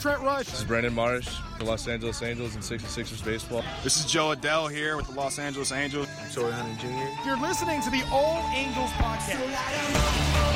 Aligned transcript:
Trent 0.00 0.22
Rush. 0.22 0.46
This 0.46 0.58
is 0.60 0.64
Brandon 0.64 0.94
Marsh 0.94 1.28
for 1.58 1.64
Los 1.64 1.88
Angeles 1.88 2.22
Angels 2.22 2.54
and 2.54 2.62
66ers 2.62 3.24
baseball. 3.24 3.64
This 3.82 3.98
is 3.98 4.06
Jo 4.10 4.34
Adell 4.34 4.70
here 4.70 4.96
with 4.96 5.08
the 5.08 5.12
Los 5.14 5.40
Angeles 5.40 5.72
Angels. 5.72 6.06
Torii 6.32 6.52
Hunter 6.52 6.80
Jr. 6.80 7.26
You're 7.28 7.40
listening 7.40 7.80
to 7.82 7.90
the 7.90 8.04
All 8.12 8.48
Angels 8.54 8.90
podcast. 8.90 10.48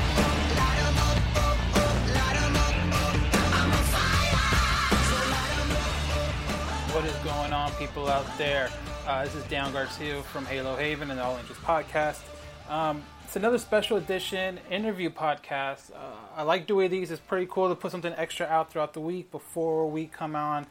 What 6.94 7.04
is 7.04 7.16
going 7.24 7.52
on, 7.52 7.72
people 7.72 8.08
out 8.08 8.26
there? 8.38 8.68
Uh, 9.06 9.24
this 9.24 9.34
is 9.34 9.44
Dan 9.44 9.72
Garcia 9.72 10.22
from 10.22 10.44
Halo 10.46 10.76
Haven 10.76 11.10
and 11.10 11.18
the 11.18 11.24
All 11.24 11.36
Angels 11.36 11.58
podcast. 11.58 12.20
Um, 12.68 13.02
it's 13.32 13.36
another 13.38 13.56
special 13.56 13.96
edition 13.96 14.60
interview 14.70 15.08
podcast. 15.08 15.90
Uh, 15.90 16.16
I 16.36 16.42
like 16.42 16.66
doing 16.66 16.90
these. 16.90 17.10
It's 17.10 17.18
pretty 17.18 17.46
cool 17.50 17.70
to 17.70 17.74
put 17.74 17.90
something 17.90 18.12
extra 18.18 18.44
out 18.44 18.70
throughout 18.70 18.92
the 18.92 19.00
week 19.00 19.30
before 19.30 19.88
we 19.90 20.04
come 20.04 20.36
on, 20.36 20.66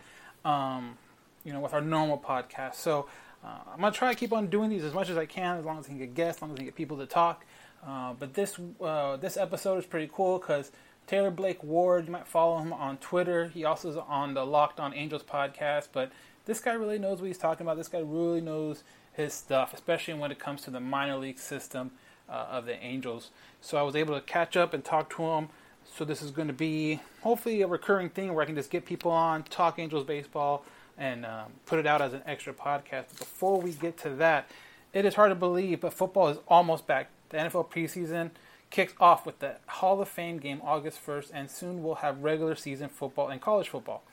um, 0.46 0.96
you 1.44 1.54
know, 1.54 1.60
with 1.60 1.74
our 1.74 1.82
normal 1.82 2.20
podcast. 2.20 2.76
So 2.76 3.08
uh, 3.44 3.48
I'm 3.74 3.80
gonna 3.80 3.92
try 3.92 4.14
to 4.14 4.16
keep 4.16 4.32
on 4.32 4.46
doing 4.46 4.70
these 4.70 4.84
as 4.84 4.94
much 4.94 5.10
as 5.10 5.18
I 5.18 5.26
can, 5.26 5.58
as 5.58 5.66
long 5.66 5.80
as 5.80 5.86
I 5.86 5.88
can 5.88 5.98
get 5.98 6.14
guests, 6.14 6.38
as 6.38 6.42
long 6.44 6.52
as 6.52 6.54
I 6.54 6.58
can 6.58 6.66
get 6.66 6.76
people 6.76 6.98
to 6.98 7.08
talk. 7.08 7.48
Uh, 7.84 8.14
but 8.14 8.36
this 8.36 8.60
uh, 8.80 9.18
this 9.18 9.38
episode 9.38 9.80
is 9.80 9.88
pretty 9.88 10.12
cool 10.14 10.38
because 10.38 10.72
Taylor 11.08 11.32
Blake 11.32 11.64
Ward, 11.64 12.06
you 12.06 12.12
might 12.12 12.28
follow 12.28 12.60
him 12.60 12.74
on 12.74 12.98
Twitter. 12.98 13.48
He 13.48 13.66
also 13.66 13.90
is 13.90 13.98
on 13.98 14.36
the 14.36 14.46
Locked 14.46 14.80
On 14.80 14.94
Angels 14.94 15.24
podcast. 15.24 15.88
But 15.92 16.12
this 16.46 16.60
guy 16.60 16.74
really 16.74 17.00
knows 17.00 17.22
what 17.22 17.26
he's 17.26 17.40
talking 17.40 17.66
about. 17.66 17.78
This 17.78 17.88
guy 17.88 18.02
really 18.02 18.40
knows 18.40 18.84
his 19.14 19.34
stuff, 19.34 19.74
especially 19.74 20.14
when 20.14 20.30
it 20.32 20.38
comes 20.38 20.62
to 20.62 20.70
the 20.70 20.80
minor 20.80 21.18
league 21.18 21.40
system 21.40 21.90
uh, 22.32 22.48
of 22.50 22.66
the 22.66 22.82
Angels. 22.84 23.30
So 23.60 23.78
I 23.78 23.82
was 23.82 23.96
able 23.96 24.16
to 24.16 24.22
catch 24.22 24.56
up 24.56 24.74
and 24.74 24.84
talk 24.84 25.10
to 25.18 25.24
him. 25.24 25.50
So 25.94 26.06
this 26.06 26.22
is 26.22 26.32
going 26.32 26.48
to 26.48 26.54
be 26.54 27.02
hopefully 27.22 27.62
a 27.62 27.68
recurring 27.68 28.10
thing 28.10 28.34
where 28.34 28.44
I 28.44 28.46
can 28.46 28.56
just 28.56 28.70
get 28.70 28.86
people 28.86 29.12
on, 29.12 29.44
talk 29.44 29.78
Angels 29.78 30.06
baseball, 30.06 30.64
and 30.98 31.26
um, 31.26 31.52
put 31.66 31.80
it 31.80 31.86
out 31.86 32.02
as 32.02 32.14
an 32.14 32.22
extra 32.26 32.54
podcast. 32.54 33.06
But 33.10 33.20
before 33.20 33.60
we 33.60 33.72
get 33.72 33.98
to 34.00 34.10
that, 34.12 34.50
it 34.94 35.06
is 35.06 35.16
hard 35.16 35.32
to 35.32 35.36
believe, 35.36 35.82
but 35.82 35.94
football 35.94 36.30
is 36.30 36.38
almost 36.48 36.88
back. 36.88 37.10
The 37.30 37.38
NFL 37.38 37.70
preseason 37.70 38.32
kicks 38.70 38.94
off 39.00 39.26
with 39.26 39.40
the 39.40 39.56
Hall 39.68 40.02
of 40.02 40.08
Fame 40.08 40.38
game 40.38 40.62
August 40.64 41.06
1st, 41.06 41.32
and 41.34 41.52
soon 41.52 41.84
we'll 41.84 41.96
have 41.96 42.24
regular 42.24 42.56
season 42.56 42.90
football 42.90 43.30
and 43.30 43.42
college 43.42 43.70
football. 43.70 44.04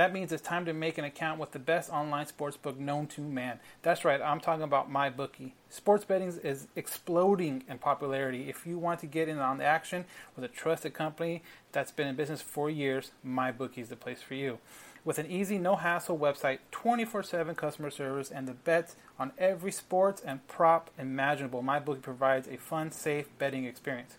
That 0.00 0.14
means 0.14 0.32
it's 0.32 0.40
time 0.40 0.64
to 0.64 0.72
make 0.72 0.96
an 0.96 1.04
account 1.04 1.38
with 1.38 1.50
the 1.50 1.58
best 1.58 1.90
online 1.90 2.24
sportsbook 2.24 2.78
known 2.78 3.06
to 3.08 3.20
man. 3.20 3.60
That's 3.82 4.02
right, 4.02 4.22
I'm 4.22 4.40
talking 4.40 4.62
about 4.62 4.90
MyBookie. 4.90 5.52
Sports 5.68 6.06
betting 6.06 6.28
is 6.28 6.68
exploding 6.74 7.64
in 7.68 7.76
popularity. 7.76 8.48
If 8.48 8.66
you 8.66 8.78
want 8.78 9.00
to 9.00 9.06
get 9.06 9.28
in 9.28 9.36
on 9.36 9.58
the 9.58 9.64
action 9.64 10.06
with 10.34 10.46
a 10.46 10.48
trusted 10.48 10.94
company 10.94 11.42
that's 11.72 11.92
been 11.92 12.08
in 12.08 12.16
business 12.16 12.40
for 12.40 12.70
years, 12.70 13.10
MyBookie 13.26 13.76
is 13.76 13.90
the 13.90 13.96
place 13.96 14.22
for 14.22 14.32
you. 14.32 14.56
With 15.04 15.18
an 15.18 15.30
easy, 15.30 15.58
no 15.58 15.76
hassle 15.76 16.18
website, 16.18 16.60
24 16.70 17.22
7 17.22 17.54
customer 17.54 17.90
service, 17.90 18.30
and 18.30 18.48
the 18.48 18.54
bets 18.54 18.96
on 19.18 19.32
every 19.36 19.70
sports 19.70 20.22
and 20.24 20.46
prop 20.48 20.88
imaginable, 20.98 21.62
MyBookie 21.62 22.00
provides 22.00 22.48
a 22.48 22.56
fun, 22.56 22.90
safe 22.90 23.26
betting 23.38 23.66
experience. 23.66 24.16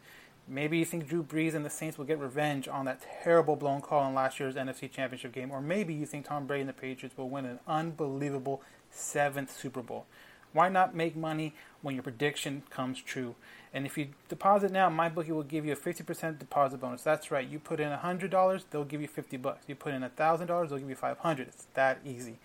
Maybe 0.52 0.78
you 0.78 0.84
think 0.84 1.08
Drew 1.08 1.24
Brees 1.24 1.54
and 1.54 1.64
the 1.64 1.70
Saints 1.70 1.98
will 1.98 2.04
get 2.04 2.20
revenge 2.20 2.68
on 2.68 2.84
that 2.84 3.00
terrible 3.24 3.56
blown 3.56 3.80
call 3.80 4.06
in 4.10 4.14
last 4.14 4.38
year's 4.38 4.56
NFC 4.56 4.92
Championship 4.92 5.32
game, 5.32 5.50
or 5.50 5.62
maybe 5.62 5.94
you 5.94 6.06
think 6.06 6.26
Tom 6.28 6.46
Brady 6.46 6.60
and 6.62 6.70
the 6.70 6.74
Patriots 6.74 7.18
will 7.18 7.30
win 7.30 7.46
an 7.46 7.60
unbelievable 7.66 8.62
seventh 8.92 9.58
Super 9.58 9.82
Bowl. 9.82 10.06
Why 10.52 10.68
not 10.68 10.94
make 10.94 11.16
money 11.16 11.54
when 11.82 11.96
your 11.96 12.04
prediction 12.04 12.64
comes 12.70 13.02
true? 13.02 13.36
And 13.74 13.86
if 13.86 13.98
you 13.98 14.10
deposit 14.28 14.74
now, 14.74 14.90
MyBookie 14.90 15.30
will 15.30 15.44
give 15.44 15.66
you 15.66 15.72
a 15.72 15.78
50% 15.78 16.38
deposit 16.38 16.82
bonus. 16.82 17.02
That's 17.02 17.32
right. 17.32 17.48
You 17.48 17.58
put 17.58 17.80
in 17.80 17.90
$100, 17.90 18.64
they'll 18.70 18.84
give 18.84 19.02
you 19.02 19.08
50 19.08 19.38
bucks. 19.38 19.64
You 19.68 19.76
put 19.76 19.94
in 19.94 20.02
$1,000, 20.02 20.48
they'll 20.48 20.78
give 20.78 20.90
you 20.90 20.96
500. 20.96 21.48
It's 21.48 21.68
that 21.76 22.00
easy. 22.04 22.40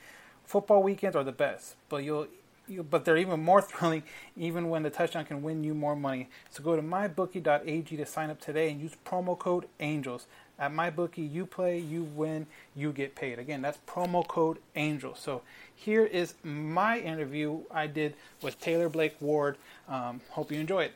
Football 0.45 0.85
weekends 0.85 1.17
are 1.17 1.25
the 1.25 1.33
best, 1.33 1.75
but 1.89 2.05
you'll 2.05 2.27
you, 2.27 2.29
but 2.91 3.05
they're 3.05 3.17
even 3.17 3.41
more 3.41 3.63
thrilling 3.63 4.03
even 4.37 4.69
when 4.69 4.83
the 4.83 4.91
touchdown 4.91 5.25
can 5.25 5.43
win 5.43 5.65
you 5.65 5.75
more 5.75 5.97
money. 5.97 6.29
So 6.51 6.63
go 6.63 6.77
to 6.77 6.83
mybookie.ag 6.83 7.97
to 7.97 8.07
sign 8.07 8.31
up 8.31 8.41
today 8.41 8.71
and 8.71 8.81
use 8.81 8.93
promo 9.05 9.39
code 9.39 9.67
ANGELS. 9.81 10.27
At 10.59 10.73
MyBookie, 10.73 11.31
you 11.31 11.45
play, 11.45 11.79
you 11.79 12.03
win, 12.03 12.47
you 12.75 12.91
get 12.91 13.15
paid. 13.15 13.39
Again, 13.39 13.61
that's 13.61 13.79
promo 13.87 14.27
code 14.27 14.57
ANGELS. 14.75 15.19
So 15.19 15.43
here 15.75 16.05
is 16.05 16.33
my 16.43 16.99
interview 16.99 17.61
I 17.71 17.87
did 17.87 18.15
with 18.41 18.59
Taylor 18.59 18.89
Blake 18.89 19.17
Ward. 19.21 19.59
Um, 19.87 20.23
hope 20.31 20.51
you 20.51 20.59
enjoy 20.59 20.85
it. 20.85 20.93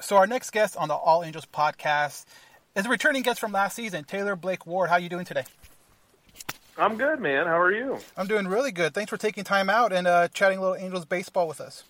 So 0.00 0.16
our 0.16 0.26
next 0.26 0.50
guest 0.50 0.74
on 0.78 0.88
the 0.88 0.94
All 0.94 1.22
Angels 1.22 1.46
podcast 1.46 2.24
is 2.74 2.86
a 2.86 2.88
returning 2.88 3.22
guest 3.22 3.40
from 3.40 3.52
last 3.52 3.76
season, 3.76 4.04
Taylor 4.04 4.36
Blake 4.36 4.66
Ward. 4.66 4.88
How 4.88 4.96
are 4.96 5.00
you 5.00 5.10
doing 5.10 5.26
today? 5.26 5.44
I'm 6.76 6.96
good, 6.96 7.20
man. 7.20 7.46
How 7.46 7.58
are 7.58 7.72
you? 7.72 7.98
I'm 8.16 8.26
doing 8.26 8.48
really 8.48 8.72
good. 8.72 8.94
Thanks 8.94 9.10
for 9.10 9.16
taking 9.16 9.44
time 9.44 9.70
out 9.70 9.92
and 9.92 10.06
uh, 10.06 10.28
chatting 10.28 10.58
a 10.58 10.60
little 10.60 10.76
Angels 10.76 11.04
baseball 11.04 11.46
with 11.46 11.60
us. 11.60 11.84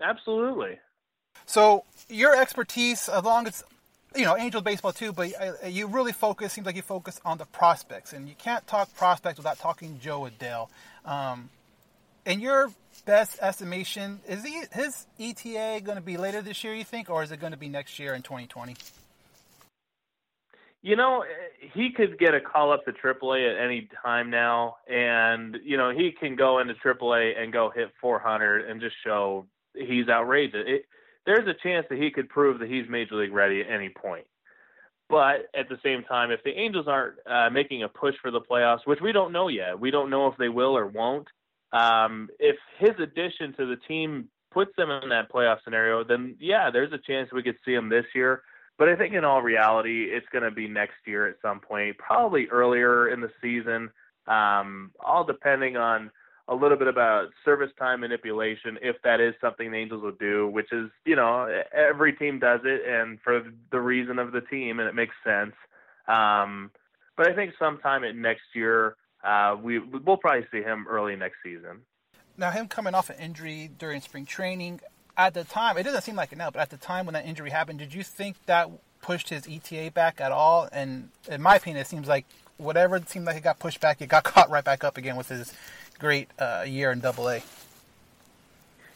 Absolutely. 0.00 0.78
So 1.46 1.84
your 2.08 2.36
expertise, 2.36 3.08
as 3.08 3.22
long 3.22 3.46
as 3.46 3.62
you 4.14 4.24
know 4.24 4.36
Angels 4.36 4.64
baseball 4.64 4.92
too, 4.92 5.12
but 5.12 5.32
uh, 5.40 5.66
you 5.66 5.86
really 5.86 6.12
focus. 6.12 6.52
Seems 6.52 6.66
like 6.66 6.76
you 6.76 6.82
focus 6.82 7.20
on 7.24 7.38
the 7.38 7.44
prospects, 7.46 8.12
and 8.12 8.28
you 8.28 8.34
can't 8.36 8.66
talk 8.66 8.94
prospects 8.96 9.38
without 9.38 9.58
talking 9.58 9.98
Jo 10.00 10.28
Adell. 10.28 10.68
Um, 11.04 11.50
in 12.26 12.40
your 12.40 12.70
best 13.04 13.38
estimation, 13.40 14.20
is 14.28 14.44
he, 14.44 14.62
his 14.72 15.06
ETA 15.18 15.80
going 15.82 15.96
to 15.96 16.02
be 16.02 16.16
later 16.16 16.42
this 16.42 16.62
year? 16.62 16.74
You 16.74 16.84
think, 16.84 17.08
or 17.08 17.22
is 17.22 17.32
it 17.32 17.40
going 17.40 17.52
to 17.52 17.58
be 17.58 17.68
next 17.68 17.98
year 17.98 18.14
in 18.14 18.22
2020? 18.22 18.76
You 20.82 20.96
know, 20.96 21.24
he 21.74 21.92
could 21.92 22.18
get 22.18 22.34
a 22.34 22.40
call 22.40 22.72
up 22.72 22.84
to 22.86 22.92
AAA 22.92 23.54
at 23.54 23.62
any 23.62 23.88
time 24.02 24.30
now, 24.30 24.76
and 24.88 25.58
you 25.62 25.76
know 25.76 25.90
he 25.90 26.10
can 26.10 26.36
go 26.36 26.58
into 26.58 26.74
AAA 26.74 27.38
and 27.38 27.52
go 27.52 27.70
hit 27.74 27.90
400 28.00 28.68
and 28.68 28.80
just 28.80 28.96
show 29.04 29.46
he's 29.74 30.08
outrageous. 30.08 30.64
It, 30.66 30.86
there's 31.26 31.46
a 31.46 31.54
chance 31.62 31.86
that 31.90 31.98
he 31.98 32.10
could 32.10 32.28
prove 32.28 32.58
that 32.60 32.68
he's 32.68 32.88
major 32.88 33.16
league 33.16 33.32
ready 33.32 33.60
at 33.60 33.70
any 33.70 33.90
point. 33.90 34.26
But 35.10 35.48
at 35.54 35.68
the 35.68 35.78
same 35.82 36.04
time, 36.04 36.30
if 36.30 36.42
the 36.44 36.50
Angels 36.50 36.86
aren't 36.88 37.16
uh, 37.26 37.50
making 37.50 37.82
a 37.82 37.88
push 37.88 38.14
for 38.22 38.30
the 38.30 38.40
playoffs, 38.40 38.86
which 38.86 39.00
we 39.00 39.12
don't 39.12 39.32
know 39.32 39.48
yet, 39.48 39.78
we 39.78 39.90
don't 39.90 40.08
know 40.08 40.28
if 40.28 40.36
they 40.38 40.48
will 40.48 40.76
or 40.76 40.86
won't. 40.86 41.26
Um, 41.72 42.28
if 42.38 42.56
his 42.78 42.90
addition 43.00 43.52
to 43.58 43.66
the 43.66 43.76
team 43.88 44.28
puts 44.52 44.70
them 44.76 44.90
in 44.90 45.08
that 45.08 45.30
playoff 45.30 45.58
scenario, 45.64 46.04
then 46.04 46.36
yeah, 46.38 46.70
there's 46.70 46.92
a 46.92 46.98
chance 46.98 47.30
we 47.32 47.42
could 47.42 47.56
see 47.64 47.74
him 47.74 47.88
this 47.88 48.06
year. 48.14 48.42
But 48.80 48.88
I 48.88 48.96
think 48.96 49.12
in 49.12 49.26
all 49.26 49.42
reality, 49.42 50.04
it's 50.04 50.26
going 50.32 50.42
to 50.42 50.50
be 50.50 50.66
next 50.66 50.94
year 51.04 51.28
at 51.28 51.36
some 51.42 51.60
point, 51.60 51.98
probably 51.98 52.46
earlier 52.46 53.10
in 53.10 53.20
the 53.20 53.30
season, 53.42 53.90
um, 54.26 54.92
all 55.04 55.22
depending 55.22 55.76
on 55.76 56.10
a 56.48 56.54
little 56.54 56.78
bit 56.78 56.88
about 56.88 57.26
service 57.44 57.70
time 57.78 58.00
manipulation, 58.00 58.78
if 58.80 58.96
that 59.04 59.20
is 59.20 59.34
something 59.38 59.70
the 59.70 59.76
Angels 59.76 60.02
will 60.02 60.16
do, 60.18 60.48
which 60.48 60.72
is, 60.72 60.88
you 61.04 61.14
know, 61.14 61.62
every 61.74 62.14
team 62.14 62.38
does 62.38 62.60
it 62.64 62.80
and 62.88 63.18
for 63.22 63.42
the 63.70 63.78
reason 63.78 64.18
of 64.18 64.32
the 64.32 64.40
team, 64.40 64.80
and 64.80 64.88
it 64.88 64.94
makes 64.94 65.14
sense. 65.22 65.52
Um, 66.08 66.70
but 67.18 67.28
I 67.28 67.34
think 67.34 67.52
sometime 67.58 68.02
at 68.02 68.16
next 68.16 68.44
year, 68.54 68.96
uh, 69.22 69.56
we, 69.62 69.78
we'll 69.78 70.16
probably 70.16 70.46
see 70.50 70.62
him 70.62 70.86
early 70.88 71.16
next 71.16 71.36
season. 71.44 71.82
Now, 72.38 72.50
him 72.50 72.66
coming 72.66 72.94
off 72.94 73.10
an 73.10 73.16
injury 73.18 73.70
during 73.76 74.00
spring 74.00 74.24
training, 74.24 74.80
at 75.16 75.34
the 75.34 75.44
time, 75.44 75.76
it 75.78 75.82
doesn't 75.82 76.02
seem 76.02 76.16
like 76.16 76.32
it 76.32 76.38
now, 76.38 76.50
but 76.50 76.60
at 76.60 76.70
the 76.70 76.76
time 76.76 77.06
when 77.06 77.14
that 77.14 77.26
injury 77.26 77.50
happened, 77.50 77.78
did 77.78 77.94
you 77.94 78.02
think 78.02 78.36
that 78.46 78.70
pushed 79.02 79.28
his 79.30 79.46
ETA 79.48 79.90
back 79.92 80.20
at 80.20 80.32
all? 80.32 80.68
And 80.72 81.10
in 81.28 81.42
my 81.42 81.56
opinion, 81.56 81.80
it 81.80 81.86
seems 81.86 82.08
like 82.08 82.26
whatever 82.56 82.96
it 82.96 83.08
seemed 83.08 83.26
like 83.26 83.36
it 83.36 83.42
got 83.42 83.58
pushed 83.58 83.80
back, 83.80 84.00
it 84.00 84.08
got 84.08 84.24
caught 84.24 84.50
right 84.50 84.64
back 84.64 84.84
up 84.84 84.96
again 84.96 85.16
with 85.16 85.28
his 85.28 85.54
great 85.98 86.28
uh, 86.38 86.64
year 86.66 86.92
in 86.92 87.00
Double 87.00 87.28
A. 87.28 87.42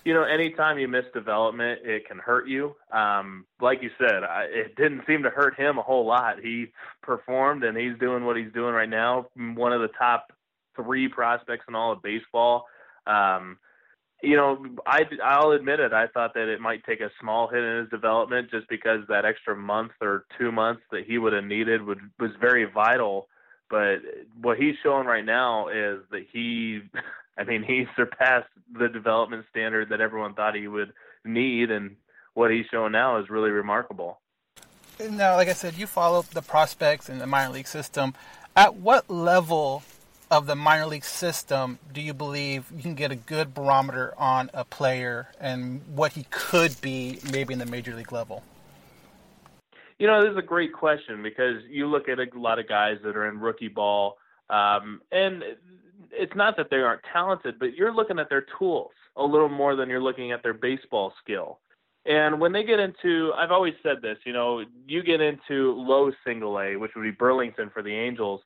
you 0.05 0.13
know, 0.13 0.23
anytime 0.23 0.79
you 0.79 0.89
miss 0.89 1.05
development, 1.15 1.81
it 1.85 2.07
can 2.07 2.19
hurt 2.19 2.47
you. 2.47 2.77
Um, 2.93 3.47
like 3.61 3.83
you 3.83 3.91
said, 3.99 4.23
I, 4.23 4.45
it 4.45 4.77
didn't 4.77 5.03
seem 5.07 5.23
to 5.23 5.31
hurt 5.31 5.57
him 5.57 5.79
a 5.79 5.83
whole 5.83 6.07
lot. 6.07 6.41
He 6.41 6.73
performed, 7.03 7.65
and 7.65 7.77
he's 7.77 7.99
doing 7.99 8.25
what 8.25 8.37
he's 8.37 8.53
doing 8.53 8.75
right 8.75 8.89
now. 8.89 9.27
One 9.37 9.73
of 9.73 9.81
the 9.81 9.89
top 9.89 10.33
three 10.77 11.09
prospects 11.09 11.65
in 11.69 11.75
all 11.75 11.93
of 11.93 12.03
baseball. 12.03 12.67
Um, 13.07 13.59
you 14.23 14.37
know, 14.37 14.65
I 14.87 15.03
I'll 15.23 15.51
admit 15.51 15.81
it. 15.81 15.93
I 15.93 16.07
thought 16.07 16.35
that 16.35 16.49
it 16.49 16.61
might 16.61 16.85
take 16.85 17.01
a 17.01 17.11
small 17.21 17.49
hit 17.49 17.63
in 17.63 17.81
his 17.81 17.91
development 17.91 18.51
just 18.51 18.69
because 18.69 19.01
that 19.09 19.25
extra 19.25 19.55
month 19.55 19.93
or 20.01 20.25
two 20.39 20.51
months 20.51 20.83
that 20.91 21.05
he 21.07 21.19
would 21.19 21.33
have 21.33 21.45
needed 21.45 21.83
would 21.83 21.99
was 22.19 22.31
very 22.41 22.65
vital. 22.65 23.29
But 23.69 23.97
what 24.41 24.59
he's 24.59 24.77
showing 24.83 25.07
right 25.07 25.25
now 25.25 25.69
is 25.69 26.01
that 26.11 26.27
he, 26.33 26.83
I 27.39 27.45
mean, 27.45 27.63
he 27.63 27.87
surpassed 27.97 28.49
the 28.73 28.89
development 28.89 29.47
standard 29.51 29.91
that 29.91 30.01
everyone 30.01 30.35
thought 30.35 30.55
he 30.55 30.69
would 30.69 30.93
need, 31.25 31.71
and 31.71 31.97
what 32.35 32.51
he's 32.51 32.67
showing 32.71 32.93
now 32.93 33.19
is 33.19 33.31
really 33.31 33.51
remarkable. 33.51 34.21
Now, 35.01 35.35
like 35.35 35.49
I 35.49 35.55
said, 35.55 35.75
you 35.75 35.87
follow 35.87 36.23
the 36.23 36.43
prospects 36.43 37.09
in 37.09 37.19
the 37.19 37.27
minor 37.27 37.53
league 37.53 37.67
system. 37.67 38.15
At 38.57 38.77
what 38.77 39.11
level 39.11 39.83
of 40.35 40.47
the 40.47 40.57
minor 40.57 40.87
league 40.87 41.05
system 41.05 41.79
do 41.93 42.01
you 42.01 42.13
believe 42.13 42.67
you 42.75 42.83
can 42.83 42.97
get 42.97 43.13
a 43.13 43.17
good 43.17 43.55
barometer 43.55 44.13
on 44.19 44.51
a 44.53 44.65
player 44.65 45.29
and 45.41 45.81
what 45.95 46.11
he 46.13 46.27
could 46.31 46.81
be 46.81 47.21
maybe 47.31 47.53
in 47.53 47.61
the 47.61 47.67
major 47.67 47.95
league 47.95 48.11
level? 48.11 48.43
You 50.01 50.09
know, 50.09 50.23
this 50.23 50.33
is 50.33 50.37
a 50.37 50.43
great 50.43 50.73
question 50.73 51.23
because 51.23 51.63
you 51.71 51.87
look 51.87 52.09
at 52.09 52.19
a 52.19 52.27
lot 52.35 52.59
of 52.59 52.69
guys 52.69 52.97
that 53.05 53.17
are 53.17 53.29
in 53.29 53.39
rookie 53.39 53.69
ball, 53.69 54.17
um, 54.51 55.01
and 55.13 55.45
it's 56.11 56.35
not 56.35 56.57
that 56.57 56.69
they 56.69 56.79
aren't 56.79 57.03
talented, 57.13 57.61
but 57.61 57.75
you're 57.75 57.95
looking 57.95 58.19
at 58.19 58.29
their 58.29 58.45
tools 58.59 58.91
a 59.17 59.23
little 59.23 59.49
more 59.49 59.77
than 59.77 59.89
you're 59.89 60.03
looking 60.03 60.33
at 60.33 60.43
their 60.43 60.53
baseball 60.53 61.13
skill. 61.23 61.61
And 62.07 62.41
when 62.41 62.51
they 62.51 62.65
get 62.65 62.81
into, 62.81 63.33
I've 63.37 63.53
always 63.53 63.75
said 63.85 64.03
this, 64.03 64.19
you 64.27 64.33
know, 64.33 64.65
you 64.89 65.05
get 65.05 65.21
into 65.21 65.75
low 65.75 66.11
single 66.27 66.59
A, 66.59 66.75
which 66.75 66.91
would 66.97 67.03
be 67.03 67.13
Burlington 67.13 67.71
for 67.73 67.85
the 67.85 67.95
Angels. 67.95 68.41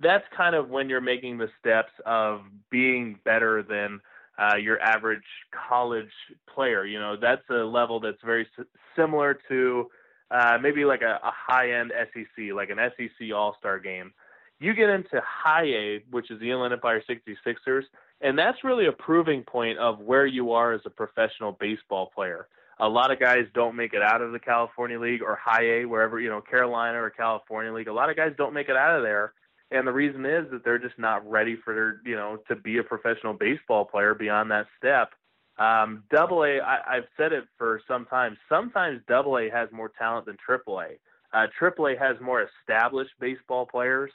That's 0.00 0.24
kind 0.36 0.54
of 0.54 0.68
when 0.68 0.88
you're 0.88 1.00
making 1.00 1.38
the 1.38 1.48
steps 1.58 1.92
of 2.04 2.42
being 2.70 3.18
better 3.24 3.62
than 3.62 4.00
uh, 4.38 4.56
your 4.56 4.80
average 4.80 5.22
college 5.68 6.12
player. 6.52 6.84
You 6.84 7.00
know, 7.00 7.16
that's 7.20 7.48
a 7.50 7.64
level 7.64 8.00
that's 8.00 8.20
very 8.24 8.46
s- 8.58 8.66
similar 8.94 9.38
to 9.48 9.90
uh, 10.30 10.58
maybe 10.60 10.84
like 10.84 11.02
a, 11.02 11.18
a 11.22 11.32
high-end 11.32 11.92
SEC, 12.12 12.54
like 12.54 12.70
an 12.70 12.78
SEC 12.96 13.32
All-Star 13.34 13.78
game. 13.78 14.12
You 14.58 14.74
get 14.74 14.88
into 14.88 15.20
high 15.24 15.64
A, 15.64 16.04
which 16.10 16.30
is 16.30 16.40
the 16.40 16.50
Inland 16.50 16.72
Empire 16.72 17.02
66ers, 17.08 17.82
and 18.22 18.38
that's 18.38 18.64
really 18.64 18.86
a 18.86 18.92
proving 18.92 19.42
point 19.42 19.78
of 19.78 20.00
where 20.00 20.26
you 20.26 20.52
are 20.52 20.72
as 20.72 20.80
a 20.86 20.90
professional 20.90 21.52
baseball 21.52 22.10
player. 22.14 22.48
A 22.78 22.88
lot 22.88 23.10
of 23.10 23.18
guys 23.20 23.46
don't 23.54 23.76
make 23.76 23.94
it 23.94 24.02
out 24.02 24.20
of 24.20 24.32
the 24.32 24.38
California 24.38 24.98
League 24.98 25.22
or 25.22 25.36
high 25.36 25.64
A, 25.64 25.84
wherever, 25.84 26.20
you 26.20 26.28
know, 26.28 26.40
Carolina 26.40 27.02
or 27.02 27.10
California 27.10 27.72
League. 27.72 27.88
A 27.88 27.92
lot 27.92 28.10
of 28.10 28.16
guys 28.16 28.32
don't 28.36 28.52
make 28.52 28.68
it 28.68 28.76
out 28.76 28.96
of 28.96 29.02
there. 29.02 29.32
And 29.70 29.86
the 29.86 29.92
reason 29.92 30.24
is 30.24 30.50
that 30.52 30.64
they're 30.64 30.78
just 30.78 30.98
not 30.98 31.28
ready 31.28 31.56
for 31.56 32.00
you 32.04 32.14
know, 32.14 32.38
to 32.48 32.56
be 32.56 32.78
a 32.78 32.82
professional 32.82 33.34
baseball 33.34 33.84
player 33.84 34.14
beyond 34.14 34.50
that 34.50 34.66
step. 34.78 35.10
Um, 35.58 36.04
double 36.10 36.44
A, 36.44 36.60
I, 36.60 36.96
I've 36.96 37.08
said 37.16 37.32
it 37.32 37.44
for 37.56 37.80
some 37.88 38.04
time. 38.06 38.36
Sometimes 38.48 39.00
double 39.08 39.38
A 39.38 39.48
has 39.50 39.68
more 39.72 39.90
talent 39.98 40.26
than 40.26 40.36
triple 40.44 40.80
A. 40.80 40.98
Uh, 41.32 41.46
triple 41.58 41.88
A 41.88 41.96
has 41.96 42.16
more 42.20 42.46
established 42.62 43.12
baseball 43.20 43.66
players, 43.66 44.12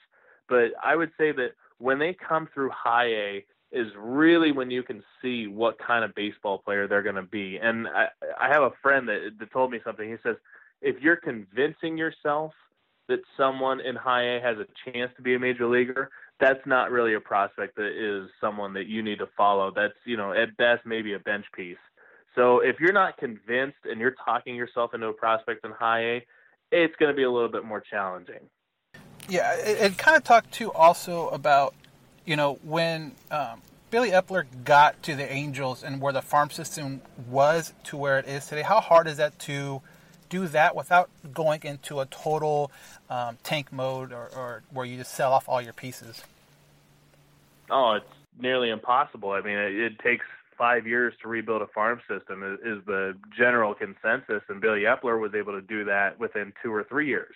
but 0.48 0.72
I 0.84 0.96
would 0.96 1.12
say 1.18 1.32
that 1.34 1.52
when 1.80 2.00
they 2.00 2.14
come 2.14 2.48
through 2.54 2.70
high 2.70 3.08
A 3.08 3.46
is 3.72 3.88
really 3.98 4.52
when 4.52 4.70
you 4.70 4.84
can 4.84 5.02
see 5.22 5.48
what 5.48 5.78
kind 5.80 6.04
of 6.04 6.14
baseball 6.14 6.60
player 6.60 6.88
they're 6.88 7.02
going 7.02 7.16
to 7.16 7.24
be. 7.24 7.58
And 7.62 7.88
I, 7.88 8.08
I 8.40 8.50
have 8.50 8.64
a 8.64 8.72
friend 8.82 9.08
that, 9.08 9.32
that 9.40 9.52
told 9.52 9.72
me 9.72 9.80
something. 9.84 10.10
He 10.10 10.18
says, 10.24 10.36
if 10.82 11.02
you're 11.02 11.16
convincing 11.16 11.98
yourself 11.98 12.54
that 13.08 13.20
someone 13.38 13.82
in 13.82 13.96
high 13.96 14.38
A 14.38 14.42
has 14.42 14.58
a 14.58 14.92
chance 14.92 15.12
to 15.18 15.22
be 15.22 15.36
a 15.36 15.40
major 15.40 15.68
leaguer, 15.68 16.10
that's 16.40 16.66
not 16.66 16.92
really 16.92 17.14
a 17.14 17.20
prospect 17.20 17.76
that 17.76 17.92
is 17.92 18.30
someone 18.40 18.74
that 18.74 18.88
you 18.88 19.04
need 19.04 19.20
to 19.20 19.28
follow. 19.38 19.72
That's, 19.76 19.94
you 20.06 20.18
know, 20.18 20.34
at 20.34 20.56
best 20.58 20.86
maybe 20.86 21.14
a 21.14 21.20
bench 21.20 21.46
piece. 21.56 21.78
So 22.36 22.60
if 22.60 22.80
you're 22.80 22.94
not 22.94 23.18
convinced 23.18 23.80
and 23.84 24.00
you're 24.00 24.16
talking 24.26 24.56
yourself 24.56 24.94
into 24.94 25.08
a 25.08 25.14
prospect 25.14 25.66
in 25.66 25.72
high 25.72 26.02
A, 26.02 26.26
it's 26.72 26.96
going 26.96 27.12
to 27.12 27.16
be 27.16 27.24
a 27.24 27.32
little 27.32 27.50
bit 27.50 27.66
more 27.66 27.82
challenging. 27.82 28.50
Yeah, 29.28 29.54
it, 29.56 29.98
kind 29.98 30.18
of 30.18 30.24
talked 30.24 30.52
too 30.52 30.72
also 30.72 31.30
about, 31.30 31.76
you 32.26 32.36
know, 32.36 32.60
when 32.64 33.14
um, 33.30 33.62
Billy 33.92 34.12
Eppler 34.12 34.46
got 34.64 35.04
to 35.04 35.16
the 35.16 35.32
Angels 35.32 35.84
and 35.84 36.02
where 36.02 36.14
the 36.14 36.22
farm 36.22 36.50
system 36.50 37.02
was 37.30 37.74
to 37.86 37.98
where 37.98 38.18
it 38.18 38.28
is 38.28 38.48
today. 38.48 38.62
How 38.62 38.80
hard 38.80 39.08
is 39.08 39.18
that 39.18 39.38
to 39.40 39.82
do 40.32 40.48
that 40.48 40.76
without 40.76 41.10
going 41.34 41.62
into 41.64 42.00
a 42.00 42.06
total 42.08 42.72
um, 43.10 43.38
tank 43.44 43.72
mode 43.72 44.12
or, 44.12 44.30
or 44.36 44.64
where 44.72 44.86
you 44.86 44.98
just 44.98 45.14
sell 45.14 45.34
off 45.34 45.48
all 45.48 45.62
your 45.62 45.74
pieces? 45.74 46.24
Oh, 47.70 47.94
it's 47.94 48.06
nearly 48.40 48.70
impossible. 48.70 49.32
I 49.32 49.42
mean, 49.42 49.58
it, 49.58 49.76
it 49.76 50.00
takes 50.00 50.26
five 50.58 50.88
years 50.88 51.14
to 51.22 51.28
rebuild 51.28 51.62
a 51.62 51.68
farm 51.68 52.00
system 52.08 52.44
is, 52.44 52.60
is 52.60 52.86
the 52.86 53.16
general 53.38 53.76
consensus, 53.76 54.42
and 54.48 54.62
Billy 54.62 54.82
Eppler 54.82 55.20
was 55.20 55.34
able 55.36 55.54
to 55.54 55.62
do 55.62 55.84
that 55.86 56.20
within 56.20 56.54
two 56.64 56.74
or 56.74 56.84
three 56.84 57.08
years. 57.08 57.36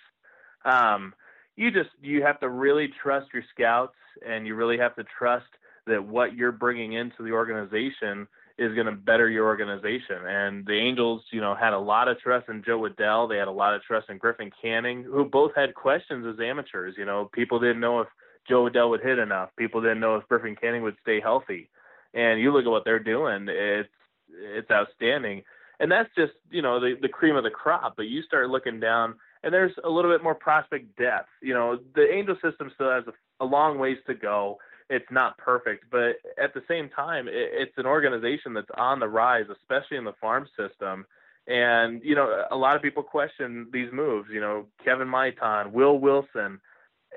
Um, 0.64 1.14
you 1.54 1.70
just 1.70 1.90
you 2.02 2.22
have 2.22 2.40
to 2.40 2.48
really 2.48 2.88
trust 3.02 3.28
your 3.32 3.42
scouts, 3.54 3.96
and 4.26 4.46
you 4.46 4.54
really 4.54 4.78
have 4.78 4.94
to 4.96 5.04
trust 5.18 5.46
that 5.86 6.04
what 6.04 6.34
you're 6.34 6.52
bringing 6.52 6.94
into 6.94 7.22
the 7.22 7.32
organization 7.32 8.26
is 8.58 8.74
going 8.74 8.86
to 8.86 8.92
better 8.92 9.28
your 9.28 9.46
organization. 9.46 10.16
And 10.26 10.64
the 10.64 10.72
Angels, 10.72 11.22
you 11.30 11.40
know, 11.40 11.54
had 11.54 11.74
a 11.74 11.78
lot 11.78 12.08
of 12.08 12.18
trust 12.18 12.48
in 12.48 12.62
Jo 12.64 12.80
Adell. 12.80 13.28
They 13.28 13.36
had 13.36 13.48
a 13.48 13.52
lot 13.52 13.74
of 13.74 13.82
trust 13.82 14.08
in 14.08 14.18
Griffin 14.18 14.50
Canning, 14.62 15.04
who 15.04 15.24
both 15.24 15.52
had 15.54 15.74
questions 15.74 16.26
as 16.26 16.40
amateurs. 16.40 16.94
You 16.96 17.04
know, 17.04 17.28
people 17.32 17.60
didn't 17.60 17.80
know 17.80 18.00
if 18.00 18.08
Jo 18.48 18.68
Adell 18.68 18.90
would 18.90 19.02
hit 19.02 19.18
enough. 19.18 19.50
People 19.56 19.82
didn't 19.82 20.00
know 20.00 20.16
if 20.16 20.26
Griffin 20.28 20.56
Canning 20.56 20.82
would 20.82 20.96
stay 21.02 21.20
healthy. 21.20 21.68
And 22.14 22.40
you 22.40 22.50
look 22.52 22.64
at 22.64 22.70
what 22.70 22.84
they're 22.84 22.98
doing; 22.98 23.46
it's 23.48 23.88
it's 24.30 24.70
outstanding. 24.70 25.42
And 25.80 25.92
that's 25.92 26.08
just 26.16 26.32
you 26.50 26.62
know 26.62 26.80
the 26.80 26.94
the 27.00 27.08
cream 27.08 27.36
of 27.36 27.44
the 27.44 27.50
crop. 27.50 27.94
But 27.96 28.06
you 28.06 28.22
start 28.22 28.48
looking 28.48 28.80
down, 28.80 29.16
and 29.42 29.52
there's 29.52 29.72
a 29.84 29.90
little 29.90 30.10
bit 30.10 30.22
more 30.22 30.34
prospect 30.34 30.96
depth. 30.96 31.28
You 31.42 31.52
know, 31.52 31.78
the 31.94 32.10
Angel 32.10 32.36
system 32.42 32.70
still 32.74 32.90
has 32.90 33.04
a, 33.06 33.44
a 33.44 33.46
long 33.46 33.78
ways 33.78 33.98
to 34.06 34.14
go. 34.14 34.56
It's 34.88 35.10
not 35.10 35.36
perfect, 35.38 35.86
but 35.90 36.16
at 36.42 36.54
the 36.54 36.62
same 36.68 36.88
time, 36.88 37.26
it, 37.26 37.34
it's 37.34 37.76
an 37.76 37.86
organization 37.86 38.54
that's 38.54 38.70
on 38.76 39.00
the 39.00 39.08
rise, 39.08 39.46
especially 39.50 39.96
in 39.96 40.04
the 40.04 40.14
farm 40.20 40.46
system. 40.56 41.04
And 41.48 42.02
you 42.04 42.14
know, 42.14 42.44
a 42.50 42.56
lot 42.56 42.76
of 42.76 42.82
people 42.82 43.02
question 43.02 43.68
these 43.72 43.90
moves. 43.92 44.28
You 44.32 44.40
know, 44.40 44.66
Kevin 44.84 45.08
Maitan, 45.08 45.72
Will 45.72 45.98
Wilson. 45.98 46.60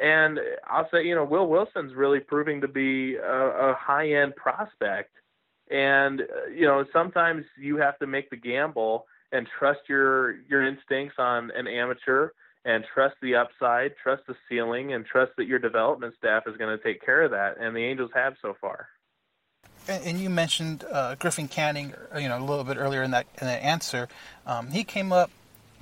And 0.01 0.39
I'll 0.69 0.87
say, 0.91 1.03
you 1.03 1.15
know, 1.15 1.25
Will 1.25 1.47
Wilson's 1.47 1.93
really 1.93 2.19
proving 2.19 2.61
to 2.61 2.67
be 2.67 3.15
a, 3.15 3.71
a 3.71 3.75
high 3.77 4.11
end 4.13 4.35
prospect. 4.35 5.11
And, 5.69 6.21
you 6.55 6.65
know, 6.65 6.85
sometimes 6.93 7.43
you 7.59 7.77
have 7.77 7.99
to 7.99 8.07
make 8.07 8.29
the 8.29 8.37
gamble 8.37 9.05
and 9.31 9.47
trust 9.59 9.81
your, 9.87 10.41
your 10.49 10.65
instincts 10.65 11.15
on 11.19 11.51
an 11.55 11.67
amateur 11.67 12.29
and 12.65 12.83
trust 12.93 13.15
the 13.21 13.35
upside, 13.35 13.95
trust 14.01 14.23
the 14.27 14.35
ceiling, 14.47 14.93
and 14.93 15.05
trust 15.05 15.31
that 15.37 15.45
your 15.45 15.59
development 15.59 16.13
staff 16.17 16.43
is 16.47 16.57
going 16.57 16.77
to 16.77 16.83
take 16.83 17.03
care 17.03 17.23
of 17.23 17.31
that. 17.31 17.57
And 17.59 17.75
the 17.75 17.83
Angels 17.83 18.11
have 18.13 18.35
so 18.41 18.55
far. 18.59 18.87
And, 19.87 20.03
and 20.03 20.19
you 20.19 20.29
mentioned 20.29 20.85
uh, 20.91 21.15
Griffin 21.15 21.47
Canning, 21.47 21.93
you 22.17 22.27
know, 22.27 22.37
a 22.37 22.43
little 22.43 22.63
bit 22.63 22.77
earlier 22.77 23.03
in 23.03 23.11
that 23.11 23.27
in 23.41 23.47
that 23.47 23.63
answer. 23.63 24.07
Um, 24.45 24.71
he 24.71 24.83
came 24.83 25.11
up 25.11 25.31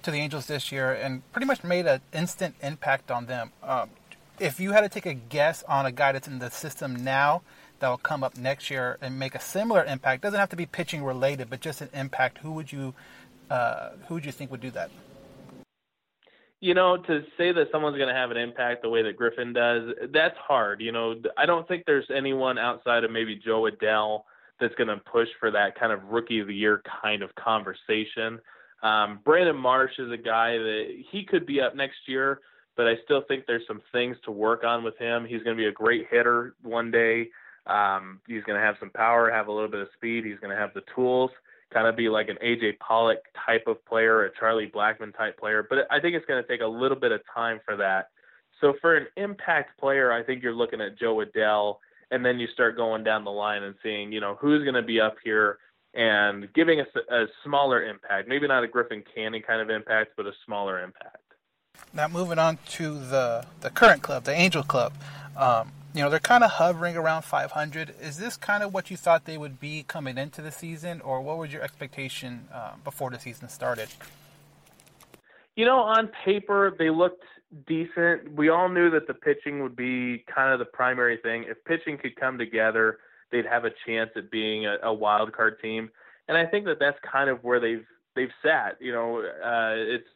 to 0.04 0.12
the 0.12 0.18
Angels 0.18 0.46
this 0.46 0.72
year 0.72 0.94
and 0.94 1.30
pretty 1.32 1.48
much 1.48 1.64
made 1.64 1.86
an 1.86 2.02
instant 2.14 2.56
impact 2.62 3.12
on 3.12 3.26
them. 3.26 3.52
Um, 3.64 3.90
if 4.40 4.60
you 4.60 4.72
had 4.72 4.82
to 4.82 4.90
take 4.90 5.06
a 5.06 5.14
guess 5.16 5.64
on 5.64 5.86
a 5.86 5.92
guy 5.92 6.12
that's 6.12 6.28
in 6.28 6.40
the 6.40 6.52
system 6.52 6.96
now 7.04 7.42
that 7.80 7.90
will 7.90 7.98
come 7.98 8.24
up 8.24 8.38
next 8.38 8.70
year 8.70 8.98
and 9.02 9.18
make 9.18 9.36
a 9.36 9.40
similar 9.40 9.84
impact, 9.84 10.22
doesn't 10.22 10.40
have 10.40 10.50
to 10.50 10.56
be 10.56 10.66
pitching 10.66 11.04
related, 11.04 11.50
but 11.50 11.60
just 11.60 11.82
an 11.82 11.90
impact. 11.94 12.38
Who 12.40 12.52
would 12.52 12.72
you 12.72 12.94
uh, 13.50 13.92
who 14.08 14.16
would 14.16 14.26
you 14.26 14.32
think 14.32 14.52
would 14.52 14.62
do 14.62 14.72
that? 14.72 14.92
You 16.60 16.74
know, 16.74 16.98
to 16.98 17.22
say 17.38 17.52
that 17.52 17.68
someone's 17.72 17.98
going 17.98 18.10
to 18.10 18.16
have 18.16 18.32
an 18.32 18.38
impact 18.38 18.82
the 18.82 18.90
way 18.90 19.04
that 19.04 19.16
Griffin 19.16 19.54
does, 19.54 19.94
that's 20.12 20.38
hard. 20.38 20.82
You 20.82 20.92
know, 20.92 21.16
I 21.38 21.46
don't 21.46 21.68
think 21.68 21.84
there's 21.86 22.10
anyone 22.16 22.58
outside 22.58 23.04
of 23.04 23.12
maybe 23.12 23.36
Jo 23.36 23.70
Adell 23.70 24.24
that's 24.60 24.74
going 24.76 24.88
to 24.88 24.98
push 24.98 25.28
for 25.40 25.52
that 25.52 25.80
kind 25.80 25.92
of 25.92 26.04
rookie 26.06 26.40
of 26.40 26.48
the 26.48 26.56
year 26.56 26.82
kind 27.02 27.22
of 27.22 27.34
conversation. 27.36 28.40
Um, 28.82 29.20
Brandon 29.24 29.56
Marsh 29.56 29.94
is 30.00 30.12
a 30.12 30.18
guy 30.18 30.58
that 30.58 31.04
he 31.12 31.24
could 31.24 31.46
be 31.46 31.62
up 31.62 31.76
next 31.76 31.98
year, 32.08 32.42
but 32.76 32.88
I 32.88 32.96
still 33.04 33.24
think 33.28 33.46
there's 33.46 33.68
some 33.68 33.82
things 33.92 34.18
to 34.26 34.32
work 34.32 34.64
on 34.64 34.84
with 34.84 34.98
him. 34.98 35.26
He's 35.26 35.44
going 35.44 35.56
to 35.56 35.62
be 35.62 35.68
a 35.68 35.72
great 35.72 36.08
hitter 36.10 36.56
one 36.64 36.92
day. 36.92 37.30
Um, 37.66 38.22
he's 38.28 38.44
going 38.44 38.60
to 38.60 38.66
have 38.66 38.76
some 38.80 38.92
power, 38.92 39.30
have 39.30 39.48
a 39.48 39.52
little 39.52 39.70
bit 39.70 39.82
of 39.82 39.90
speed. 39.96 40.26
He's 40.26 40.40
going 40.40 40.56
to 40.56 40.60
have 40.60 40.74
the 40.74 40.84
tools. 40.96 41.32
Kind 41.74 41.88
of 41.88 41.96
be 41.96 42.10
like 42.10 42.30
an 42.30 42.38
AJ 42.44 42.80
Pollock 42.80 43.20
type 43.46 43.66
of 43.68 43.84
player, 43.86 44.26
a 44.26 44.32
Charlie 44.40 44.72
Blackmon 44.74 45.16
type 45.16 45.38
player. 45.38 45.66
But 45.70 45.80
I 45.92 46.00
think 46.00 46.16
it's 46.16 46.26
going 46.26 46.42
to 46.42 46.48
take 46.48 46.62
a 46.62 46.68
little 46.68 46.98
bit 46.98 47.12
of 47.12 47.22
time 47.34 47.60
for 47.66 47.76
that. 47.78 48.10
So 48.62 48.74
for 48.82 48.96
an 48.96 49.08
impact 49.18 49.80
player, 49.80 50.12
I 50.12 50.24
think 50.24 50.42
you're 50.42 50.54
looking 50.54 50.82
at 50.82 50.98
Jo 50.98 51.18
Adell, 51.18 51.78
and 52.10 52.26
then 52.26 52.40
you 52.40 52.48
start 52.54 52.78
going 52.78 53.04
down 53.04 53.24
the 53.24 53.32
line 53.32 53.64
and 53.64 53.76
seeing, 53.84 54.12
you 54.12 54.22
know, 54.22 54.38
who's 54.40 54.64
going 54.64 54.76
to 54.76 54.82
be 54.82 55.00
up 55.00 55.16
here 55.24 55.60
and 55.94 56.52
giving 56.54 56.80
us 56.80 56.88
a, 56.96 57.16
a 57.24 57.26
smaller 57.44 57.84
impact. 57.84 58.28
Maybe 58.28 58.48
not 58.48 58.64
a 58.64 58.68
Griffin 58.68 59.04
Canning 59.14 59.42
kind 59.42 59.62
of 59.62 59.70
impact, 59.70 60.12
but 60.16 60.26
a 60.26 60.32
smaller 60.46 60.82
impact. 60.82 61.18
Now 61.94 62.08
moving 62.08 62.40
on 62.40 62.58
to 62.70 62.98
the 62.98 63.46
the 63.62 63.70
current 63.70 64.02
club, 64.02 64.24
the 64.24 64.34
Angel 64.34 64.64
Club. 64.64 64.94
Um, 65.36 65.72
you 65.94 66.02
know 66.02 66.10
they're 66.10 66.20
kind 66.20 66.44
of 66.44 66.52
hovering 66.52 66.96
around 66.96 67.24
500. 67.24 67.96
Is 68.02 68.18
this 68.18 68.38
kind 68.38 68.64
of 68.64 68.74
what 68.74 68.92
you 68.92 68.98
thought 68.98 69.26
they 69.26 69.38
would 69.38 69.60
be 69.60 69.84
coming 69.88 70.18
into 70.18 70.42
the 70.42 70.52
season, 70.52 71.02
or 71.02 71.22
what 71.22 71.38
was 71.38 71.52
your 71.52 71.62
expectation 71.62 72.48
uh, 72.54 72.74
before 72.84 73.10
the 73.10 73.20
season 73.20 73.50
started? 73.50 73.90
You 75.56 75.66
know, 75.66 75.80
on 75.80 76.10
paper 76.24 76.76
they 76.78 76.90
looked 76.90 77.24
decent. 77.66 78.34
We 78.34 78.50
all 78.50 78.70
knew 78.70 78.90
that 78.92 79.08
the 79.08 79.14
pitching 79.14 79.64
would 79.64 79.76
be 79.76 80.24
kind 80.34 80.54
of 80.54 80.60
the 80.60 80.66
primary 80.66 81.18
thing. 81.18 81.46
If 81.48 81.64
pitching 81.66 81.98
could 81.98 82.16
come 82.16 82.38
together, 82.38 83.00
they'd 83.32 83.46
have 83.46 83.66
a 83.66 83.72
chance 83.86 84.12
at 84.16 84.30
being 84.30 84.66
a, 84.66 84.78
a 84.84 84.94
wild 84.94 85.34
card 85.34 85.60
team. 85.62 85.90
And 86.28 86.38
I 86.38 86.46
think 86.46 86.66
that 86.66 86.78
that's 86.80 86.98
kind 87.10 87.30
of 87.30 87.44
where 87.44 87.60
they've 87.60 87.86
they've 88.16 88.32
sat. 88.44 88.78
You 88.82 88.92
know, 88.92 89.20
uh, 89.20 89.76
it's 89.76 90.08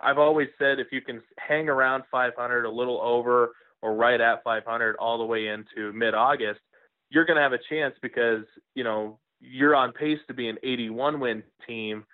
I've 0.00 0.18
always 0.18 0.48
said 0.58 0.78
if 0.78 0.88
you 0.92 1.00
can 1.00 1.22
hang 1.38 1.68
around 1.68 2.04
500, 2.10 2.64
a 2.64 2.70
little 2.70 3.00
over 3.00 3.52
or 3.82 3.94
right 3.94 4.20
at 4.20 4.42
500 4.42 4.96
all 4.96 5.18
the 5.18 5.24
way 5.24 5.48
into 5.48 5.92
mid-August, 5.92 6.60
you're 7.10 7.24
going 7.24 7.36
to 7.36 7.42
have 7.42 7.52
a 7.52 7.58
chance 7.68 7.94
because 8.02 8.44
you 8.74 8.84
know 8.84 9.18
you're 9.40 9.76
on 9.76 9.92
pace 9.92 10.18
to 10.28 10.34
be 10.34 10.48
an 10.48 10.58
81 10.62 11.20
win 11.20 11.42
team, 11.66 12.04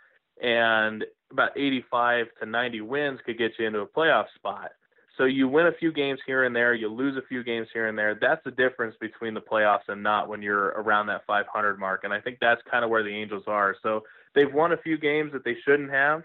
and 0.43 1.05
about 1.33 1.57
85 1.57 2.27
to 2.41 2.47
90 2.47 2.81
wins 2.83 3.21
could 3.25 3.39
get 3.39 3.53
you 3.59 3.67
into 3.67 3.81
a 3.81 3.87
playoff 3.87 4.27
spot. 4.37 4.71
So 5.17 5.25
you 5.25 5.47
win 5.49 5.67
a 5.67 5.73
few 5.73 5.93
games 5.93 6.19
here 6.27 6.45
and 6.45 6.55
there, 6.55 6.75
you 6.75 6.89
lose 6.89 7.17
a 7.17 7.27
few 7.29 7.45
games 7.45 7.69
here 7.73 7.87
and 7.87 7.97
there. 7.97 8.19
That's 8.21 8.43
the 8.45 8.51
difference 8.51 8.97
between 9.01 9.33
the 9.33 9.41
playoffs 9.41 9.89
and 9.89 10.03
not 10.03 10.29
when 10.29 10.43
you're 10.43 10.69
around 10.71 11.07
that 11.07 11.25
500 11.27 11.79
mark. 11.79 12.03
And 12.03 12.13
I 12.13 12.21
think 12.21 12.39
that's 12.41 12.61
kind 12.69 12.85
of 12.85 12.91
where 12.91 13.05
the 13.05 13.15
Angels 13.15 13.45
are. 13.47 13.77
So 13.83 14.03
they've 14.35 14.53
won 14.53 14.73
a 14.73 14.77
few 14.77 14.99
games 14.99 15.33
that 15.33 15.45
they 15.45 15.57
shouldn't 15.65 15.91
have. 15.91 16.23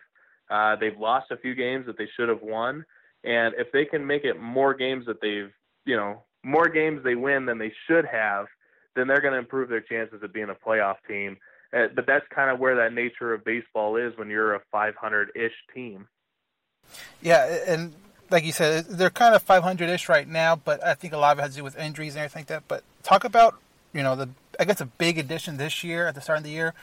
Uh, 0.49 0.75
they've 0.75 0.97
lost 0.97 1.29
a 1.29 1.37
few 1.37 1.53
games 1.53 1.85
that 1.85 1.97
they 1.99 2.07
should 2.17 2.29
have 2.29 2.41
won. 2.41 2.83
And 3.23 3.53
if 3.57 3.71
they 3.71 3.85
can 3.85 4.05
make 4.05 4.23
it 4.23 4.39
more 4.39 4.73
games 4.73 5.05
that 5.07 5.21
they've, 5.21 5.51
you 5.85 5.95
know, 5.95 6.23
more 6.43 6.69
games 6.69 7.03
they 7.03 7.15
win 7.15 7.45
than 7.45 7.57
they 7.57 7.73
should 7.87 8.05
have, 8.05 8.47
then 8.95 9.07
they're 9.07 9.21
going 9.21 9.33
to 9.33 9.39
improve 9.39 9.69
their 9.69 9.81
chances 9.81 10.23
of 10.23 10.33
being 10.33 10.49
a 10.49 10.55
playoff 10.55 10.95
team. 11.07 11.37
Uh, 11.75 11.87
but 11.95 12.07
that's 12.07 12.25
kind 12.33 12.49
of 12.49 12.59
where 12.59 12.75
that 12.75 12.93
nature 12.93 13.33
of 13.33 13.43
baseball 13.43 13.95
is 13.95 14.17
when 14.17 14.29
you're 14.29 14.55
a 14.55 14.61
500-ish 14.73 15.53
team. 15.73 16.07
Yeah, 17.21 17.45
and 17.67 17.93
like 18.31 18.43
you 18.43 18.51
said, 18.51 18.85
they're 18.85 19.09
kind 19.09 19.35
of 19.35 19.45
500-ish 19.45 20.09
right 20.09 20.27
now, 20.27 20.55
but 20.55 20.83
I 20.83 20.95
think 20.95 21.13
a 21.13 21.17
lot 21.17 21.33
of 21.33 21.39
it 21.39 21.41
has 21.43 21.51
to 21.51 21.57
do 21.57 21.63
with 21.63 21.77
injuries 21.77 22.15
and 22.15 22.23
everything 22.23 22.41
like 22.41 22.47
that. 22.47 22.63
But 22.67 22.83
talk 23.03 23.23
about, 23.23 23.59
you 23.93 24.01
know, 24.01 24.15
the 24.15 24.29
I 24.59 24.65
guess 24.65 24.81
a 24.81 24.85
big 24.85 25.17
addition 25.17 25.57
this 25.57 25.83
year 25.83 26.07
at 26.07 26.15
the 26.15 26.21
start 26.21 26.39
of 26.39 26.43
the 26.43 26.49
year 26.49 26.73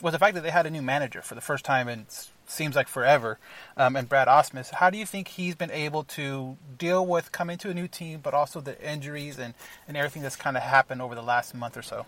was 0.00 0.12
the 0.12 0.18
fact 0.18 0.34
that 0.34 0.42
they 0.42 0.50
had 0.50 0.66
a 0.66 0.70
new 0.70 0.82
manager 0.82 1.20
for 1.20 1.34
the 1.34 1.40
first 1.40 1.64
time 1.64 1.86
in 1.88 2.06
seems 2.50 2.76
like 2.76 2.88
forever, 2.88 3.38
um, 3.76 3.96
and 3.96 4.08
Brad 4.08 4.28
Ausmus. 4.28 4.72
How 4.74 4.90
do 4.90 4.98
you 4.98 5.06
think 5.06 5.28
he's 5.28 5.54
been 5.54 5.70
able 5.70 6.04
to 6.04 6.56
deal 6.78 7.06
with 7.06 7.32
coming 7.32 7.58
to 7.58 7.70
a 7.70 7.74
new 7.74 7.88
team, 7.88 8.20
but 8.22 8.34
also 8.34 8.60
the 8.60 8.80
injuries 8.82 9.38
and, 9.38 9.54
and 9.86 9.96
everything 9.96 10.22
that's 10.22 10.36
kind 10.36 10.56
of 10.56 10.62
happened 10.62 11.02
over 11.02 11.14
the 11.14 11.22
last 11.22 11.54
month 11.54 11.76
or 11.76 11.82
so? 11.82 12.06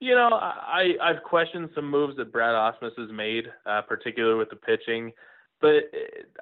You 0.00 0.14
know, 0.14 0.28
I 0.32 0.94
I've 1.02 1.22
questioned 1.24 1.70
some 1.74 1.90
moves 1.90 2.16
that 2.18 2.32
Brad 2.32 2.54
Ausmus 2.54 2.96
has 2.96 3.10
made, 3.10 3.46
uh, 3.66 3.82
particularly 3.82 4.38
with 4.38 4.48
the 4.50 4.56
pitching, 4.56 5.12
but 5.60 5.90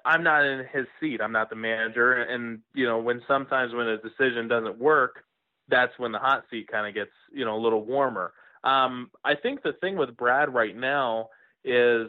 I'm 0.04 0.22
not 0.22 0.44
in 0.44 0.66
his 0.72 0.86
seat. 1.00 1.20
I'm 1.22 1.32
not 1.32 1.48
the 1.48 1.56
manager, 1.56 2.12
and 2.12 2.60
you 2.74 2.84
know, 2.84 2.98
when 2.98 3.22
sometimes 3.26 3.72
when 3.72 3.86
a 3.86 3.96
decision 3.96 4.46
doesn't 4.46 4.78
work, 4.78 5.24
that's 5.68 5.92
when 5.98 6.12
the 6.12 6.18
hot 6.18 6.44
seat 6.50 6.68
kind 6.70 6.86
of 6.86 6.94
gets 6.94 7.12
you 7.32 7.46
know 7.46 7.56
a 7.56 7.62
little 7.62 7.82
warmer. 7.82 8.34
Um, 8.62 9.10
I 9.24 9.34
think 9.36 9.62
the 9.62 9.72
thing 9.80 9.96
with 9.96 10.16
Brad 10.16 10.52
right 10.52 10.76
now 10.76 11.28
is 11.66 12.08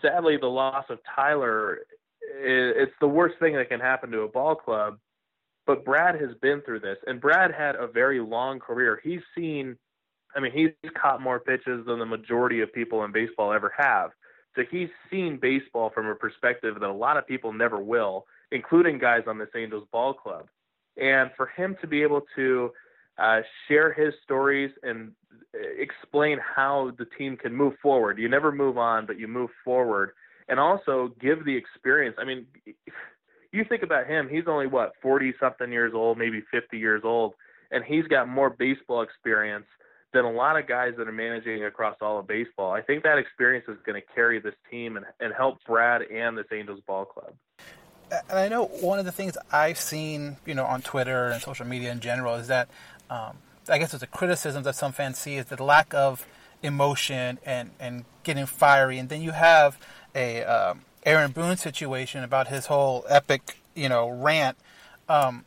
sadly 0.00 0.36
the 0.36 0.48
loss 0.48 0.86
of 0.88 0.98
Tyler. 1.14 1.80
It's 2.42 2.92
the 3.00 3.06
worst 3.06 3.38
thing 3.38 3.54
that 3.54 3.68
can 3.68 3.78
happen 3.80 4.10
to 4.10 4.22
a 4.22 4.28
ball 4.28 4.56
club. 4.56 4.98
But 5.64 5.84
Brad 5.84 6.20
has 6.20 6.30
been 6.40 6.60
through 6.62 6.80
this, 6.80 6.98
and 7.06 7.20
Brad 7.20 7.52
had 7.52 7.76
a 7.76 7.86
very 7.86 8.18
long 8.18 8.58
career. 8.58 9.00
He's 9.04 9.20
seen, 9.36 9.76
I 10.34 10.40
mean, 10.40 10.50
he's 10.50 10.70
caught 11.00 11.22
more 11.22 11.38
pitches 11.38 11.86
than 11.86 12.00
the 12.00 12.06
majority 12.06 12.60
of 12.60 12.72
people 12.72 13.04
in 13.04 13.12
baseball 13.12 13.52
ever 13.52 13.72
have. 13.78 14.10
So 14.56 14.62
he's 14.70 14.88
seen 15.10 15.38
baseball 15.40 15.90
from 15.94 16.06
a 16.06 16.16
perspective 16.16 16.74
that 16.80 16.90
a 16.90 16.92
lot 16.92 17.16
of 17.16 17.28
people 17.28 17.52
never 17.52 17.78
will, 17.78 18.26
including 18.50 18.98
guys 18.98 19.22
on 19.28 19.38
this 19.38 19.48
Angels 19.56 19.86
ball 19.92 20.14
club. 20.14 20.48
And 21.00 21.30
for 21.36 21.46
him 21.46 21.76
to 21.80 21.86
be 21.86 22.02
able 22.02 22.22
to 22.36 22.72
uh, 23.18 23.40
share 23.68 23.92
his 23.92 24.14
stories 24.24 24.70
and 24.82 25.12
explain 25.78 26.38
how 26.38 26.92
the 26.98 27.04
team 27.04 27.36
can 27.36 27.54
move 27.54 27.74
forward. 27.82 28.18
You 28.18 28.28
never 28.28 28.52
move 28.52 28.78
on, 28.78 29.06
but 29.06 29.18
you 29.18 29.28
move 29.28 29.50
forward, 29.64 30.12
and 30.48 30.58
also 30.58 31.12
give 31.20 31.44
the 31.44 31.56
experience. 31.56 32.16
I 32.18 32.24
mean, 32.24 32.46
you 33.52 33.64
think 33.68 33.82
about 33.82 34.06
him; 34.06 34.28
he's 34.30 34.44
only 34.46 34.66
what 34.66 34.92
forty 35.02 35.34
something 35.38 35.70
years 35.70 35.92
old, 35.94 36.18
maybe 36.18 36.42
fifty 36.50 36.78
years 36.78 37.02
old, 37.04 37.34
and 37.70 37.84
he's 37.84 38.06
got 38.06 38.28
more 38.28 38.50
baseball 38.50 39.02
experience 39.02 39.66
than 40.12 40.24
a 40.24 40.30
lot 40.30 40.58
of 40.58 40.68
guys 40.68 40.92
that 40.98 41.08
are 41.08 41.12
managing 41.12 41.64
across 41.64 41.96
all 42.00 42.18
of 42.18 42.26
baseball. 42.26 42.72
I 42.72 42.82
think 42.82 43.02
that 43.04 43.18
experience 43.18 43.64
is 43.68 43.78
going 43.84 44.00
to 44.00 44.06
carry 44.14 44.40
this 44.40 44.54
team 44.70 44.96
and, 44.96 45.06
and 45.20 45.32
help 45.34 45.58
Brad 45.66 46.02
and 46.02 46.36
this 46.36 46.44
Angels 46.52 46.80
ball 46.86 47.06
club. 47.06 47.32
And 48.28 48.38
I 48.38 48.48
know 48.48 48.66
one 48.66 48.98
of 48.98 49.06
the 49.06 49.12
things 49.12 49.38
I've 49.50 49.78
seen, 49.78 50.36
you 50.44 50.54
know, 50.54 50.66
on 50.66 50.82
Twitter 50.82 51.28
and 51.28 51.40
social 51.40 51.66
media 51.66 51.90
in 51.90 52.00
general 52.00 52.34
is 52.34 52.48
that 52.48 52.68
um, 53.12 53.36
I 53.68 53.78
guess 53.78 53.92
it's 53.92 54.02
a 54.02 54.06
criticism 54.06 54.62
that 54.62 54.74
some 54.74 54.92
fans 54.92 55.18
see 55.18 55.36
is 55.36 55.46
the 55.46 55.62
lack 55.62 55.92
of 55.92 56.26
emotion 56.62 57.38
and, 57.44 57.70
and 57.78 58.04
getting 58.22 58.46
fiery. 58.46 58.98
And 58.98 59.08
then 59.08 59.20
you 59.20 59.32
have 59.32 59.78
a 60.14 60.42
um, 60.44 60.82
Aaron 61.04 61.32
Boone 61.32 61.58
situation 61.58 62.24
about 62.24 62.48
his 62.48 62.66
whole 62.66 63.04
epic, 63.08 63.58
you 63.74 63.88
know, 63.88 64.08
rant. 64.08 64.56
Um, 65.08 65.44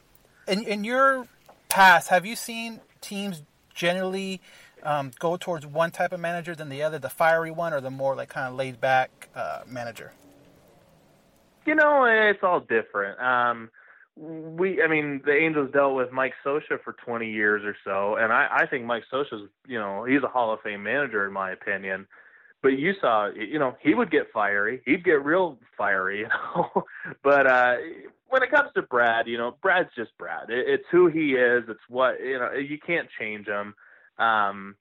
in, 0.47 0.63
in 0.63 0.83
your 0.83 1.27
past, 1.67 2.09
have 2.09 2.23
you 2.25 2.35
seen 2.35 2.81
teams 3.01 3.41
generally 3.73 4.41
um, 4.83 5.11
go 5.17 5.35
towards 5.35 5.65
one 5.65 5.89
type 5.89 6.11
of 6.11 6.19
manager 6.19 6.53
than 6.53 6.69
the 6.69 6.83
other, 6.83 6.99
the 6.99 7.09
fiery 7.09 7.51
one 7.51 7.73
or 7.73 7.81
the 7.81 7.89
more 7.89 8.15
like 8.15 8.29
kind 8.29 8.47
of 8.47 8.53
laid 8.53 8.79
back 8.79 9.29
uh, 9.35 9.61
manager? 9.67 10.13
You 11.65 11.73
know, 11.73 12.05
it's 12.05 12.43
all 12.43 12.59
different. 12.59 13.19
Um, 13.19 13.71
we, 14.17 14.81
I 14.81 14.87
mean, 14.87 15.21
the 15.25 15.33
Angels 15.33 15.71
dealt 15.73 15.95
with 15.95 16.11
Mike 16.11 16.33
Scioscia 16.45 16.81
for 16.83 16.95
20 17.05 17.29
years 17.29 17.63
or 17.65 17.75
so, 17.83 18.15
and 18.15 18.31
I, 18.31 18.47
I 18.49 18.65
think 18.65 18.85
Mike 18.85 19.03
Scioscia's, 19.11 19.49
you 19.67 19.77
know, 19.77 20.05
he's 20.05 20.23
a 20.23 20.27
Hall 20.27 20.53
of 20.53 20.61
Fame 20.61 20.83
manager 20.83 21.25
in 21.25 21.33
my 21.33 21.51
opinion. 21.51 22.07
But 22.63 22.79
you 22.79 22.93
saw, 22.99 23.29
you 23.29 23.59
know, 23.59 23.75
he 23.79 23.93
would 23.93 24.09
get 24.09 24.31
fiery. 24.33 24.81
He'd 24.85 25.03
get 25.03 25.23
real 25.23 25.59
fiery, 25.77 26.19
you 26.21 26.27
know. 26.27 26.83
but 27.23 27.45
uh 27.45 27.75
when 28.27 28.41
it 28.41 28.51
comes 28.51 28.69
to 28.75 28.81
Brad, 28.81 29.27
you 29.27 29.37
know, 29.37 29.55
Brad's 29.61 29.89
just 29.95 30.17
Brad. 30.17 30.49
It, 30.49 30.67
it's 30.67 30.83
who 30.91 31.07
he 31.07 31.33
is. 31.33 31.63
It's 31.69 31.79
what 31.89 32.19
you 32.19 32.39
know. 32.39 32.53
You 32.53 32.77
can't 32.79 33.07
change 33.19 33.47
him. 33.47 33.75
Um, 34.17 34.75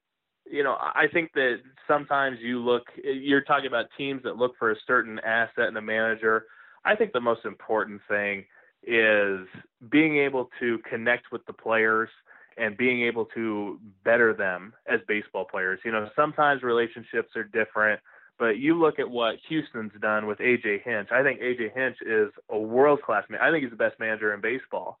you 0.49 0.63
know, 0.63 0.75
I 0.79 1.05
think 1.11 1.33
that 1.33 1.57
sometimes 1.87 2.39
you 2.41 2.59
look. 2.59 2.83
You're 3.03 3.43
talking 3.43 3.67
about 3.67 3.85
teams 3.97 4.23
that 4.23 4.37
look 4.37 4.55
for 4.57 4.71
a 4.71 4.75
certain 4.87 5.19
asset 5.19 5.67
in 5.67 5.77
a 5.77 5.81
manager. 5.81 6.45
I 6.83 6.95
think 6.95 7.13
the 7.13 7.21
most 7.21 7.45
important 7.45 8.01
thing 8.07 8.45
is 8.87 9.47
being 9.89 10.17
able 10.17 10.49
to 10.59 10.79
connect 10.89 11.31
with 11.31 11.45
the 11.45 11.53
players 11.53 12.09
and 12.57 12.77
being 12.77 13.03
able 13.03 13.25
to 13.25 13.79
better 14.03 14.33
them 14.33 14.73
as 14.87 14.99
baseball 15.07 15.45
players. 15.45 15.79
You 15.83 15.91
know, 15.91 16.09
sometimes 16.15 16.63
relationships 16.63 17.35
are 17.35 17.43
different, 17.43 17.99
but 18.39 18.57
you 18.57 18.79
look 18.79 18.99
at 18.99 19.09
what 19.09 19.35
Houston's 19.49 19.91
done 20.01 20.25
with 20.25 20.39
AJ 20.39 20.83
Hinch. 20.83 21.09
I 21.11 21.21
think 21.21 21.41
AJ 21.41 21.73
Hinch 21.73 21.97
is 22.05 22.31
a 22.49 22.57
world 22.57 23.01
class 23.01 23.23
man. 23.29 23.41
I 23.41 23.51
think 23.51 23.63
he's 23.63 23.71
the 23.71 23.77
best 23.77 23.99
manager 23.99 24.33
in 24.33 24.41
baseball. 24.41 24.99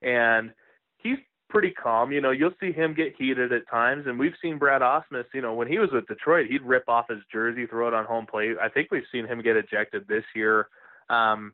And 0.00 0.52
he's 0.96 1.18
pretty 1.48 1.70
calm. 1.70 2.12
You 2.12 2.20
know, 2.20 2.30
you'll 2.30 2.54
see 2.60 2.72
him 2.72 2.94
get 2.94 3.14
heated 3.16 3.52
at 3.52 3.68
times, 3.68 4.04
and 4.06 4.18
we've 4.18 4.32
seen 4.40 4.58
Brad 4.58 4.80
Ausmus. 4.80 5.24
You 5.34 5.42
know, 5.42 5.54
when 5.54 5.68
he 5.68 5.78
was 5.78 5.90
with 5.92 6.06
Detroit, 6.06 6.46
he'd 6.48 6.62
rip 6.62 6.88
off 6.88 7.06
his 7.08 7.20
jersey, 7.30 7.66
throw 7.66 7.88
it 7.88 7.94
on 7.94 8.04
home 8.04 8.26
plate. 8.26 8.56
I 8.60 8.68
think 8.68 8.90
we've 8.90 9.02
seen 9.12 9.26
him 9.26 9.42
get 9.42 9.56
ejected 9.56 10.08
this 10.08 10.24
year. 10.34 10.68
Um, 11.10 11.52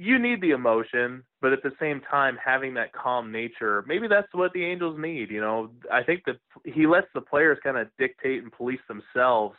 you 0.00 0.18
need 0.18 0.40
the 0.40 0.52
emotion, 0.52 1.22
but 1.42 1.52
at 1.52 1.62
the 1.62 1.72
same 1.78 2.00
time, 2.10 2.38
having 2.42 2.72
that 2.72 2.94
calm 2.94 3.30
nature, 3.30 3.84
maybe 3.86 4.08
that's 4.08 4.32
what 4.32 4.50
the 4.54 4.64
Angels 4.64 4.98
need. 4.98 5.30
You 5.30 5.42
know, 5.42 5.70
I 5.92 6.02
think 6.02 6.24
that 6.24 6.38
he 6.64 6.86
lets 6.86 7.08
the 7.12 7.20
players 7.20 7.58
kind 7.62 7.76
of 7.76 7.88
dictate 7.98 8.42
and 8.42 8.50
police 8.50 8.80
themselves, 8.88 9.56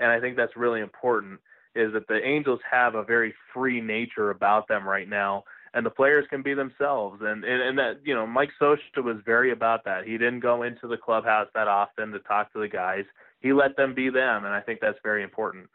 and 0.00 0.10
I 0.10 0.18
think 0.18 0.36
that's 0.36 0.56
really 0.56 0.80
important. 0.80 1.38
Is 1.76 1.92
that 1.92 2.08
the 2.08 2.20
Angels 2.24 2.58
have 2.68 2.96
a 2.96 3.04
very 3.04 3.34
free 3.52 3.80
nature 3.80 4.30
about 4.30 4.66
them 4.66 4.84
right 4.84 5.08
now, 5.08 5.44
and 5.74 5.86
the 5.86 5.90
players 5.90 6.26
can 6.28 6.42
be 6.42 6.54
themselves. 6.54 7.20
And 7.22 7.44
and, 7.44 7.62
and 7.62 7.78
that 7.78 8.00
you 8.02 8.16
know, 8.16 8.26
Mike 8.26 8.50
Scioscia 8.60 9.04
was 9.04 9.18
very 9.24 9.52
about 9.52 9.84
that. 9.84 10.06
He 10.06 10.18
didn't 10.18 10.40
go 10.40 10.64
into 10.64 10.88
the 10.88 10.96
clubhouse 10.96 11.46
that 11.54 11.68
often 11.68 12.10
to 12.10 12.18
talk 12.18 12.52
to 12.54 12.58
the 12.58 12.68
guys. 12.68 13.04
he 13.40 13.52
let 13.52 13.76
them 13.76 13.94
be 13.94 14.10
them, 14.10 14.44
and 14.44 14.52
I 14.52 14.60
think 14.60 14.80
that's 14.80 14.98
very 15.04 15.22
important. 15.22 15.68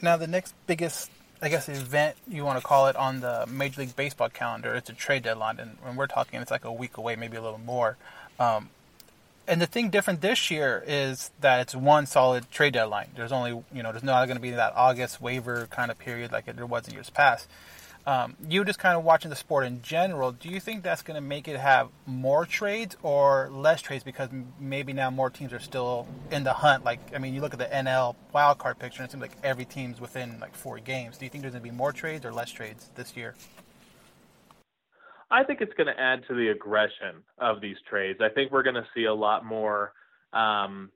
Now, 0.00 0.16
the 0.16 0.26
next 0.26 0.54
biggest, 0.66 1.10
I 1.42 1.48
guess, 1.48 1.66
the 1.66 1.72
event 1.72 2.16
you 2.28 2.44
want 2.44 2.60
to 2.60 2.64
call 2.64 2.86
it 2.86 2.94
on 2.94 3.18
the 3.18 3.46
Major 3.48 3.80
League 3.80 3.96
Baseball 3.96 4.28
calendar. 4.28 4.76
It's 4.76 4.88
a 4.88 4.92
trade 4.92 5.24
deadline, 5.24 5.58
and 5.58 5.76
when 5.82 5.96
we're 5.96 6.06
talking, 6.06 6.40
it's 6.40 6.52
like 6.52 6.64
a 6.64 6.72
week 6.72 6.96
away, 6.96 7.16
maybe 7.16 7.36
a 7.36 7.42
little 7.42 7.58
more. 7.58 7.96
Um, 8.38 8.70
and 9.48 9.60
the 9.60 9.66
thing 9.66 9.90
different 9.90 10.20
this 10.20 10.52
year 10.52 10.84
is 10.86 11.32
that 11.40 11.58
it's 11.58 11.74
one 11.74 12.06
solid 12.06 12.48
trade 12.52 12.74
deadline. 12.74 13.08
There's 13.16 13.32
only, 13.32 13.60
you 13.74 13.82
know, 13.82 13.90
there's 13.90 14.04
not 14.04 14.24
going 14.26 14.36
to 14.36 14.42
be 14.42 14.52
that 14.52 14.72
August 14.76 15.20
waiver 15.20 15.66
kind 15.68 15.90
of 15.90 15.98
period 15.98 16.30
like 16.30 16.44
there 16.46 16.64
was 16.64 16.86
in 16.86 16.94
years 16.94 17.10
past. 17.10 17.48
Um, 18.04 18.36
you 18.48 18.64
just 18.64 18.80
kind 18.80 18.96
of 18.96 19.04
watching 19.04 19.30
the 19.30 19.36
sport 19.36 19.64
in 19.64 19.80
general. 19.80 20.32
Do 20.32 20.48
you 20.48 20.58
think 20.58 20.82
that's 20.82 21.02
going 21.02 21.14
to 21.14 21.20
make 21.20 21.46
it 21.46 21.58
have 21.58 21.88
more 22.04 22.44
trades 22.44 22.96
or 23.02 23.48
less 23.52 23.80
trades 23.80 24.02
because 24.02 24.28
maybe 24.58 24.92
now 24.92 25.10
more 25.10 25.30
teams 25.30 25.52
are 25.52 25.60
still 25.60 26.08
in 26.32 26.42
the 26.42 26.52
hunt? 26.52 26.84
Like, 26.84 26.98
I 27.14 27.18
mean, 27.18 27.32
you 27.32 27.40
look 27.40 27.52
at 27.52 27.60
the 27.60 27.66
NL 27.66 28.16
wild 28.32 28.58
card 28.58 28.80
picture, 28.80 29.02
and 29.02 29.08
it 29.08 29.12
seems 29.12 29.20
like 29.20 29.36
every 29.44 29.64
team's 29.64 30.00
within 30.00 30.40
like 30.40 30.56
four 30.56 30.78
games. 30.78 31.16
Do 31.16 31.24
you 31.24 31.30
think 31.30 31.42
there's 31.42 31.52
going 31.52 31.62
to 31.62 31.70
be 31.70 31.74
more 31.74 31.92
trades 31.92 32.24
or 32.24 32.32
less 32.32 32.50
trades 32.50 32.90
this 32.96 33.16
year? 33.16 33.36
I 35.30 35.44
think 35.44 35.60
it's 35.60 35.72
going 35.74 35.86
to 35.86 35.98
add 35.98 36.24
to 36.28 36.34
the 36.34 36.48
aggression 36.48 37.22
of 37.38 37.60
these 37.60 37.76
trades. 37.88 38.18
I 38.20 38.28
think 38.30 38.50
we're 38.50 38.64
going 38.64 38.74
to 38.74 38.86
see 38.94 39.04
a 39.04 39.14
lot 39.14 39.44
more. 39.44 39.92
Um, 40.32 40.90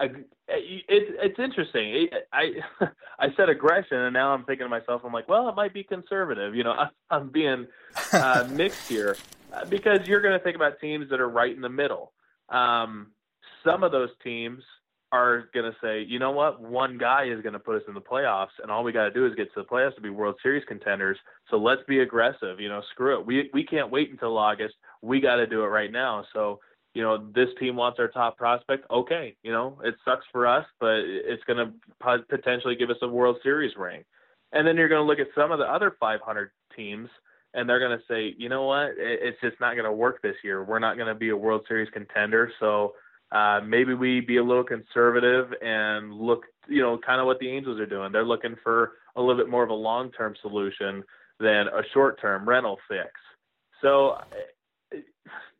it, 0.00 0.26
it's 0.48 1.38
interesting. 1.38 2.08
I 2.32 2.52
I 3.18 3.28
said 3.36 3.48
aggression, 3.48 3.98
and 3.98 4.12
now 4.12 4.32
I'm 4.32 4.44
thinking 4.44 4.64
to 4.64 4.68
myself, 4.68 5.02
I'm 5.04 5.12
like, 5.12 5.28
well, 5.28 5.48
it 5.48 5.54
might 5.54 5.74
be 5.74 5.84
conservative. 5.84 6.54
You 6.54 6.64
know, 6.64 6.72
I, 6.72 6.88
I'm 7.14 7.28
being 7.28 7.66
uh, 8.12 8.48
mixed 8.50 8.88
here 8.88 9.16
uh, 9.52 9.64
because 9.66 10.06
you're 10.06 10.22
going 10.22 10.38
to 10.38 10.42
think 10.42 10.56
about 10.56 10.80
teams 10.80 11.10
that 11.10 11.20
are 11.20 11.28
right 11.28 11.54
in 11.54 11.60
the 11.60 11.68
middle. 11.68 12.12
Um, 12.48 13.08
some 13.64 13.84
of 13.84 13.92
those 13.92 14.10
teams 14.24 14.62
are 15.12 15.48
going 15.52 15.70
to 15.70 15.76
say, 15.82 16.02
you 16.02 16.20
know 16.20 16.30
what, 16.30 16.60
one 16.60 16.96
guy 16.96 17.24
is 17.24 17.42
going 17.42 17.52
to 17.52 17.58
put 17.58 17.76
us 17.76 17.82
in 17.88 17.94
the 17.94 18.00
playoffs, 18.00 18.56
and 18.62 18.70
all 18.70 18.84
we 18.84 18.92
got 18.92 19.04
to 19.04 19.10
do 19.10 19.26
is 19.26 19.34
get 19.34 19.52
to 19.54 19.62
the 19.62 19.64
playoffs 19.64 19.94
to 19.96 20.00
be 20.00 20.08
World 20.08 20.36
Series 20.42 20.64
contenders. 20.68 21.18
So 21.50 21.56
let's 21.56 21.82
be 21.88 22.00
aggressive. 22.00 22.60
You 22.60 22.68
know, 22.68 22.82
screw 22.92 23.18
it. 23.18 23.26
We 23.26 23.50
we 23.52 23.64
can't 23.64 23.90
wait 23.90 24.10
until 24.10 24.38
August. 24.38 24.74
We 25.02 25.20
got 25.20 25.36
to 25.36 25.46
do 25.46 25.62
it 25.62 25.66
right 25.66 25.90
now. 25.90 26.24
So 26.32 26.60
you 26.94 27.02
know, 27.02 27.28
this 27.34 27.48
team 27.58 27.76
wants 27.76 27.98
our 27.98 28.08
top 28.08 28.36
prospect. 28.36 28.84
Okay, 28.90 29.36
you 29.42 29.52
know, 29.52 29.78
it 29.84 29.94
sucks 30.04 30.24
for 30.32 30.46
us, 30.46 30.66
but 30.80 30.98
it's 30.98 31.42
going 31.44 31.58
to 31.58 32.24
potentially 32.28 32.74
give 32.74 32.90
us 32.90 32.96
a 33.02 33.08
World 33.08 33.36
Series 33.42 33.76
ring. 33.76 34.04
And 34.52 34.66
then 34.66 34.76
you're 34.76 34.88
going 34.88 35.02
to 35.02 35.06
look 35.06 35.20
at 35.20 35.32
some 35.34 35.52
of 35.52 35.58
the 35.58 35.64
other 35.64 35.96
500 36.00 36.50
teams, 36.76 37.08
and 37.54 37.68
they're 37.68 37.78
going 37.78 37.96
to 37.96 38.04
say, 38.08 38.34
you 38.36 38.48
know 38.48 38.64
what, 38.64 38.90
it's 38.96 39.40
just 39.40 39.60
not 39.60 39.74
going 39.74 39.84
to 39.84 39.92
work 39.92 40.20
this 40.22 40.34
year. 40.42 40.64
We're 40.64 40.80
not 40.80 40.96
going 40.96 41.08
to 41.08 41.14
be 41.14 41.28
a 41.28 41.36
World 41.36 41.64
Series 41.68 41.88
contender, 41.92 42.50
so 42.58 42.94
uh, 43.32 43.60
maybe 43.64 43.94
we 43.94 44.20
be 44.20 44.38
a 44.38 44.44
little 44.44 44.64
conservative 44.64 45.52
and 45.62 46.12
look, 46.12 46.46
you 46.68 46.82
know, 46.82 46.98
kind 46.98 47.20
of 47.20 47.26
what 47.26 47.38
the 47.38 47.48
Angels 47.48 47.78
are 47.78 47.86
doing. 47.86 48.10
They're 48.10 48.24
looking 48.24 48.56
for 48.62 48.92
a 49.14 49.20
little 49.20 49.36
bit 49.36 49.48
more 49.48 49.62
of 49.62 49.70
a 49.70 49.74
long-term 49.74 50.34
solution 50.42 51.04
than 51.38 51.68
a 51.68 51.82
short-term 51.94 52.48
rental 52.48 52.78
fix. 52.88 53.10
So, 53.80 54.18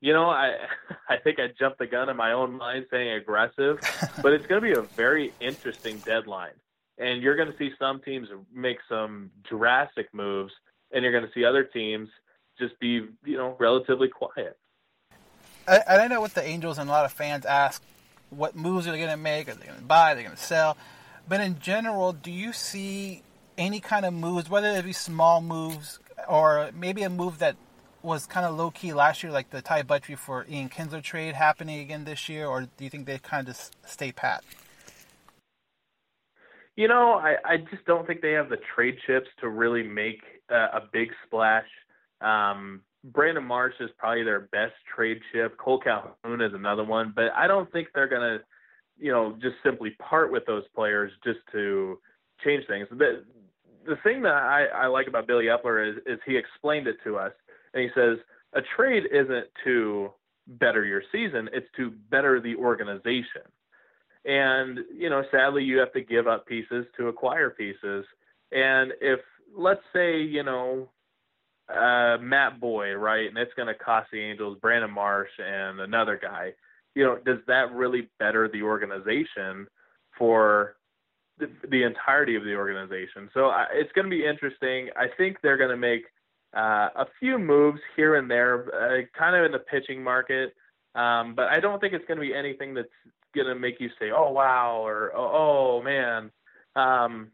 you 0.00 0.12
know, 0.12 0.28
I 0.30 0.56
I 1.11 1.17
think 1.17 1.40
I 1.40 1.49
jumped 1.59 1.81
the 1.81 1.88
gun 1.88 2.09
in 2.09 2.17
my 2.17 2.33
own 2.33 2.57
mind 2.57 2.87
saying 2.88 3.11
aggressive, 3.11 3.81
but 4.23 4.33
it's 4.33 4.47
going 4.47 4.62
to 4.62 4.67
be 4.67 4.73
a 4.73 4.83
very 4.83 5.33
interesting 5.40 5.99
deadline, 5.99 6.55
and 6.99 7.21
you're 7.21 7.35
going 7.35 7.50
to 7.50 7.59
see 7.59 7.73
some 7.81 8.00
teams 8.00 8.29
make 8.55 8.79
some 8.88 9.33
drastic 9.43 10.14
moves, 10.14 10.52
and 10.93 11.02
you're 11.02 11.12
going 11.12 11.26
to 11.26 11.33
see 11.33 11.45
other 11.45 11.64
teams 11.64 12.09
just 12.61 12.79
be, 12.79 13.09
you 13.25 13.37
know, 13.37 13.57
relatively 13.59 14.07
quiet. 14.07 14.57
I, 15.67 15.81
I 15.88 16.07
know 16.07 16.21
with 16.21 16.35
the 16.35 16.47
Angels 16.47 16.79
and 16.79 16.88
a 16.88 16.93
lot 16.93 17.05
of 17.05 17.12
fans 17.12 17.45
ask, 17.45 17.83
what 18.31 18.55
moves 18.55 18.87
are 18.87 18.93
they 18.93 18.99
going 18.99 19.11
to 19.11 19.17
make? 19.17 19.49
Are 19.49 19.55
they 19.55 19.67
going 19.67 19.79
to 19.79 19.85
buy? 19.85 20.12
Are 20.12 20.14
they 20.14 20.23
going 20.23 20.37
to 20.37 20.43
sell? 20.43 20.76
But 21.29 21.40
in 21.40 21.59
general, 21.59 22.12
do 22.12 22.31
you 22.31 22.52
see 22.52 23.23
any 23.59 23.81
kind 23.81 24.07
of 24.07 24.14
moves, 24.14 24.49
whether 24.49 24.69
it 24.69 24.85
be 24.85 24.93
small 24.93 25.40
moves 25.40 25.99
or 26.29 26.71
maybe 26.73 27.02
a 27.02 27.11
move 27.11 27.38
that 27.38 27.57
was 28.02 28.26
kind 28.26 28.47
of 28.47 28.57
low 28.57 28.71
key 28.71 28.92
last 28.92 29.22
year, 29.22 29.33
like 29.33 29.51
the 29.51 29.62
Ty 29.62 29.83
Buttrey 29.83 30.16
for 30.16 30.46
Ian 30.48 30.68
Kinsler 30.68 31.03
trade 31.03 31.35
happening 31.35 31.81
again 31.81 32.05
this 32.05 32.29
year, 32.29 32.46
or 32.46 32.62
do 32.62 32.85
you 32.85 32.90
think 32.90 33.07
they 33.07 33.18
kind 33.18 33.46
of 33.46 33.55
just 33.55 33.77
stay 33.87 34.12
pat? 34.12 34.42
You 36.77 36.88
know, 36.88 37.14
I, 37.14 37.37
I 37.44 37.57
just 37.59 37.85
don't 37.87 38.07
think 38.07 38.22
they 38.22 38.33
have 38.33 38.48
the 38.48 38.59
trade 38.74 38.96
chips 39.07 39.29
to 39.40 39.48
really 39.48 39.83
make 39.83 40.22
uh, 40.51 40.68
a 40.72 40.81
big 40.92 41.11
splash. 41.27 41.66
Um, 42.20 42.83
Brandon 43.05 43.44
Marsh 43.44 43.74
is 43.81 43.90
probably 43.98 44.24
their 44.24 44.40
best 44.53 44.74
trade 44.94 45.20
chip. 45.33 45.57
Kole 45.59 45.83
Calhoun 45.83 46.40
is 46.40 46.53
another 46.55 46.85
one, 46.85 47.12
but 47.14 47.33
I 47.35 47.46
don't 47.46 47.70
think 47.72 47.88
they're 47.94 48.09
gonna, 48.09 48.38
you 48.98 49.11
know, 49.11 49.37
just 49.40 49.57
simply 49.64 49.90
part 49.98 50.31
with 50.31 50.44
those 50.46 50.64
players 50.74 51.12
just 51.24 51.40
to 51.53 51.98
change 52.44 52.66
things. 52.66 52.87
The 52.90 53.24
the 53.87 53.96
thing 54.03 54.22
that 54.22 54.35
I, 54.35 54.66
I 54.66 54.87
like 54.87 55.07
about 55.07 55.27
Billy 55.27 55.46
Eppler 55.46 55.90
is 55.90 55.96
is 56.07 56.18
he 56.27 56.37
explained 56.37 56.87
it 56.87 56.96
to 57.05 57.16
us, 57.16 57.33
and 57.74 57.83
he 57.83 57.90
says 57.94 58.18
a 58.54 58.61
trade 58.76 59.04
isn't 59.12 59.46
to 59.64 60.11
better 60.46 60.85
your 60.85 61.02
season; 61.12 61.48
it's 61.52 61.68
to 61.76 61.90
better 62.11 62.40
the 62.40 62.56
organization. 62.56 63.42
And 64.24 64.80
you 64.94 65.09
know, 65.09 65.22
sadly, 65.30 65.64
you 65.64 65.78
have 65.78 65.92
to 65.92 66.00
give 66.00 66.26
up 66.26 66.46
pieces 66.46 66.87
to 66.96 67.09
acquire 67.09 67.50
pieces. 67.50 68.04
And 68.52 68.92
if 69.00 69.20
let's 69.56 69.83
say 69.92 70.20
you 70.20 70.42
know 70.42 70.90
uh, 71.74 72.18
Matt 72.20 72.61
Boyd, 72.61 72.96
right? 72.96 73.28
And 73.28 73.38
it's 73.38 73.54
going 73.54 73.68
to 73.68 73.74
cost 73.74 74.09
the 74.12 74.20
Angels 74.20 74.59
Brandon 74.61 74.90
Marsh 74.90 75.30
and 75.38 75.80
another 75.80 76.18
guy. 76.20 76.52
You 76.94 77.04
know, 77.04 77.18
does 77.24 77.38
that 77.46 77.72
really 77.72 78.09
better 78.18 78.48
the 78.48 78.62
organization 78.62 79.68
for 80.18 80.76
the, 81.38 81.48
the 81.70 81.85
entirety 81.85 82.35
of 82.35 82.44
the 82.44 82.54
organization? 82.54 83.30
So 83.33 83.46
I, 83.46 83.66
it's 83.72 83.92
going 83.92 84.06
to 84.06 84.11
be 84.11 84.26
interesting. 84.26 84.88
I 84.96 85.06
think 85.16 85.37
they're 85.42 85.56
going 85.56 85.70
to 85.70 85.76
make 85.76 86.02
uh, 86.56 86.88
a 86.96 87.06
few 87.18 87.38
moves 87.38 87.80
here 87.96 88.16
and 88.16 88.30
there, 88.30 88.64
uh, 88.74 89.02
kind 89.16 89.36
of 89.36 89.44
in 89.44 89.52
the 89.52 89.58
pitching 89.58 90.02
market. 90.02 90.54
Um, 90.94 91.34
but 91.34 91.46
I 91.48 91.60
don't 91.60 91.80
think 91.80 91.94
it's 91.94 92.04
going 92.06 92.18
to 92.18 92.26
be 92.26 92.34
anything 92.34 92.74
that's 92.74 92.88
going 93.34 93.46
to 93.46 93.54
make 93.54 93.80
you 93.80 93.90
say, 94.00 94.10
"Oh 94.10 94.30
wow," 94.30 94.84
or 94.84 95.12
"Oh, 95.14 95.78
oh 95.80 95.82
man." 95.82 96.30
Um, 96.74 97.30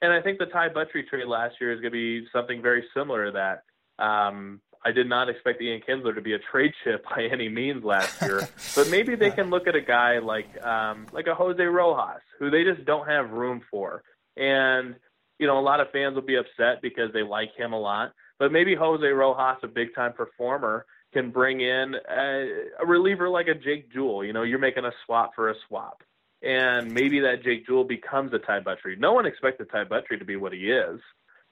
and 0.00 0.12
I 0.12 0.20
think 0.20 0.38
the 0.38 0.46
Ty 0.46 0.68
Buttrey 0.68 1.06
trade 1.08 1.26
last 1.26 1.56
year 1.60 1.72
is 1.72 1.80
going 1.80 1.92
to 1.92 2.22
be 2.22 2.26
something 2.32 2.62
very 2.62 2.84
similar 2.94 3.26
to 3.26 3.32
that. 3.32 4.04
Um, 4.04 4.60
I 4.84 4.92
did 4.92 5.08
not 5.08 5.28
expect 5.28 5.60
Ian 5.60 5.80
Kinsler 5.86 6.14
to 6.14 6.20
be 6.20 6.34
a 6.34 6.38
trade 6.38 6.72
chip 6.84 7.04
by 7.04 7.24
any 7.32 7.48
means 7.48 7.82
last 7.82 8.20
year, 8.22 8.48
but 8.76 8.88
maybe 8.90 9.16
they 9.16 9.30
can 9.30 9.50
look 9.50 9.66
at 9.66 9.74
a 9.74 9.80
guy 9.80 10.18
like 10.18 10.64
um, 10.64 11.06
like 11.12 11.26
a 11.26 11.34
Jose 11.34 11.62
Rojas, 11.62 12.22
who 12.38 12.50
they 12.50 12.64
just 12.64 12.84
don't 12.84 13.08
have 13.08 13.30
room 13.30 13.62
for. 13.70 14.02
And 14.36 14.94
you 15.38 15.46
know, 15.46 15.58
a 15.58 15.60
lot 15.60 15.80
of 15.80 15.90
fans 15.90 16.14
will 16.14 16.22
be 16.22 16.36
upset 16.36 16.82
because 16.82 17.12
they 17.12 17.22
like 17.22 17.50
him 17.56 17.72
a 17.72 17.80
lot, 17.80 18.12
but 18.38 18.52
maybe 18.52 18.74
Jose 18.74 19.06
Rojas, 19.06 19.58
a 19.62 19.68
big 19.68 19.94
time 19.94 20.12
performer, 20.12 20.86
can 21.12 21.30
bring 21.30 21.60
in 21.60 21.94
a, 22.10 22.48
a 22.80 22.86
reliever 22.86 23.28
like 23.28 23.48
a 23.48 23.54
Jake 23.54 23.92
Jewell. 23.92 24.24
You 24.24 24.32
know, 24.32 24.42
you're 24.42 24.58
making 24.58 24.84
a 24.84 24.92
swap 25.04 25.34
for 25.34 25.50
a 25.50 25.54
swap. 25.66 26.02
And 26.42 26.92
maybe 26.92 27.20
that 27.20 27.42
Jake 27.42 27.66
Jewell 27.66 27.84
becomes 27.84 28.32
a 28.32 28.38
Ty 28.38 28.60
Buttrey. 28.60 28.98
No 28.98 29.12
one 29.12 29.26
expected 29.26 29.68
Ty 29.70 29.84
Buttrey 29.84 30.18
to 30.18 30.24
be 30.24 30.36
what 30.36 30.52
he 30.52 30.70
is. 30.70 31.00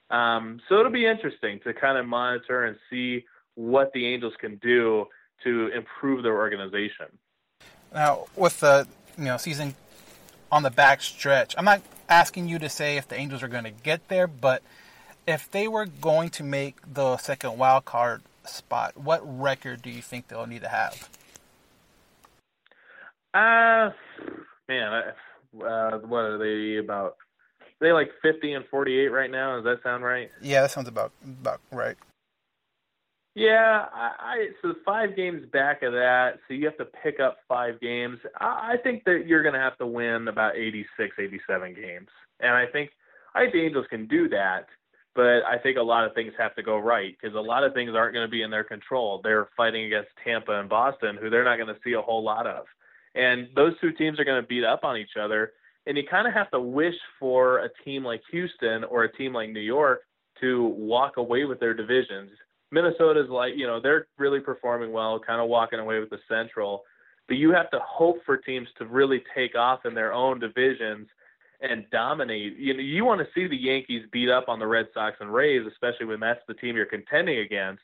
Um, 0.09 0.61
so 0.69 0.79
it'll 0.79 0.91
be 0.91 1.05
interesting 1.05 1.59
to 1.65 1.73
kind 1.73 1.97
of 1.97 2.05
monitor 2.05 2.63
and 2.63 2.77
see 2.89 3.25
what 3.55 3.91
the 3.93 4.05
Angels 4.05 4.33
can 4.39 4.55
do 4.57 5.07
to 5.43 5.67
improve 5.75 6.23
their 6.23 6.37
organization. 6.37 7.07
Now, 7.93 8.27
with 8.35 8.59
the 8.59 8.87
you 9.17 9.25
know 9.25 9.37
season 9.37 9.75
on 10.51 10.63
the 10.63 10.69
back 10.69 11.01
stretch, 11.01 11.55
I'm 11.57 11.65
not 11.65 11.81
asking 12.07 12.47
you 12.47 12.59
to 12.59 12.69
say 12.69 12.97
if 12.97 13.07
the 13.07 13.17
Angels 13.17 13.43
are 13.43 13.47
going 13.47 13.65
to 13.65 13.71
get 13.71 14.07
there, 14.07 14.27
but 14.27 14.63
if 15.27 15.51
they 15.51 15.67
were 15.67 15.85
going 15.85 16.29
to 16.29 16.43
make 16.43 16.77
the 16.91 17.17
second 17.17 17.57
wild 17.57 17.85
card 17.85 18.21
spot, 18.45 18.95
what 18.95 19.21
record 19.23 19.81
do 19.81 19.89
you 19.89 20.01
think 20.01 20.29
they'll 20.29 20.47
need 20.47 20.61
to 20.61 20.69
have? 20.69 21.09
Uh, 23.33 23.91
man, 24.69 24.93
I, 24.93 25.63
uh, 25.63 25.97
what 25.99 26.21
are 26.21 26.37
they 26.37 26.77
about? 26.77 27.17
Are 27.61 27.65
they 27.81 27.91
like 27.91 28.09
50 28.23 28.53
and 28.53 28.65
48 28.71 29.09
right 29.09 29.29
now. 29.29 29.57
Does 29.57 29.65
that 29.65 29.83
sound 29.83 30.03
right? 30.03 30.31
Yeah, 30.41 30.61
that 30.61 30.71
sounds 30.71 30.87
about 30.87 31.11
about 31.23 31.59
right. 31.71 31.97
Yeah, 33.35 33.85
I, 33.93 34.11
I 34.19 34.47
so 34.63 34.73
five 34.83 35.15
games 35.15 35.45
back 35.53 35.83
of 35.83 35.93
that, 35.93 36.39
so 36.47 36.55
you 36.55 36.65
have 36.65 36.77
to 36.77 36.85
pick 37.03 37.19
up 37.19 37.37
five 37.47 37.79
games. 37.79 38.17
I, 38.39 38.73
I 38.73 38.75
think 38.81 39.03
that 39.03 39.25
you're 39.27 39.43
going 39.43 39.53
to 39.53 39.59
have 39.59 39.77
to 39.77 39.85
win 39.85 40.27
about 40.27 40.55
86, 40.55 41.15
87 41.19 41.75
games, 41.75 42.07
and 42.39 42.55
I 42.55 42.65
think 42.65 42.89
I 43.35 43.41
think 43.41 43.53
the 43.53 43.61
Angels 43.61 43.85
can 43.91 44.07
do 44.07 44.27
that. 44.29 44.65
But 45.17 45.43
I 45.45 45.57
think 45.61 45.77
a 45.77 45.83
lot 45.83 46.05
of 46.05 46.13
things 46.13 46.31
have 46.37 46.55
to 46.55 46.63
go 46.63 46.77
right 46.77 47.17
because 47.19 47.35
a 47.35 47.41
lot 47.41 47.65
of 47.65 47.73
things 47.73 47.91
aren't 47.93 48.13
going 48.13 48.25
to 48.25 48.31
be 48.31 48.43
in 48.43 48.51
their 48.51 48.63
control. 48.63 49.19
They're 49.21 49.49
fighting 49.57 49.83
against 49.83 50.11
Tampa 50.23 50.57
and 50.57 50.69
Boston, 50.69 51.17
who 51.19 51.29
they're 51.29 51.43
not 51.43 51.57
going 51.57 51.67
to 51.67 51.81
see 51.83 51.93
a 51.93 52.01
whole 52.01 52.23
lot 52.23 52.47
of, 52.47 52.65
and 53.15 53.49
those 53.55 53.73
two 53.81 53.91
teams 53.91 54.19
are 54.19 54.25
going 54.25 54.41
to 54.41 54.47
beat 54.47 54.63
up 54.63 54.85
on 54.85 54.95
each 54.95 55.17
other. 55.19 55.51
And 55.87 55.97
you 55.97 56.03
kind 56.09 56.27
of 56.27 56.33
have 56.33 56.51
to 56.51 56.59
wish 56.59 56.95
for 57.19 57.59
a 57.59 57.69
team 57.83 58.05
like 58.05 58.21
Houston 58.31 58.85
or 58.85 59.03
a 59.03 59.11
team 59.11 59.33
like 59.33 59.49
New 59.49 59.59
York 59.59 60.01
to 60.41 60.65
walk 60.77 61.17
away 61.17 61.45
with 61.45 61.59
their 61.59 61.73
divisions 61.73 62.29
Minnesota's 62.71 63.29
like, 63.29 63.53
you 63.55 63.65
know, 63.65 63.79
they're 63.81 64.07
really 64.17 64.39
performing 64.39 64.91
well, 64.91 65.19
kind 65.19 65.41
of 65.41 65.47
walking 65.47 65.79
away 65.79 65.99
with 65.99 66.09
the 66.09 66.19
Central. 66.27 66.83
but 67.27 67.37
you 67.37 67.51
have 67.51 67.69
to 67.71 67.79
hope 67.85 68.17
for 68.25 68.37
teams 68.37 68.67
to 68.77 68.85
really 68.85 69.23
take 69.35 69.55
off 69.55 69.85
in 69.85 69.93
their 69.93 70.13
own 70.13 70.39
divisions 70.39 71.07
and 71.61 71.85
dominate. 71.91 72.57
You 72.57 72.73
know, 72.73 72.79
you 72.79 73.05
want 73.05 73.21
to 73.21 73.27
see 73.33 73.47
the 73.47 73.55
Yankees 73.55 74.05
beat 74.11 74.29
up 74.29 74.45
on 74.47 74.59
the 74.59 74.67
Red 74.67 74.87
Sox 74.93 75.17
and 75.19 75.33
Rays, 75.33 75.65
especially 75.67 76.05
when 76.05 76.19
that's 76.19 76.41
the 76.47 76.53
team 76.53 76.75
you're 76.75 76.85
contending 76.85 77.39
against. 77.39 77.83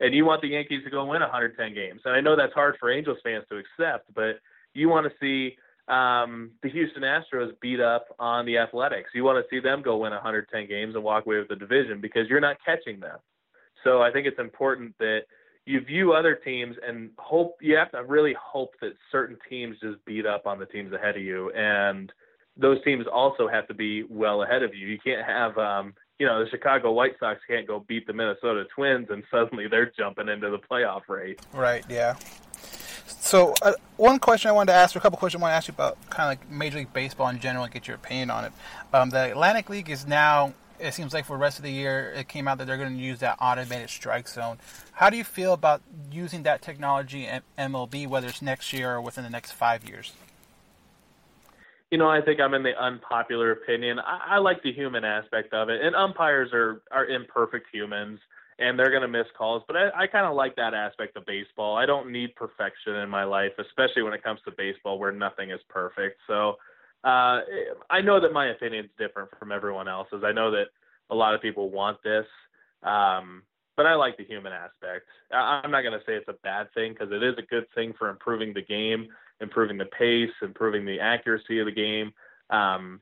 And 0.00 0.14
you 0.14 0.24
want 0.24 0.42
the 0.42 0.48
Yankees 0.48 0.82
to 0.84 0.90
go 0.90 1.04
win 1.04 1.20
110 1.20 1.74
games. 1.74 2.00
And 2.04 2.14
I 2.14 2.20
know 2.20 2.36
that's 2.36 2.52
hard 2.52 2.76
for 2.78 2.90
Angels 2.90 3.18
fans 3.22 3.44
to 3.50 3.56
accept, 3.56 4.12
but 4.14 4.40
you 4.74 4.88
want 4.88 5.06
to 5.06 5.12
see 5.20 5.56
um, 5.88 6.50
the 6.62 6.68
Houston 6.68 7.02
Astros 7.02 7.52
beat 7.60 7.80
up 7.80 8.06
on 8.18 8.44
the 8.44 8.58
Athletics. 8.58 9.10
You 9.14 9.24
want 9.24 9.44
to 9.44 9.48
see 9.54 9.60
them 9.60 9.82
go 9.82 9.98
win 9.98 10.12
110 10.12 10.66
games 10.68 10.94
and 10.94 11.04
walk 11.04 11.26
away 11.26 11.38
with 11.38 11.48
the 11.48 11.56
division 11.56 12.00
because 12.00 12.28
you're 12.28 12.40
not 12.40 12.56
catching 12.64 13.00
them. 13.00 13.18
So 13.84 14.02
I 14.02 14.10
think 14.10 14.26
it's 14.26 14.38
important 14.38 14.94
that 14.98 15.22
you 15.66 15.80
view 15.80 16.12
other 16.12 16.34
teams 16.34 16.76
and 16.86 17.10
hope 17.18 17.56
you 17.60 17.76
have 17.76 17.92
to 17.92 18.02
really 18.02 18.34
hope 18.40 18.74
that 18.80 18.92
certain 19.12 19.36
teams 19.48 19.76
just 19.80 20.04
beat 20.04 20.26
up 20.26 20.46
on 20.46 20.58
the 20.58 20.66
teams 20.66 20.92
ahead 20.92 21.16
of 21.16 21.22
you 21.22 21.50
and 21.52 22.12
those 22.56 22.82
teams 22.84 23.06
also 23.12 23.48
have 23.48 23.66
to 23.68 23.74
be 23.74 24.04
well 24.04 24.42
ahead 24.42 24.62
of 24.62 24.74
you. 24.74 24.86
You 24.86 24.98
can't 24.98 25.26
have 25.26 25.58
um 25.58 25.94
you 26.18 26.26
know, 26.26 26.44
the 26.44 26.50
Chicago 26.50 26.92
White 26.92 27.14
Sox 27.18 27.40
can't 27.48 27.66
go 27.66 27.84
beat 27.88 28.06
the 28.06 28.12
Minnesota 28.12 28.64
Twins 28.74 29.08
and 29.10 29.24
suddenly 29.30 29.66
they're 29.68 29.92
jumping 29.98 30.28
into 30.28 30.48
the 30.50 30.58
playoff 30.58 31.02
race. 31.08 31.38
Right. 31.52 31.84
Yeah. 31.88 32.14
So 33.06 33.54
uh, 33.62 33.72
one 33.96 34.18
question 34.18 34.50
I 34.50 34.52
wanted 34.52 34.72
to 34.72 34.76
ask, 34.76 34.94
or 34.94 34.98
a 34.98 35.02
couple 35.02 35.18
questions 35.18 35.40
I 35.40 35.42
want 35.42 35.52
to 35.52 35.56
ask 35.56 35.68
you 35.68 35.72
about, 35.72 35.98
kind 36.10 36.24
of 36.24 36.28
like 36.28 36.50
Major 36.50 36.78
League 36.78 36.92
Baseball 36.92 37.28
in 37.28 37.40
general, 37.40 37.64
and 37.64 37.72
get 37.72 37.88
your 37.88 37.96
opinion 37.96 38.30
on 38.30 38.44
it. 38.44 38.52
Um, 38.92 39.10
the 39.10 39.30
Atlantic 39.30 39.70
League 39.70 39.90
is 39.90 40.06
now. 40.06 40.52
It 40.78 40.92
seems 40.92 41.14
like 41.14 41.24
for 41.24 41.36
the 41.36 41.40
rest 41.40 41.58
of 41.58 41.64
the 41.64 41.72
year, 41.72 42.12
it 42.14 42.28
came 42.28 42.46
out 42.46 42.58
that 42.58 42.66
they're 42.66 42.76
going 42.76 42.96
to 42.96 43.02
use 43.02 43.20
that 43.20 43.38
automated 43.40 43.88
strike 43.88 44.28
zone. 44.28 44.58
How 44.92 45.08
do 45.08 45.16
you 45.16 45.24
feel 45.24 45.52
about 45.52 45.80
using 46.10 46.42
that 46.42 46.62
technology 46.62 47.26
in 47.26 47.40
MLB, 47.58 48.06
whether 48.06 48.26
it's 48.28 48.42
next 48.42 48.72
year 48.72 48.94
or 48.94 49.00
within 49.00 49.24
the 49.24 49.30
next 49.30 49.52
five 49.52 49.88
years? 49.88 50.12
You 51.94 51.98
know, 51.98 52.10
I 52.10 52.20
think 52.20 52.40
I'm 52.40 52.54
in 52.54 52.64
the 52.64 52.76
unpopular 52.76 53.52
opinion. 53.52 54.00
I, 54.00 54.34
I 54.34 54.38
like 54.38 54.64
the 54.64 54.72
human 54.72 55.04
aspect 55.04 55.54
of 55.54 55.68
it, 55.68 55.80
and 55.80 55.94
umpires 55.94 56.50
are 56.52 56.82
are 56.90 57.06
imperfect 57.06 57.68
humans, 57.72 58.18
and 58.58 58.76
they're 58.76 58.90
going 58.90 59.02
to 59.02 59.06
miss 59.06 59.28
calls. 59.38 59.62
But 59.68 59.76
I, 59.76 59.90
I 60.02 60.06
kind 60.08 60.26
of 60.26 60.34
like 60.34 60.56
that 60.56 60.74
aspect 60.74 61.16
of 61.16 61.24
baseball. 61.24 61.76
I 61.76 61.86
don't 61.86 62.10
need 62.10 62.34
perfection 62.34 62.96
in 62.96 63.08
my 63.08 63.22
life, 63.22 63.52
especially 63.60 64.02
when 64.02 64.12
it 64.12 64.24
comes 64.24 64.40
to 64.44 64.50
baseball, 64.58 64.98
where 64.98 65.12
nothing 65.12 65.52
is 65.52 65.60
perfect. 65.68 66.18
So 66.26 66.56
uh, 67.04 67.46
I 67.88 68.00
know 68.02 68.20
that 68.20 68.32
my 68.32 68.48
opinion 68.48 68.86
is 68.86 68.90
different 68.98 69.30
from 69.38 69.52
everyone 69.52 69.86
else's. 69.86 70.24
I 70.26 70.32
know 70.32 70.50
that 70.50 70.70
a 71.10 71.14
lot 71.14 71.36
of 71.36 71.42
people 71.42 71.70
want 71.70 72.02
this, 72.02 72.26
um, 72.82 73.44
but 73.76 73.86
I 73.86 73.94
like 73.94 74.16
the 74.16 74.24
human 74.24 74.52
aspect. 74.52 75.06
I, 75.32 75.60
I'm 75.62 75.70
not 75.70 75.82
going 75.82 75.96
to 75.96 76.04
say 76.04 76.14
it's 76.14 76.26
a 76.26 76.42
bad 76.42 76.74
thing 76.74 76.92
because 76.92 77.12
it 77.12 77.22
is 77.22 77.36
a 77.38 77.42
good 77.42 77.66
thing 77.72 77.92
for 77.96 78.08
improving 78.08 78.52
the 78.52 78.62
game 78.62 79.06
improving 79.40 79.78
the 79.78 79.86
pace, 79.86 80.30
improving 80.42 80.84
the 80.84 81.00
accuracy 81.00 81.58
of 81.58 81.66
the 81.66 81.72
game. 81.72 82.12
Um, 82.50 83.00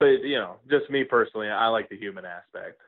but 0.00 0.22
you 0.22 0.36
know, 0.36 0.56
just 0.70 0.90
me 0.90 1.04
personally, 1.04 1.48
I 1.48 1.68
like 1.68 1.88
the 1.88 1.96
human 1.96 2.24
aspect. 2.24 2.80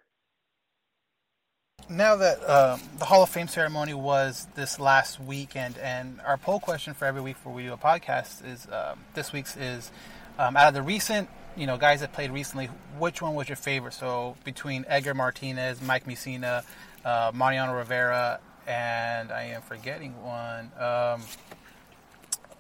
Now 1.88 2.16
that 2.16 2.38
um, 2.48 2.80
the 2.98 3.04
Hall 3.04 3.22
of 3.22 3.28
Fame 3.28 3.46
ceremony 3.46 3.94
was 3.94 4.48
this 4.56 4.80
last 4.80 5.20
weekend, 5.20 5.78
and 5.78 6.20
our 6.26 6.36
poll 6.36 6.58
question 6.58 6.94
for 6.94 7.04
every 7.04 7.20
week 7.20 7.36
for 7.36 7.52
we 7.52 7.62
do 7.62 7.72
a 7.72 7.76
podcast 7.76 8.44
is 8.44 8.66
um, 8.72 8.98
this 9.14 9.32
week's 9.32 9.56
is 9.56 9.92
um, 10.38 10.56
out 10.56 10.68
of 10.68 10.74
the 10.74 10.82
recent 10.82 11.28
you 11.56 11.66
know 11.66 11.76
guys 11.76 12.00
that 12.00 12.12
played 12.12 12.32
recently, 12.32 12.66
which 12.98 13.22
one 13.22 13.34
was 13.34 13.48
your 13.48 13.56
favorite? 13.56 13.94
So 13.94 14.36
between 14.44 14.84
Edgar 14.88 15.14
Martinez, 15.14 15.80
Mike 15.80 16.06
Mussina, 16.06 16.64
uh, 17.04 17.30
Mariano 17.32 17.74
Rivera, 17.74 18.40
and 18.66 19.30
I 19.30 19.44
am 19.44 19.62
forgetting 19.62 20.20
one. 20.22 20.72
Um, 20.78 21.22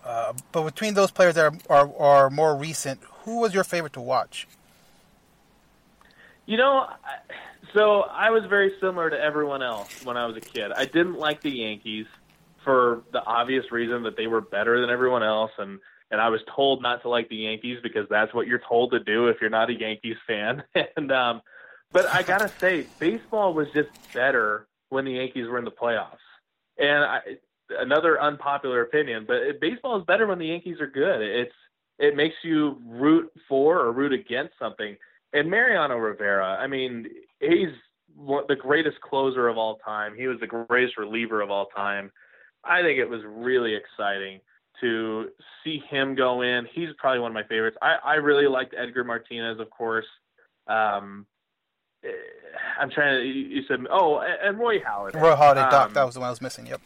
uh, 0.06 0.32
but 0.52 0.62
between 0.62 0.94
those 0.94 1.10
players 1.10 1.34
that 1.34 1.52
are, 1.68 1.86
are, 1.88 1.96
are 1.98 2.30
more 2.30 2.56
recent, 2.56 3.00
who 3.24 3.40
was 3.40 3.52
your 3.52 3.64
favorite 3.64 3.92
to 3.94 4.00
watch? 4.00 4.46
You 6.46 6.56
know, 6.56 6.86
so 7.74 8.02
I 8.02 8.30
was 8.30 8.44
very 8.48 8.72
similar 8.80 9.10
to 9.10 9.20
everyone 9.20 9.62
else 9.62 10.04
when 10.04 10.16
I 10.16 10.26
was 10.26 10.36
a 10.36 10.40
kid. 10.40 10.70
I 10.70 10.84
didn't 10.84 11.18
like 11.18 11.42
the 11.42 11.50
Yankees 11.50 12.06
for 12.62 13.02
the 13.12 13.22
obvious 13.24 13.72
reason 13.72 14.04
that 14.04 14.16
they 14.16 14.28
were 14.28 14.40
better 14.40 14.80
than 14.80 14.90
everyone 14.90 15.24
else, 15.24 15.50
and 15.58 15.80
and 16.12 16.20
I 16.20 16.28
was 16.28 16.40
told 16.54 16.82
not 16.82 17.02
to 17.02 17.08
like 17.08 17.28
the 17.28 17.36
Yankees 17.36 17.78
because 17.82 18.08
that's 18.08 18.32
what 18.32 18.46
you're 18.46 18.62
told 18.68 18.92
to 18.92 19.00
do 19.00 19.26
if 19.26 19.40
you're 19.40 19.50
not 19.50 19.70
a 19.70 19.74
Yankees 19.74 20.16
fan. 20.24 20.62
and 20.96 21.10
um, 21.10 21.42
but 21.90 22.06
I 22.06 22.22
gotta 22.22 22.48
say, 22.60 22.86
baseball 23.00 23.54
was 23.54 23.66
just 23.74 23.88
better 24.14 24.68
when 24.88 25.04
the 25.04 25.12
Yankees 25.12 25.48
were 25.48 25.58
in 25.58 25.64
the 25.64 25.72
playoffs. 25.72 26.18
And 26.78 27.04
I, 27.04 27.20
another 27.70 28.20
unpopular 28.20 28.82
opinion, 28.82 29.24
but 29.26 29.36
it, 29.36 29.60
baseball 29.60 29.98
is 29.98 30.04
better 30.06 30.26
when 30.26 30.38
the 30.38 30.46
Yankees 30.46 30.80
are 30.80 30.86
good. 30.86 31.22
It's 31.22 31.54
it 31.98 32.14
makes 32.14 32.34
you 32.42 32.76
root 32.86 33.30
for 33.48 33.80
or 33.80 33.92
root 33.92 34.12
against 34.12 34.54
something. 34.58 34.96
And 35.32 35.50
Mariano 35.50 35.96
Rivera, 35.96 36.56
I 36.56 36.66
mean, 36.66 37.06
he's 37.40 37.70
the 38.48 38.56
greatest 38.58 39.00
closer 39.00 39.48
of 39.48 39.58
all 39.58 39.76
time. 39.84 40.14
He 40.16 40.26
was 40.26 40.38
the 40.40 40.46
greatest 40.46 40.96
reliever 40.98 41.40
of 41.40 41.50
all 41.50 41.66
time. 41.74 42.10
I 42.64 42.82
think 42.82 42.98
it 42.98 43.08
was 43.08 43.20
really 43.26 43.74
exciting 43.74 44.40
to 44.80 45.28
see 45.62 45.82
him 45.90 46.14
go 46.14 46.42
in. 46.42 46.66
He's 46.72 46.88
probably 46.98 47.20
one 47.20 47.30
of 47.30 47.34
my 47.34 47.44
favorites. 47.44 47.76
I, 47.80 47.96
I 48.04 48.14
really 48.14 48.46
liked 48.46 48.74
Edgar 48.76 49.04
Martinez, 49.04 49.58
of 49.60 49.70
course. 49.70 50.06
Um, 50.66 51.26
eh, 52.04 52.08
I'm 52.80 52.90
trying 52.90 53.20
to. 53.20 53.26
You 53.26 53.62
said, 53.68 53.80
oh, 53.90 54.20
and 54.20 54.58
Roy 54.58 54.78
Halladay. 54.78 55.20
Roy 55.20 55.34
Halladay, 55.34 55.70
Doc, 55.70 55.88
Um, 55.88 55.94
that 55.94 56.04
was 56.04 56.14
the 56.14 56.20
one 56.20 56.28
I 56.28 56.30
was 56.30 56.42
missing. 56.42 56.66
Yep. 56.66 56.80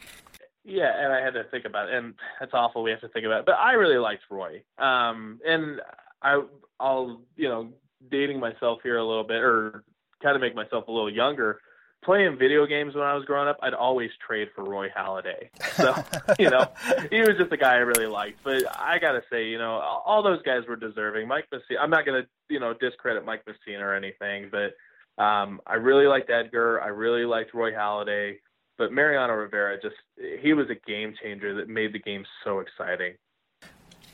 Yeah, 0.64 0.92
and 1.02 1.12
I 1.12 1.22
had 1.22 1.34
to 1.34 1.44
think 1.44 1.64
about 1.64 1.88
it, 1.88 1.94
and 1.94 2.14
that's 2.38 2.52
awful. 2.52 2.82
We 2.82 2.90
have 2.90 3.00
to 3.00 3.08
think 3.08 3.24
about 3.24 3.40
it, 3.40 3.46
but 3.46 3.56
I 3.56 3.72
really 3.72 3.96
liked 3.96 4.22
Roy. 4.30 4.62
Um, 4.78 5.40
and 5.46 5.80
I, 6.22 6.42
I'll, 6.78 7.22
you 7.36 7.48
know, 7.48 7.70
dating 8.10 8.40
myself 8.40 8.80
here 8.82 8.98
a 8.98 9.04
little 9.04 9.24
bit, 9.24 9.42
or 9.42 9.84
kind 10.22 10.36
of 10.36 10.42
make 10.42 10.54
myself 10.54 10.88
a 10.88 10.92
little 10.92 11.10
younger. 11.10 11.60
Playing 12.02 12.38
video 12.38 12.66
games 12.66 12.94
when 12.94 13.04
I 13.04 13.14
was 13.14 13.26
growing 13.26 13.48
up, 13.48 13.58
I'd 13.62 13.74
always 13.74 14.10
trade 14.26 14.48
for 14.54 14.64
Roy 14.64 14.88
Halladay. 14.88 15.48
So, 15.72 15.94
you 16.38 16.48
know, 16.48 16.66
he 17.10 17.20
was 17.20 17.36
just 17.38 17.52
a 17.52 17.58
guy 17.58 17.74
I 17.74 17.78
really 17.78 18.06
liked. 18.06 18.42
But 18.42 18.64
I 18.78 18.98
gotta 18.98 19.22
say, 19.30 19.48
you 19.48 19.58
know, 19.58 19.72
all 19.72 20.22
those 20.22 20.40
guys 20.42 20.62
were 20.66 20.76
deserving. 20.76 21.28
Mike 21.28 21.46
Mussina, 21.52 21.78
I'm 21.78 21.90
not 21.90 22.06
gonna, 22.06 22.22
you 22.48 22.58
know, 22.58 22.72
discredit 22.72 23.26
Mike 23.26 23.44
Mussina 23.44 23.80
or 23.80 23.94
anything, 23.94 24.50
but 24.50 25.22
um, 25.22 25.60
I 25.66 25.74
really 25.74 26.06
liked 26.06 26.30
Edgar. 26.30 26.80
I 26.80 26.88
really 26.88 27.26
liked 27.26 27.52
Roy 27.52 27.72
Halladay. 27.72 28.36
But 28.80 28.92
Mariano 28.92 29.34
Rivera 29.34 29.78
just 29.78 29.96
he 30.40 30.54
was 30.54 30.68
a 30.70 30.90
game 30.90 31.12
changer 31.22 31.54
that 31.56 31.68
made 31.68 31.92
the 31.92 31.98
game 31.98 32.24
so 32.42 32.60
exciting. 32.60 33.12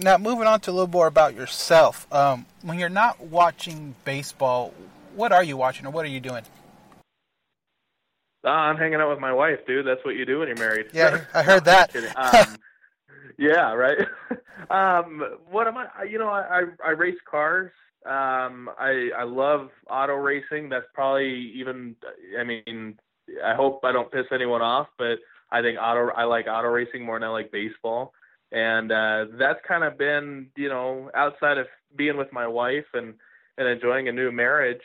Now, 0.00 0.18
moving 0.18 0.48
on 0.48 0.59
to 0.62 0.72
a 0.72 0.72
little 0.72 0.88
more 0.88 1.07
about 1.07 1.37
yourself. 1.37 2.12
Um, 2.12 2.46
when 2.62 2.81
you're 2.81 2.88
not 2.88 3.20
watching 3.20 3.94
baseball, 4.05 4.74
what 5.14 5.31
are 5.31 5.44
you 5.44 5.57
watching 5.57 5.87
or 5.87 5.90
what 5.90 6.05
are 6.05 6.09
you 6.09 6.18
doing? 6.18 6.42
Uh, 8.44 8.48
I'm 8.48 8.76
hanging 8.76 8.96
out 8.96 9.09
with 9.09 9.20
my 9.20 9.33
wife, 9.33 9.61
dude. 9.68 9.87
That's 9.87 10.05
what 10.05 10.16
you 10.16 10.26
do 10.26 10.40
when 10.40 10.48
you're 10.48 10.57
married. 10.57 10.87
Yeah, 10.92 11.20
I 11.33 11.44
heard 11.44 11.64
that. 11.66 11.94
Um, 12.16 12.57
yeah, 13.38 13.72
right. 13.72 13.98
um, 14.70 15.22
what 15.48 15.68
am 15.68 15.76
I? 15.76 16.02
You 16.11 16.18
know, 16.18 16.29
I, 16.29 16.62
I 16.62 16.88
I 16.88 16.90
race 16.90 17.20
cars. 17.31 17.70
Um, 18.05 18.68
I 18.81 19.11
I 19.16 19.22
love 19.22 19.70
auto 19.88 20.14
racing. 20.14 20.70
That's 20.70 20.87
probably 20.92 21.52
even. 21.55 21.94
I 22.37 22.42
mean, 22.42 22.98
I 23.44 23.55
hope 23.55 23.81
I 23.85 23.92
don't 23.92 24.11
piss 24.11 24.27
anyone 24.33 24.62
off, 24.62 24.88
but 24.99 25.18
I 25.51 25.62
think 25.62 25.79
auto. 25.81 26.11
I 26.11 26.25
like 26.25 26.46
auto 26.49 26.68
racing 26.68 27.05
more 27.05 27.18
than 27.18 27.29
I 27.29 27.33
like 27.33 27.51
baseball, 27.53 28.12
and 28.53 28.90
uh, 28.92 29.27
that's 29.38 29.61
kind 29.66 29.85
of 29.85 29.96
been 29.99 30.49
you 30.57 30.68
know 30.68 31.11
outside 31.14 31.59
of 31.59 31.66
being 31.96 32.16
with 32.16 32.33
my 32.33 32.46
wife 32.46 32.87
and 32.94 33.14
and 33.59 33.68
enjoying 33.68 34.09
a 34.09 34.12
new 34.12 34.31
marriage. 34.33 34.83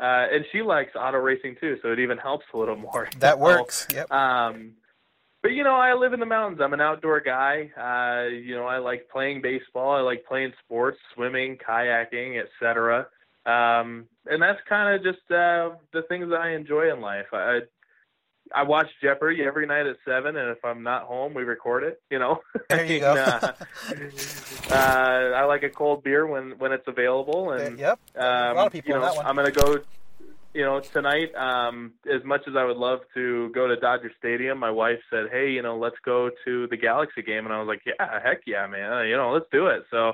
Uh, 0.00 0.26
and 0.32 0.44
she 0.50 0.62
likes 0.62 0.90
auto 0.96 1.18
racing 1.18 1.56
too, 1.60 1.76
so 1.82 1.92
it 1.92 2.00
even 2.00 2.18
helps 2.18 2.44
a 2.54 2.58
little 2.58 2.76
more. 2.76 3.08
That 3.18 3.34
So, 3.34 3.40
works. 3.40 3.86
Yep. 3.92 4.10
um, 4.10 4.72
but 5.42 5.52
you 5.52 5.62
know, 5.64 5.74
I 5.76 5.94
live 5.94 6.12
in 6.12 6.20
the 6.20 6.26
mountains. 6.26 6.60
I'm 6.62 6.72
an 6.72 6.80
outdoor 6.80 7.20
guy. 7.20 7.70
Uh, 7.76 8.28
you 8.28 8.54
know, 8.54 8.66
I 8.66 8.78
like 8.78 9.08
playing 9.10 9.42
baseball. 9.42 9.92
I 9.94 10.00
like 10.00 10.24
playing 10.26 10.52
sports, 10.64 10.98
swimming, 11.14 11.56
kayaking, 11.56 12.40
etc. 12.42 13.06
Um, 13.44 14.06
and 14.26 14.40
that's 14.40 14.60
kind 14.68 14.94
of 14.94 15.02
just 15.02 15.28
uh, 15.30 15.70
the 15.92 16.02
things 16.08 16.28
that 16.30 16.40
I 16.40 16.54
enjoy 16.54 16.92
in 16.92 17.00
life. 17.00 17.26
I 17.32 17.60
I 18.54 18.62
watch 18.62 18.88
Jeopardy 19.02 19.42
every 19.42 19.66
night 19.66 19.86
at 19.86 19.96
seven, 20.04 20.36
and 20.36 20.50
if 20.50 20.64
I'm 20.64 20.82
not 20.82 21.02
home, 21.04 21.34
we 21.34 21.42
record 21.42 21.84
it. 21.84 22.00
You 22.10 22.18
know. 22.18 22.40
There 22.68 22.86
you 22.86 23.00
go. 23.00 23.12
uh, 23.12 23.52
uh, 24.70 24.74
I 24.74 25.44
like 25.44 25.62
a 25.62 25.68
cold 25.68 26.02
beer 26.02 26.26
when 26.26 26.52
when 26.58 26.72
it's 26.72 26.86
available, 26.86 27.52
and 27.52 27.78
yep. 27.78 27.98
um, 28.16 28.24
a 28.24 28.54
lot 28.54 28.66
of 28.68 28.72
people 28.72 28.90
you 28.90 28.94
know, 28.94 29.02
that 29.02 29.16
one. 29.16 29.26
I'm 29.26 29.34
going 29.36 29.52
to 29.52 29.60
go. 29.60 29.78
You 30.54 30.64
know, 30.66 30.80
tonight, 30.80 31.34
um, 31.34 31.94
as 32.06 32.22
much 32.24 32.42
as 32.46 32.56
I 32.56 32.64
would 32.64 32.76
love 32.76 33.00
to 33.14 33.48
go 33.54 33.66
to 33.68 33.76
Dodger 33.76 34.12
Stadium, 34.18 34.58
my 34.58 34.70
wife 34.70 34.98
said, 35.10 35.26
"Hey, 35.30 35.50
you 35.50 35.62
know, 35.62 35.78
let's 35.78 35.96
go 36.04 36.30
to 36.44 36.66
the 36.66 36.76
Galaxy 36.76 37.22
game," 37.22 37.44
and 37.46 37.54
I 37.54 37.58
was 37.58 37.68
like, 37.68 37.82
"Yeah, 37.86 38.20
heck 38.22 38.42
yeah, 38.46 38.66
man! 38.66 38.92
Uh, 38.92 39.02
You 39.02 39.16
know, 39.16 39.32
let's 39.32 39.46
do 39.50 39.68
it." 39.68 39.84
So, 39.90 40.12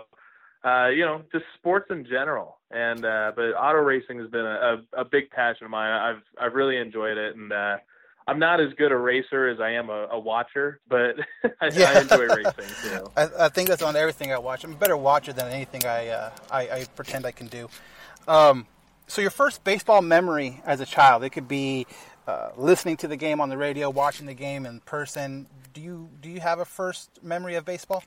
uh, 0.65 0.89
you 0.89 1.05
know, 1.05 1.23
just 1.33 1.45
sports 1.59 1.87
in 1.91 2.05
general, 2.05 2.59
and 2.71 3.05
uh, 3.05 3.33
but 3.35 3.51
auto 3.53 3.79
racing 3.79 4.19
has 4.21 4.31
been 4.31 4.47
a, 4.47 4.83
a, 4.97 5.01
a 5.01 5.05
big 5.05 5.31
passion 5.31 5.65
of 5.65 5.71
mine. 5.71 5.91
I've 5.91 6.23
I've 6.41 6.55
really 6.55 6.77
enjoyed 6.77 7.19
it, 7.19 7.37
and 7.37 7.53
uh, 7.53 7.77
I'm 8.29 8.39
not 8.39 8.61
as 8.61 8.75
good 8.75 8.93
a 8.93 8.97
racer 8.97 9.49
as 9.49 9.59
I 9.59 9.71
am 9.71 9.89
a, 9.89 10.07
a 10.11 10.21
watcher, 10.21 10.81
but 10.87 11.17
I, 11.63 11.69
Yeah. 11.73 11.93
I 11.93 12.01
enjoy 12.03 12.27
racing 12.27 12.75
too. 12.83 13.11
I, 13.17 13.29
I 13.47 13.49
think 13.49 13.71
that's 13.71 13.83
on 13.83 13.97
everything 13.97 14.33
I 14.33 14.39
watch. 14.39 14.65
I'm 14.65 14.73
a 14.73 14.77
better 14.77 14.99
watcher 14.99 15.33
than 15.33 15.51
anything 15.51 15.87
I 15.87 16.09
uh, 16.09 16.31
I, 16.51 16.61
I 16.61 16.87
pretend 16.95 17.25
I 17.25 17.33
can 17.33 17.47
do. 17.47 17.71
Um, 18.29 18.67
so 19.07 19.23
your 19.23 19.31
first 19.31 19.65
baseball 19.65 20.03
memory 20.03 20.61
as 20.67 20.81
a 20.81 20.87
child, 20.87 21.25
it 21.25 21.31
could 21.31 21.49
be 21.49 21.87
uh, 22.27 22.51
listening 22.59 22.99
to 22.99 23.09
the 23.09 23.17
game 23.17 23.41
on 23.41 23.49
the 23.49 23.57
radio, 23.57 23.89
watching 23.89 24.27
the 24.27 24.35
game 24.35 24.67
in 24.67 24.81
person. 24.81 25.47
Do 25.73 25.81
you 25.81 26.11
do 26.21 26.29
you 26.29 26.41
have 26.41 26.61
a 26.61 26.67
first 26.67 27.09
memory 27.23 27.55
of 27.55 27.65
baseball? 27.65 28.05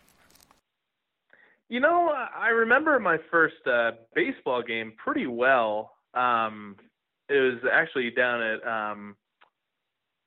You 1.67 1.79
know, 1.79 2.09
I 2.37 2.49
remember 2.49 2.99
my 2.99 3.17
first 3.31 3.65
uh, 3.65 3.91
baseball 4.13 4.61
game 4.61 4.93
pretty 5.03 5.25
well. 5.25 5.93
Um, 6.13 6.75
it 7.27 7.39
was 7.39 7.59
actually 7.71 8.11
down 8.11 8.43
at 8.43 8.67
um, 8.67 9.15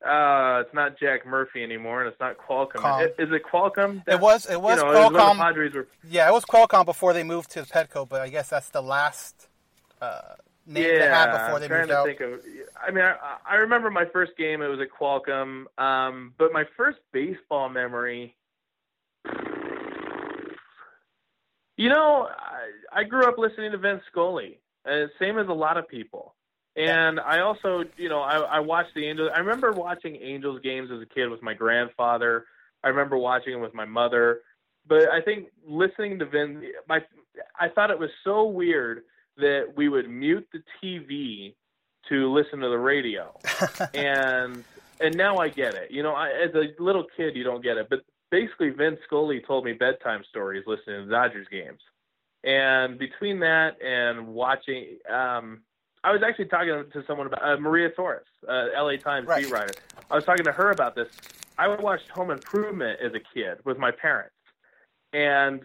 uh, 0.04 0.62
it's 0.64 0.74
not 0.74 0.98
Jack 0.98 1.26
Murphy 1.26 1.62
anymore, 1.62 2.02
and 2.02 2.10
it's 2.10 2.20
not 2.20 2.36
Qualcomm. 2.36 3.08
Is 3.18 3.32
it 3.32 3.42
Qualcomm? 3.42 4.02
It 4.06 4.20
was 4.20 4.46
it 4.46 4.60
was 4.60 4.78
you 4.78 4.84
know, 4.84 5.10
Qualcomm. 5.10 5.36
Padres 5.36 5.74
were 5.74 5.88
yeah, 6.08 6.28
it 6.28 6.32
was 6.32 6.44
Qualcomm 6.44 6.84
before 6.84 7.12
they 7.12 7.22
moved 7.22 7.50
to 7.52 7.62
Petco, 7.62 8.08
but 8.08 8.20
I 8.20 8.28
guess 8.28 8.50
that's 8.50 8.68
the 8.68 8.82
last 8.82 9.48
uh, 10.00 10.34
name 10.66 10.84
they 10.84 11.06
had 11.06 11.32
before 11.32 11.60
they 11.60 11.68
trying 11.68 11.80
moved 11.80 11.90
to 11.90 11.96
out. 11.98 12.06
think 12.06 12.20
of. 12.20 12.40
I 12.86 12.90
mean, 12.90 13.04
I, 13.04 13.16
I 13.48 13.54
remember 13.56 13.90
my 13.90 14.04
first 14.12 14.32
game. 14.36 14.60
It 14.62 14.68
was 14.68 14.80
at 14.80 14.88
Qualcomm. 14.90 15.64
Um, 15.78 16.34
but 16.38 16.52
my 16.52 16.64
first 16.76 16.98
baseball 17.12 17.68
memory. 17.68 18.36
You 21.76 21.88
know, 21.88 22.28
I, 22.30 23.00
I 23.00 23.04
grew 23.04 23.24
up 23.24 23.36
listening 23.36 23.72
to 23.72 23.78
Vin 23.78 24.00
Scully, 24.08 24.60
uh, 24.88 25.06
same 25.18 25.38
as 25.38 25.48
a 25.48 25.52
lot 25.52 25.76
of 25.76 25.88
people. 25.88 26.34
And 26.76 27.20
I 27.20 27.40
also, 27.40 27.84
you 27.96 28.08
know, 28.08 28.20
I, 28.20 28.38
I 28.38 28.60
watched 28.60 28.94
the 28.94 29.06
Angels. 29.06 29.30
I 29.34 29.38
remember 29.38 29.72
watching 29.72 30.16
Angels 30.16 30.60
games 30.62 30.90
as 30.92 31.00
a 31.00 31.06
kid 31.06 31.28
with 31.28 31.42
my 31.42 31.54
grandfather. 31.54 32.46
I 32.82 32.88
remember 32.88 33.16
watching 33.16 33.52
them 33.52 33.62
with 33.62 33.74
my 33.74 33.84
mother. 33.84 34.40
But 34.86 35.08
I 35.10 35.20
think 35.20 35.48
listening 35.66 36.18
to 36.18 36.26
Vince, 36.26 36.64
my, 36.88 37.00
I 37.58 37.68
thought 37.68 37.90
it 37.90 37.98
was 37.98 38.10
so 38.24 38.44
weird 38.44 39.02
that 39.36 39.72
we 39.76 39.88
would 39.88 40.08
mute 40.10 40.46
the 40.52 40.62
TV 40.82 41.54
to 42.08 42.32
listen 42.32 42.58
to 42.60 42.68
the 42.68 42.78
radio. 42.78 43.38
and 43.94 44.64
and 45.00 45.16
now 45.16 45.36
I 45.36 45.48
get 45.48 45.74
it. 45.74 45.90
You 45.90 46.02
know, 46.02 46.12
I, 46.12 46.28
as 46.28 46.54
a 46.54 46.82
little 46.82 47.04
kid, 47.16 47.36
you 47.36 47.44
don't 47.44 47.62
get 47.62 47.76
it. 47.76 47.88
But 47.88 48.00
basically, 48.30 48.70
Vin 48.70 48.98
Scully 49.06 49.42
told 49.46 49.64
me 49.64 49.72
bedtime 49.72 50.22
stories 50.28 50.64
listening 50.66 51.04
to 51.04 51.10
Dodgers 51.10 51.46
games. 51.50 51.80
And 52.44 52.98
between 52.98 53.40
that 53.40 53.80
and 53.82 54.28
watching, 54.28 54.98
um, 55.12 55.62
I 56.04 56.12
was 56.12 56.22
actually 56.22 56.44
talking 56.46 56.84
to 56.92 57.04
someone 57.06 57.26
about 57.26 57.42
uh, 57.42 57.56
Maria 57.58 57.88
Torres, 57.88 58.26
uh, 58.46 58.66
LA 58.76 58.96
Times 58.96 59.26
Right. 59.26 59.42
beat 59.44 59.50
writer. 59.50 59.72
I 60.10 60.14
was 60.14 60.24
talking 60.24 60.44
to 60.44 60.52
her 60.52 60.70
about 60.70 60.94
this. 60.94 61.08
I 61.58 61.66
watched 61.68 62.08
Home 62.10 62.30
Improvement 62.30 63.00
as 63.02 63.12
a 63.14 63.20
kid 63.32 63.58
with 63.64 63.78
my 63.78 63.90
parents, 63.90 64.34
and 65.14 65.62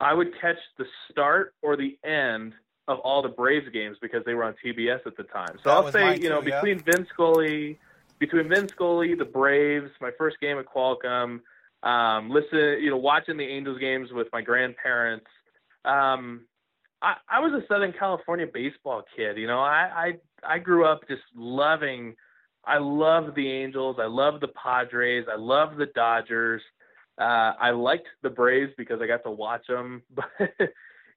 I 0.00 0.14
would 0.14 0.32
catch 0.40 0.56
the 0.78 0.86
start 1.10 1.54
or 1.62 1.76
the 1.76 1.96
end 2.04 2.54
of 2.88 2.98
all 3.00 3.22
the 3.22 3.28
Braves 3.28 3.68
games 3.72 3.98
because 4.00 4.24
they 4.24 4.34
were 4.34 4.42
on 4.44 4.54
TBS 4.64 5.06
at 5.06 5.16
the 5.16 5.22
time. 5.24 5.58
So 5.62 5.68
That 5.70 5.70
I'll 5.70 5.92
say, 5.92 6.16
you 6.18 6.28
know, 6.28 6.40
too, 6.40 6.48
yeah. 6.48 6.60
between 6.60 6.80
Vin 6.80 7.06
Scully, 7.12 7.78
between 8.18 8.48
Vin 8.48 8.66
Scully, 8.68 9.14
the 9.14 9.26
Braves, 9.26 9.90
my 10.00 10.10
first 10.18 10.40
game 10.40 10.58
at 10.58 10.64
Qualcomm, 10.66 11.40
um, 11.84 12.30
listen, 12.30 12.58
you 12.82 12.90
know, 12.90 12.96
watching 12.96 13.36
the 13.36 13.44
Angels 13.44 13.78
games 13.78 14.10
with 14.10 14.26
my 14.32 14.40
grandparents. 14.42 15.26
Um, 15.84 16.46
I, 17.02 17.14
I 17.28 17.40
was 17.40 17.52
a 17.52 17.66
Southern 17.68 17.92
California 17.92 18.46
baseball 18.52 19.02
kid. 19.16 19.36
You 19.36 19.46
know, 19.46 19.60
I, 19.60 20.12
I 20.42 20.54
I 20.54 20.58
grew 20.58 20.84
up 20.84 21.06
just 21.08 21.22
loving. 21.34 22.14
I 22.64 22.78
loved 22.78 23.34
the 23.34 23.50
Angels. 23.50 23.96
I 24.00 24.06
loved 24.06 24.42
the 24.42 24.48
Padres. 24.48 25.26
I 25.30 25.36
loved 25.36 25.78
the 25.78 25.86
Dodgers. 25.86 26.62
Uh, 27.18 27.52
I 27.60 27.70
liked 27.70 28.06
the 28.22 28.30
Braves 28.30 28.72
because 28.76 29.00
I 29.00 29.06
got 29.06 29.22
to 29.24 29.30
watch 29.30 29.66
them. 29.68 30.02
But 30.14 30.70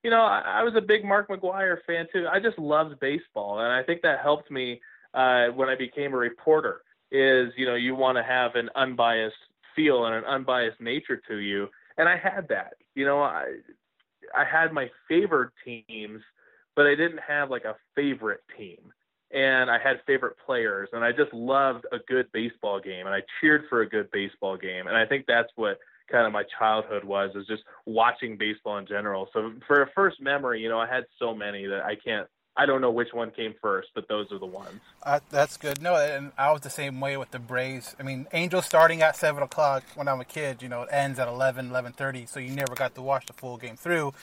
you 0.04 0.10
know, 0.10 0.22
I, 0.22 0.41
I 0.46 0.63
was 0.63 0.74
a 0.76 0.82
big 0.82 1.06
Mark 1.06 1.30
McGwire 1.30 1.78
fan 1.86 2.08
too. 2.12 2.26
I 2.32 2.39
just 2.39 2.58
loved 2.58 3.00
baseball, 3.00 3.60
and 3.60 3.72
I 3.72 3.84
think 3.84 4.02
that 4.02 4.20
helped 4.20 4.50
me 4.50 4.82
uh, 5.13 5.48
when 5.50 5.70
I 5.70 5.76
became 5.76 6.13
a 6.13 6.17
reporter. 6.17 6.82
Is 7.12 7.52
you 7.58 7.65
know, 7.65 7.76
you 7.76 7.96
want 7.96 8.17
to 8.17 8.24
have 8.24 8.56
an 8.56 8.70
unbiased 8.76 9.36
feel 9.76 10.06
and 10.06 10.15
an 10.15 10.24
unbiased 10.26 10.80
nature 10.80 11.22
to 11.28 11.38
you, 11.38 11.67
and 11.98 12.08
I 12.10 12.17
had 12.17 12.48
that. 12.50 12.74
You 12.96 13.06
know, 13.06 13.22
I 13.22 13.58
I 14.36 14.46
had 14.46 14.74
my 14.74 14.89
favorite 15.08 15.52
teams, 15.65 16.22
but 16.76 16.88
I 16.88 16.96
didn't 16.96 17.20
have 17.28 17.50
like 17.50 17.65
a 17.65 17.76
favorite 17.96 18.41
team. 18.58 18.94
And 19.34 19.72
I 19.72 19.78
had 19.82 20.02
favorite 20.06 20.36
players, 20.46 20.89
and 20.91 21.06
I 21.06 21.13
just 21.13 21.34
loved 21.34 21.86
a 21.94 22.00
good 22.06 22.30
baseball 22.34 22.82
game, 22.82 23.06
and 23.06 23.15
I 23.15 23.22
cheered 23.39 23.63
for 23.70 23.80
a 23.80 23.88
good 23.88 24.12
baseball 24.12 24.58
game. 24.58 24.88
And 24.88 24.98
I 24.98 25.06
think 25.06 25.24
that's 25.26 25.48
what 25.56 25.78
kind 26.12 26.28
of 26.28 26.34
my 26.34 26.44
childhood 26.60 27.06
was, 27.06 27.32
is 27.36 27.48
just 27.48 27.63
watching 27.86 28.36
baseball 28.38 28.78
in 28.78 28.86
general. 28.86 29.30
So 29.32 29.54
for 29.67 29.84
a 29.84 29.89
first 29.96 30.22
memory, 30.22 30.60
you 30.60 30.67
know, 30.67 30.80
I 30.80 30.88
had 30.88 31.06
so 31.17 31.34
many 31.34 31.65
that 31.65 31.82
I 31.86 31.96
can't, 31.96 32.28
I 32.58 32.66
don't 32.66 32.82
know 32.82 32.92
which 32.92 33.14
one 33.14 33.32
came 33.32 33.56
first, 33.62 33.90
but 33.96 34.08
those 34.10 34.32
are 34.32 34.38
the 34.38 34.46
ones. 34.46 34.82
Uh, 35.04 35.22
that's 35.30 35.56
good. 35.56 35.82
No, 35.82 35.96
and 35.96 36.34
I 36.38 36.52
was 36.52 36.62
the 36.62 36.70
same 36.70 37.00
way 37.00 37.16
with 37.16 37.32
the 37.32 37.40
Braves. 37.40 37.96
I 37.98 38.04
mean, 38.04 38.28
Angels 38.34 38.66
starting 38.66 39.02
at 39.02 39.16
seven 39.16 39.42
o'clock 39.42 39.84
when 39.96 40.08
I'm 40.10 40.20
a 40.20 40.26
kid. 40.26 40.62
You 40.62 40.68
know, 40.68 40.84
it 40.84 40.90
ends 40.92 41.18
at 41.18 41.30
11, 41.30 41.70
11.30, 41.70 42.28
so 42.28 42.40
you 42.40 42.52
never 42.52 42.76
got 42.76 42.94
to 42.96 43.02
watch 43.02 43.26
the 43.28 43.34
full 43.34 43.58
game 43.58 43.78
through. 43.78 44.14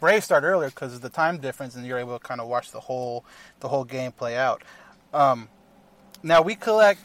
Braves 0.00 0.26
start 0.26 0.44
earlier 0.44 0.68
because 0.68 0.94
of 0.94 1.00
the 1.00 1.08
time 1.08 1.38
difference, 1.38 1.74
and 1.74 1.86
you're 1.86 1.98
able 1.98 2.18
to 2.18 2.24
kind 2.24 2.40
of 2.40 2.46
watch 2.46 2.70
the 2.72 2.80
whole 2.80 3.24
the 3.60 3.68
whole 3.68 3.84
game 3.84 4.12
play 4.12 4.36
out. 4.36 4.62
Um, 5.12 5.48
now 6.22 6.42
we 6.42 6.54
collect. 6.54 7.00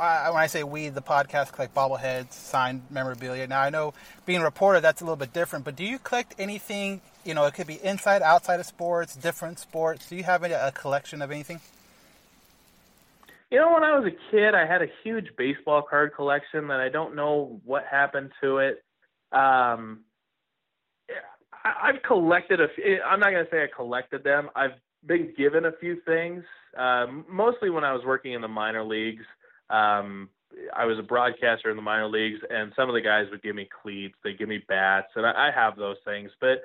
I, 0.00 0.30
when 0.30 0.40
I 0.40 0.46
say 0.46 0.62
we, 0.62 0.90
the 0.90 1.02
podcast 1.02 1.52
collect 1.52 1.74
bobbleheads, 1.74 2.32
signed 2.32 2.82
memorabilia. 2.90 3.46
Now 3.46 3.62
I 3.62 3.70
know 3.70 3.94
being 4.26 4.40
a 4.40 4.44
reporter 4.44 4.80
that's 4.80 5.00
a 5.00 5.04
little 5.04 5.16
bit 5.16 5.32
different, 5.32 5.64
but 5.64 5.74
do 5.74 5.84
you 5.84 5.98
collect 5.98 6.34
anything? 6.38 7.00
You 7.28 7.34
know, 7.34 7.44
it 7.44 7.52
could 7.52 7.66
be 7.66 7.78
inside, 7.84 8.22
outside 8.22 8.58
of 8.58 8.64
sports, 8.64 9.14
different 9.14 9.58
sports. 9.58 10.08
Do 10.08 10.16
you 10.16 10.24
have 10.24 10.42
a, 10.44 10.68
a 10.68 10.72
collection 10.72 11.20
of 11.20 11.30
anything? 11.30 11.60
You 13.50 13.58
know, 13.58 13.74
when 13.74 13.84
I 13.84 13.98
was 13.98 14.10
a 14.10 14.16
kid, 14.30 14.54
I 14.54 14.66
had 14.66 14.80
a 14.80 14.86
huge 15.04 15.26
baseball 15.36 15.82
card 15.82 16.14
collection 16.16 16.68
that 16.68 16.80
I 16.80 16.88
don't 16.88 17.14
know 17.14 17.60
what 17.66 17.84
happened 17.84 18.30
to 18.40 18.58
it. 18.58 18.82
Um, 19.30 20.04
I, 21.52 21.90
I've 21.90 22.02
collected 22.02 22.62
a 22.62 22.68
few. 22.74 22.98
I'm 23.02 23.20
not 23.20 23.32
going 23.32 23.44
to 23.44 23.50
say 23.50 23.62
I 23.62 23.68
collected 23.76 24.24
them. 24.24 24.48
I've 24.56 24.80
been 25.04 25.34
given 25.36 25.66
a 25.66 25.72
few 25.72 26.00
things, 26.06 26.44
um, 26.78 27.26
mostly 27.28 27.68
when 27.68 27.84
I 27.84 27.92
was 27.92 28.06
working 28.06 28.32
in 28.32 28.40
the 28.40 28.48
minor 28.48 28.84
leagues. 28.84 29.24
Um, 29.68 30.30
I 30.74 30.86
was 30.86 30.98
a 30.98 31.02
broadcaster 31.02 31.68
in 31.68 31.76
the 31.76 31.82
minor 31.82 32.08
leagues, 32.08 32.40
and 32.48 32.72
some 32.74 32.88
of 32.88 32.94
the 32.94 33.02
guys 33.02 33.26
would 33.30 33.42
give 33.42 33.54
me 33.54 33.68
cleats, 33.82 34.14
they 34.24 34.32
give 34.32 34.48
me 34.48 34.64
bats, 34.66 35.08
and 35.14 35.26
I, 35.26 35.48
I 35.48 35.50
have 35.54 35.76
those 35.76 35.98
things. 36.06 36.30
But 36.40 36.62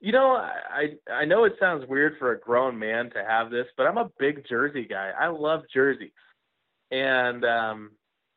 you 0.00 0.12
know, 0.12 0.32
I 0.34 0.96
I 1.10 1.24
know 1.26 1.44
it 1.44 1.56
sounds 1.60 1.86
weird 1.86 2.16
for 2.18 2.32
a 2.32 2.40
grown 2.40 2.78
man 2.78 3.10
to 3.10 3.24
have 3.24 3.50
this, 3.50 3.66
but 3.76 3.86
I'm 3.86 3.98
a 3.98 4.10
big 4.18 4.46
jersey 4.48 4.86
guy. 4.86 5.12
I 5.18 5.28
love 5.28 5.62
jerseys, 5.72 6.10
and 6.90 7.44
um, 7.44 7.90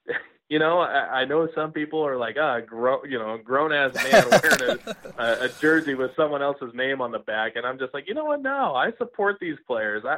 you 0.49 0.59
know, 0.59 0.79
I, 0.79 1.21
I 1.21 1.25
know 1.25 1.47
some 1.55 1.71
people 1.71 2.05
are 2.05 2.17
like, 2.17 2.35
ah, 2.39 2.59
grown, 2.59 3.09
you 3.09 3.17
know, 3.17 3.37
grown 3.37 3.71
ass 3.71 3.93
man 3.95 4.29
wearing 4.29 4.79
a, 4.79 4.95
a, 5.17 5.45
a 5.45 5.49
jersey 5.61 5.95
with 5.95 6.11
someone 6.17 6.41
else's 6.41 6.73
name 6.73 6.99
on 6.99 7.11
the 7.11 7.19
back, 7.19 7.53
and 7.55 7.65
I'm 7.65 7.79
just 7.79 7.93
like, 7.93 8.07
you 8.07 8.13
know 8.13 8.25
what? 8.25 8.41
No, 8.41 8.75
I 8.75 8.91
support 8.97 9.37
these 9.39 9.57
players. 9.65 10.03
I 10.05 10.17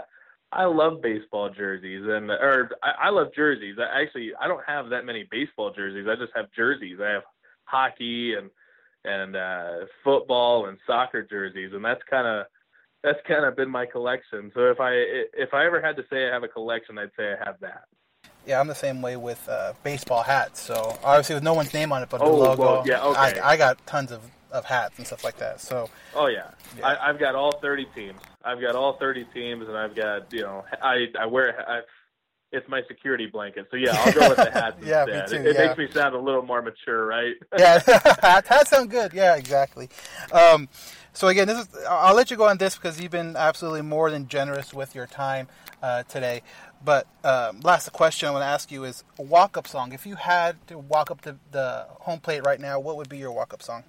I 0.52 0.66
love 0.66 1.02
baseball 1.02 1.52
jerseys, 1.52 2.06
and 2.08 2.32
or 2.32 2.72
I, 2.82 3.08
I 3.08 3.10
love 3.10 3.28
jerseys. 3.36 3.78
I 3.80 4.02
actually 4.02 4.32
I 4.42 4.48
don't 4.48 4.66
have 4.66 4.90
that 4.90 5.06
many 5.06 5.28
baseball 5.30 5.72
jerseys. 5.72 6.08
I 6.10 6.16
just 6.16 6.36
have 6.36 6.52
jerseys. 6.56 6.98
I 7.00 7.10
have 7.10 7.24
hockey 7.66 8.34
and 8.34 8.50
and 9.06 9.36
uh, 9.36 9.86
football 10.04 10.66
and 10.68 10.78
soccer 10.88 11.24
jerseys, 11.24 11.72
and 11.74 11.84
that's 11.84 12.02
kind 12.10 12.28
of 12.28 12.46
that's 13.04 13.20
kind 13.28 13.46
of 13.46 13.56
been 13.56 13.70
my 13.70 13.86
collection. 13.86 14.52
So 14.54 14.72
if 14.72 14.80
I 14.80 14.92
if 15.34 15.54
I 15.54 15.66
ever 15.66 15.82
had 15.82 15.96
to 15.98 16.04
say 16.10 16.28
I 16.28 16.34
have 16.34 16.44
a 16.44 16.48
collection, 16.48 16.98
I'd 16.98 17.12
say 17.18 17.34
I 17.34 17.46
have 17.46 17.60
that. 17.62 17.86
Yeah, 18.48 18.60
I'm 18.60 18.68
the 18.68 18.76
same 18.76 19.02
way 19.02 19.16
with 19.16 19.48
uh, 19.50 19.74
baseball 19.84 20.22
hats. 20.24 20.62
So 20.62 20.98
obviously 21.04 21.36
with 21.36 21.44
no 21.44 21.54
one's 21.54 21.74
name 21.74 21.92
on 21.92 22.04
it, 22.04 22.10
but 22.10 22.20
the 22.20 22.26
Oh, 22.26 22.36
logo. 22.36 22.62
well, 22.62 22.84
yeah, 22.86 23.02
okay. 23.04 23.40
I, 23.40 23.54
I 23.54 23.58
got 23.58 23.84
tons 23.88 24.12
of, 24.12 24.22
of 24.52 24.66
hats 24.66 24.98
and 24.98 25.08
stuff 25.08 25.24
like 25.24 25.38
that. 25.38 25.62
So 25.62 25.90
Oh 26.16 26.28
yeah, 26.28 26.52
Yeah. 26.78 26.88
I, 26.88 27.10
I've 27.10 27.20
got 27.20 27.36
all 27.36 27.54
30 27.54 27.86
teams. 27.96 28.20
I've 28.44 28.62
got 28.62 28.76
all 28.76 28.94
30 28.94 29.26
teams, 29.34 29.68
and 29.68 29.76
I've 29.78 29.96
got 29.96 30.32
you 30.32 30.42
know 30.42 30.64
I 30.82 31.08
I 31.20 31.26
wear 31.26 31.64
I, 31.68 31.82
it's 32.56 32.68
my 32.70 32.82
security 32.88 33.28
blanket. 33.28 33.68
So 33.70 33.78
yeah, 33.78 33.92
I'll 33.94 34.14
go 34.14 34.30
with 34.30 34.38
the 34.38 34.52
hats 34.54 34.78
Yeah, 34.84 35.06
me 35.06 35.12
too, 35.28 35.36
it, 35.36 35.48
it 35.48 35.56
yeah. 35.56 35.68
makes 35.68 35.78
me 35.78 35.88
sound 35.94 36.16
a 36.16 36.20
little 36.20 36.42
more 36.42 36.62
mature, 36.62 37.06
right? 37.06 37.36
yeah, 37.58 37.80
hats 38.22 38.70
sound 38.70 38.90
good. 38.90 39.14
Yeah, 39.14 39.36
exactly. 39.36 39.90
Um, 40.32 40.70
so 41.14 41.28
again, 41.28 41.48
this 41.48 41.60
is 41.60 41.68
I'll 41.88 42.16
let 42.16 42.32
you 42.32 42.38
go 42.38 42.48
on 42.48 42.58
this 42.58 42.76
because 42.76 43.00
you've 43.00 43.12
been 43.12 43.36
absolutely 43.36 43.82
more 43.82 44.10
than 44.10 44.28
generous 44.28 44.74
with 44.74 44.96
your 44.96 45.08
time 45.08 45.48
uh, 45.84 46.04
today. 46.04 46.42
But 46.84 47.08
um, 47.24 47.62
last 47.62 47.92
question 47.92 48.30
I 48.30 48.32
want 48.32 48.44
to 48.44 48.48
ask 48.48 48.72
you 48.72 48.84
is 48.84 49.04
a 49.18 49.24
walk-up 49.24 49.68
song. 49.68 49.92
If 49.92 50.06
you 50.06 50.16
had 50.16 50.66
to 50.68 50.78
walk 50.78 51.10
up 51.12 51.22
to 51.22 51.38
the 51.52 51.88
home 52.02 52.20
plate 52.20 52.46
right 52.46 52.60
now, 52.60 52.80
what 52.80 52.96
would 52.98 53.10
be 53.10 53.18
your 53.18 53.32
walk-up 53.32 53.64
song? 53.64 53.84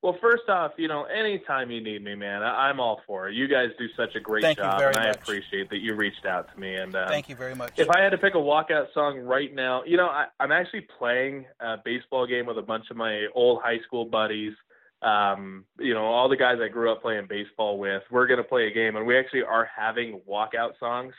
Well, 0.00 0.16
first 0.20 0.48
off, 0.48 0.72
you 0.76 0.86
know, 0.86 1.04
anytime 1.04 1.72
you 1.72 1.82
need 1.82 2.04
me, 2.04 2.14
man, 2.14 2.42
I, 2.42 2.68
I'm 2.68 2.78
all 2.78 3.00
for 3.04 3.28
it. 3.28 3.34
You 3.34 3.48
guys 3.48 3.70
do 3.78 3.86
such 3.96 4.14
a 4.14 4.20
great 4.20 4.42
Thank 4.42 4.58
job, 4.58 4.80
and 4.80 4.96
I 4.96 5.08
much. 5.08 5.16
appreciate 5.16 5.70
that 5.70 5.78
you 5.78 5.94
reached 5.94 6.24
out 6.24 6.52
to 6.54 6.60
me. 6.60 6.76
And 6.76 6.94
um, 6.94 7.08
Thank 7.08 7.28
you 7.28 7.34
very 7.34 7.56
much. 7.56 7.72
If 7.76 7.90
I 7.90 8.00
had 8.00 8.10
to 8.10 8.18
pick 8.18 8.34
a 8.34 8.38
walkout 8.38 8.94
song 8.94 9.18
right 9.18 9.52
now, 9.52 9.82
you 9.84 9.96
know, 9.96 10.06
I, 10.06 10.26
I'm 10.38 10.52
actually 10.52 10.86
playing 10.98 11.46
a 11.58 11.78
baseball 11.84 12.28
game 12.28 12.46
with 12.46 12.58
a 12.58 12.62
bunch 12.62 12.84
of 12.92 12.96
my 12.96 13.26
old 13.34 13.60
high 13.60 13.80
school 13.86 14.04
buddies. 14.04 14.54
Um, 15.02 15.64
you 15.80 15.94
know, 15.94 16.04
all 16.04 16.28
the 16.28 16.36
guys 16.36 16.58
I 16.62 16.68
grew 16.68 16.92
up 16.92 17.02
playing 17.02 17.26
baseball 17.28 17.78
with. 17.78 18.02
We're 18.08 18.28
gonna 18.28 18.44
play 18.44 18.68
a 18.68 18.70
game, 18.70 18.94
and 18.94 19.04
we 19.04 19.18
actually 19.18 19.42
are 19.42 19.68
having 19.76 20.20
walkout 20.28 20.78
songs, 20.78 21.14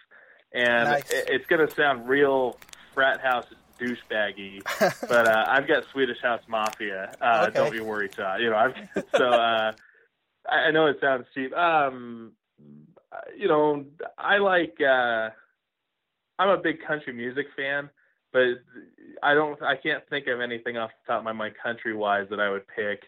and 0.54 0.90
Nice. 0.90 1.10
it, 1.12 1.30
it's 1.30 1.46
gonna 1.48 1.70
sound 1.70 2.08
real 2.08 2.58
frat 2.94 3.20
house 3.22 3.46
douchebaggy, 3.80 4.62
but 5.08 5.28
uh, 5.28 5.46
I've 5.48 5.68
got 5.68 5.84
Swedish 5.92 6.22
House 6.22 6.42
Mafia. 6.48 7.12
Uh, 7.22 7.46
Okay. 7.48 7.58
Don't 7.60 7.72
be 7.72 7.80
worried, 7.80 8.12
Todd. 8.14 8.42
You 8.42 8.50
know, 8.50 8.58
I've 8.58 9.04
so 9.16 9.30
uh, 9.30 9.72
I 10.50 10.72
know 10.72 10.88
it 10.88 10.98
sounds 11.02 11.26
cheap. 11.34 11.54
Um, 11.56 12.34
you 13.38 13.48
know, 13.48 13.86
I 14.18 14.38
like. 14.38 14.78
Uh, 14.82 15.30
I'm 16.38 16.50
a 16.50 16.58
big 16.58 16.82
country 16.86 17.12
music 17.12 17.48
fan, 17.56 17.90
but 18.32 18.46
I 19.24 19.34
don't. 19.34 19.62
I 19.62 19.76
can't 19.76 20.04
think 20.10 20.28
of 20.28 20.40
anything 20.42 20.78
off 20.78 20.92
the 21.06 21.14
top 21.14 21.20
of 21.20 21.26
my 21.26 21.34
mind 21.34 21.56
country 21.62 21.94
wise 21.94 22.28
that 22.30 22.40
I 22.40 22.50
would 22.50 22.68
pick. 22.68 23.04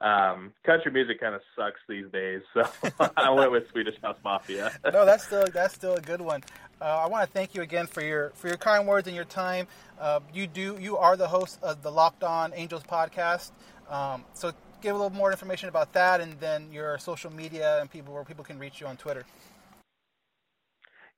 Um, 0.00 0.54
country 0.64 0.90
music 0.90 1.20
kind 1.20 1.34
of 1.34 1.42
sucks 1.54 1.80
these 1.86 2.06
days, 2.10 2.40
so 2.54 2.62
I 3.16 3.30
went 3.30 3.52
with 3.52 3.64
Swedish 3.70 3.96
House 4.02 4.16
Mafia. 4.24 4.72
no, 4.92 5.04
that's 5.04 5.24
still 5.24 5.44
that's 5.52 5.74
still 5.74 5.94
a 5.94 6.00
good 6.00 6.22
one. 6.22 6.42
Uh, 6.80 6.84
I 6.84 7.06
want 7.06 7.26
to 7.26 7.30
thank 7.30 7.54
you 7.54 7.60
again 7.60 7.86
for 7.86 8.02
your 8.02 8.30
for 8.30 8.48
your 8.48 8.56
kind 8.56 8.88
words 8.88 9.06
and 9.06 9.14
your 9.14 9.26
time. 9.26 9.66
Uh, 10.00 10.20
you 10.32 10.46
do 10.46 10.78
you 10.80 10.96
are 10.96 11.16
the 11.16 11.28
host 11.28 11.58
of 11.62 11.82
the 11.82 11.90
Locked 11.90 12.24
On 12.24 12.52
Angels 12.54 12.82
podcast. 12.82 13.50
Um, 13.90 14.24
so 14.32 14.52
give 14.80 14.94
a 14.94 14.98
little 14.98 15.14
more 15.14 15.30
information 15.30 15.68
about 15.68 15.92
that, 15.92 16.22
and 16.22 16.38
then 16.40 16.72
your 16.72 16.98
social 16.98 17.30
media 17.30 17.78
and 17.80 17.90
people 17.90 18.14
where 18.14 18.24
people 18.24 18.44
can 18.44 18.58
reach 18.58 18.80
you 18.80 18.86
on 18.86 18.96
Twitter. 18.96 19.26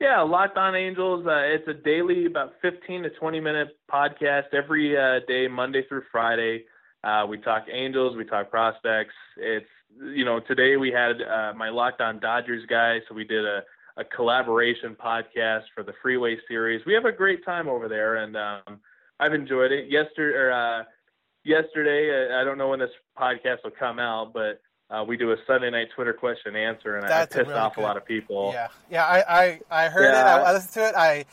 Yeah, 0.01 0.23
Locked 0.23 0.59
On 0.59 0.75
Angels. 0.75 1.25
Uh, 1.25 1.43
it's 1.45 1.69
a 1.69 1.75
daily, 1.75 2.27
about 2.27 2.55
15 2.61 3.05
to 3.05 3.11
20 3.11 3.39
minute 3.39 3.69
podcast 3.89 4.53
every 4.53 4.97
uh, 4.99 5.21
day, 5.29 5.47
Monday 5.47 5.87
through 5.89 6.03
Friday. 6.11 6.65
Uh, 7.05 7.27
we 7.29 7.39
talk 7.39 7.65
Angels, 7.71 8.17
we 8.17 8.25
talk 8.25 8.51
prospects. 8.51 9.15
It's 9.37 9.67
you 10.15 10.25
know 10.25 10.41
today 10.41 10.77
we 10.77 10.91
had 10.91 11.21
uh, 11.21 11.53
my 11.57 11.69
Locked 11.69 12.01
On 12.01 12.21
Dodgers 12.21 12.65
guy, 12.69 13.01
so 13.09 13.15
we 13.15 13.25
did 13.25 13.45
a, 13.45 13.63
a 13.97 14.05
collaboration 14.05 14.97
podcast 15.03 15.63
for 15.75 15.83
the 15.83 15.93
Freeway 16.01 16.37
Series. 16.49 16.85
We 16.87 16.95
have 16.95 17.05
a 17.05 17.13
great 17.13 17.45
time 17.45 17.69
over 17.69 17.89
there, 17.89 18.17
and 18.17 18.37
um, 18.37 18.81
I've 19.19 19.35
enjoyed 19.35 19.73
it. 19.73 19.91
Yesterday, 19.91 20.37
or, 20.39 20.53
uh, 20.53 20.85
yesterday, 21.45 22.31
uh, 22.33 22.41
I 22.41 22.45
don't 22.45 22.57
know 22.57 22.69
when 22.69 22.79
this 22.79 22.91
podcast 23.19 23.65
will 23.65 23.73
come 23.77 23.99
out, 23.99 24.33
but 24.33 24.61
uh, 24.89 25.03
we 25.03 25.17
do 25.17 25.33
a 25.33 25.37
Sunday 25.45 25.71
night 25.71 25.89
Twitter 25.97 26.13
question 26.13 26.55
and 26.55 26.57
answer, 26.57 26.97
and 26.97 27.05
I 27.05 27.09
That's 27.09 27.35
a 27.35 27.39
pissed 27.39 27.49
really 27.49 27.61
off 27.61 27.75
good- 27.75 27.83
a 27.83 27.85
lot 27.85 27.97
of 27.97 28.05
people. 28.05 28.51
Yeah, 28.55 28.69
yeah, 28.89 29.05
I 29.05 29.19
I, 29.43 29.61
I 29.87 29.89
heard 29.89 30.05
it. 30.05 30.13
Yeah. 30.13 30.37
I, 30.37 30.39
I 30.39 30.53
listened 30.53 30.75
to 30.75 30.89
it. 30.89 30.95
I 30.95 31.25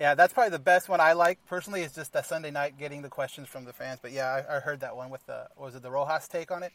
yeah, 0.00 0.14
that's 0.14 0.32
probably 0.32 0.50
the 0.50 0.58
best 0.58 0.88
one 0.88 1.00
I 1.00 1.12
like 1.12 1.38
personally. 1.46 1.82
Is 1.82 1.92
just 1.92 2.12
that 2.12 2.26
Sunday 2.26 2.50
night 2.50 2.78
getting 2.78 3.02
the 3.02 3.08
questions 3.08 3.48
from 3.48 3.64
the 3.64 3.72
fans. 3.72 3.98
But 4.02 4.12
yeah, 4.12 4.42
I, 4.48 4.56
I 4.56 4.60
heard 4.60 4.80
that 4.80 4.96
one 4.96 5.10
with 5.10 5.24
the 5.26 5.48
was 5.56 5.74
it 5.74 5.82
the 5.82 5.90
Rojas 5.90 6.28
take 6.28 6.50
on 6.50 6.62
it? 6.62 6.72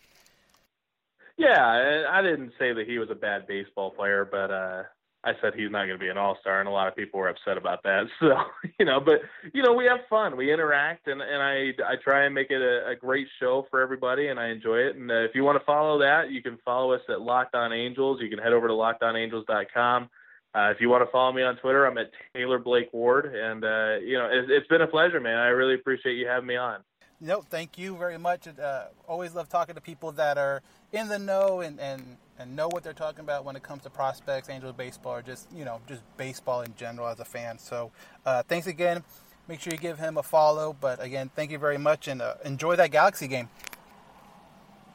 Yeah, 1.38 2.06
I 2.10 2.22
didn't 2.22 2.54
say 2.60 2.74
that 2.74 2.88
he 2.88 3.00
was 3.00 3.10
a 3.10 3.16
bad 3.16 3.48
baseball 3.48 3.92
player, 3.92 4.28
but 4.30 4.52
uh 4.52 4.84
I 5.24 5.34
said 5.40 5.54
he's 5.56 5.70
not 5.70 5.86
going 5.86 6.00
to 6.00 6.04
be 6.04 6.10
an 6.10 6.18
all-star, 6.18 6.60
and 6.62 6.68
a 6.68 6.72
lot 6.72 6.88
of 6.88 6.96
people 6.96 7.20
were 7.20 7.30
upset 7.30 7.58
about 7.58 7.84
that. 7.84 8.08
So, 8.20 8.36
you 8.80 8.86
know, 8.86 9.00
but 9.00 9.22
you 9.54 9.62
know, 9.62 9.74
we 9.74 9.86
have 9.86 10.00
fun, 10.10 10.36
we 10.36 10.52
interact, 10.52 11.08
and 11.08 11.22
and 11.22 11.42
I 11.42 11.74
I 11.88 11.96
try 12.04 12.26
and 12.26 12.34
make 12.34 12.50
it 12.50 12.62
a, 12.62 12.90
a 12.90 12.96
great 12.96 13.28
show 13.40 13.68
for 13.70 13.82
everybody, 13.82 14.28
and 14.28 14.40
I 14.40 14.48
enjoy 14.50 14.78
it. 14.78 14.96
And 14.96 15.12
uh, 15.12 15.22
if 15.22 15.36
you 15.36 15.44
want 15.44 15.60
to 15.60 15.66
follow 15.66 16.00
that, 16.00 16.32
you 16.32 16.42
can 16.42 16.58
follow 16.66 16.94
us 16.94 17.02
at 17.10 17.22
Locked 17.22 17.56
On 17.56 17.72
Angels. 17.72 18.20
You 18.22 18.30
can 18.30 18.40
head 18.40 18.54
over 18.54 18.68
to 18.68 18.74
lockedonangels.com. 18.74 20.10
Uh, 20.54 20.70
if 20.70 20.82
you 20.82 20.90
want 20.90 21.06
to 21.06 21.10
follow 21.12 21.32
me 21.32 21.44
on 21.44 21.56
Twitter, 21.58 21.86
I'm 21.86 21.98
at 21.98 22.12
Taylor 22.36 22.60
Blake 22.60 22.92
Ward, 22.92 23.34
and 23.34 23.64
uh, 23.64 23.96
you 24.04 24.18
know, 24.18 24.28
it's, 24.30 24.50
it's 24.50 24.68
been 24.68 24.82
a 24.82 24.88
pleasure, 24.88 25.22
man. 25.22 25.38
I 25.38 25.48
really 25.48 25.76
appreciate 25.76 26.16
you 26.16 26.28
having 26.28 26.48
me 26.48 26.58
on. 26.58 26.82
No, 27.22 27.42
thank 27.42 27.78
you 27.78 27.96
very 27.96 28.18
much. 28.18 28.48
Uh, 28.48 28.86
always 29.08 29.34
love 29.34 29.48
talking 29.48 29.76
to 29.76 29.82
people 29.82 30.12
that 30.14 30.38
are 30.38 30.62
in 30.92 31.08
the 31.08 31.20
know 31.20 31.62
and, 31.62 31.80
and, 31.80 32.18
and 32.38 32.56
know 32.56 32.68
what 32.68 32.84
they're 32.84 32.94
talking 32.94 33.22
about 33.22 33.46
when 33.46 33.56
it 33.56 33.64
comes 33.64 33.84
to 33.84 33.90
prospects, 33.90 34.50
Angels 34.50 34.74
baseball, 34.76 35.14
or 35.14 35.22
just 35.22 35.48
you 35.54 35.64
know 35.64 35.80
just 35.88 36.02
baseball 36.18 36.62
in 36.62 36.76
general 36.76 37.08
as 37.08 37.20
a 37.22 37.26
fan. 37.26 37.58
So 37.58 37.92
uh, 38.26 38.44
thanks 38.44 38.68
again. 38.68 39.04
Make 39.48 39.62
sure 39.62 39.72
you 39.72 39.80
give 39.80 40.00
him 40.00 40.18
a 40.18 40.24
follow. 40.24 40.76
But 40.80 41.02
again, 41.02 41.30
thank 41.34 41.52
you 41.52 41.60
very 41.60 41.78
much 41.78 42.10
and 42.10 42.22
uh, 42.22 42.36
enjoy 42.44 42.76
that 42.76 42.92
Galaxy 42.92 43.28
game. 43.28 43.48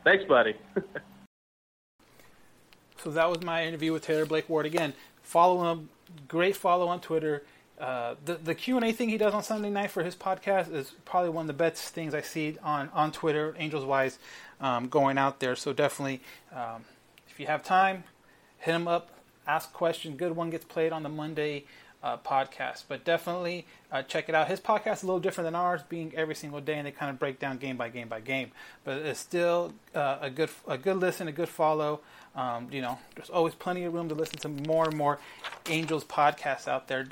Thanks, 0.04 0.24
buddy. 0.24 0.54
So 3.06 3.10
that 3.12 3.30
was 3.30 3.42
my 3.44 3.64
interview 3.64 3.92
with 3.92 4.02
Taylor 4.02 4.26
Blake 4.26 4.48
Ward. 4.48 4.66
Again, 4.66 4.92
follow 5.26 5.70
him. 5.70 5.88
Great 6.28 6.56
follow 6.56 6.86
on 6.88 7.00
Twitter. 7.00 7.42
Uh, 7.78 8.14
the 8.24 8.34
the 8.36 8.54
Q 8.54 8.76
and 8.76 8.84
A 8.86 8.92
thing 8.92 9.10
he 9.10 9.18
does 9.18 9.34
on 9.34 9.42
Sunday 9.42 9.68
night 9.68 9.90
for 9.90 10.02
his 10.02 10.14
podcast 10.14 10.72
is 10.72 10.92
probably 11.04 11.30
one 11.30 11.42
of 11.42 11.48
the 11.48 11.52
best 11.52 11.92
things 11.92 12.14
I 12.14 12.22
see 12.22 12.56
on 12.62 12.88
on 12.94 13.12
Twitter, 13.12 13.54
Angels 13.58 13.84
wise, 13.84 14.18
um, 14.60 14.88
going 14.88 15.18
out 15.18 15.40
there. 15.40 15.56
So 15.56 15.74
definitely, 15.74 16.22
um, 16.54 16.84
if 17.28 17.38
you 17.38 17.46
have 17.46 17.62
time, 17.62 18.04
hit 18.60 18.74
him 18.74 18.88
up, 18.88 19.10
ask 19.46 19.72
question. 19.72 20.16
Good 20.16 20.34
one 20.34 20.48
gets 20.48 20.64
played 20.64 20.92
on 20.92 21.02
the 21.02 21.10
Monday 21.10 21.64
uh, 22.06 22.16
podcast, 22.18 22.84
but 22.86 23.04
definitely 23.04 23.66
uh, 23.90 24.00
check 24.02 24.28
it 24.28 24.34
out. 24.34 24.46
His 24.46 24.60
podcast 24.60 24.98
is 24.98 25.02
a 25.02 25.06
little 25.06 25.18
different 25.18 25.46
than 25.46 25.56
ours, 25.56 25.80
being 25.88 26.12
every 26.14 26.36
single 26.36 26.60
day, 26.60 26.74
and 26.74 26.86
they 26.86 26.92
kind 26.92 27.10
of 27.10 27.18
break 27.18 27.40
down 27.40 27.56
game 27.56 27.76
by 27.76 27.88
game 27.88 28.06
by 28.06 28.20
game. 28.20 28.52
But 28.84 28.98
it's 28.98 29.18
still 29.18 29.72
uh, 29.92 30.18
a 30.20 30.30
good 30.30 30.50
a 30.68 30.78
good 30.78 30.98
listen, 30.98 31.26
a 31.26 31.32
good 31.32 31.48
follow. 31.48 32.00
Um, 32.36 32.68
you 32.70 32.80
know, 32.80 32.98
there's 33.16 33.30
always 33.30 33.56
plenty 33.56 33.82
of 33.84 33.92
room 33.92 34.08
to 34.10 34.14
listen 34.14 34.38
to 34.38 34.48
more 34.68 34.84
and 34.84 34.96
more 34.96 35.18
Angels 35.68 36.04
podcasts 36.04 36.68
out 36.68 36.86
there, 36.86 37.08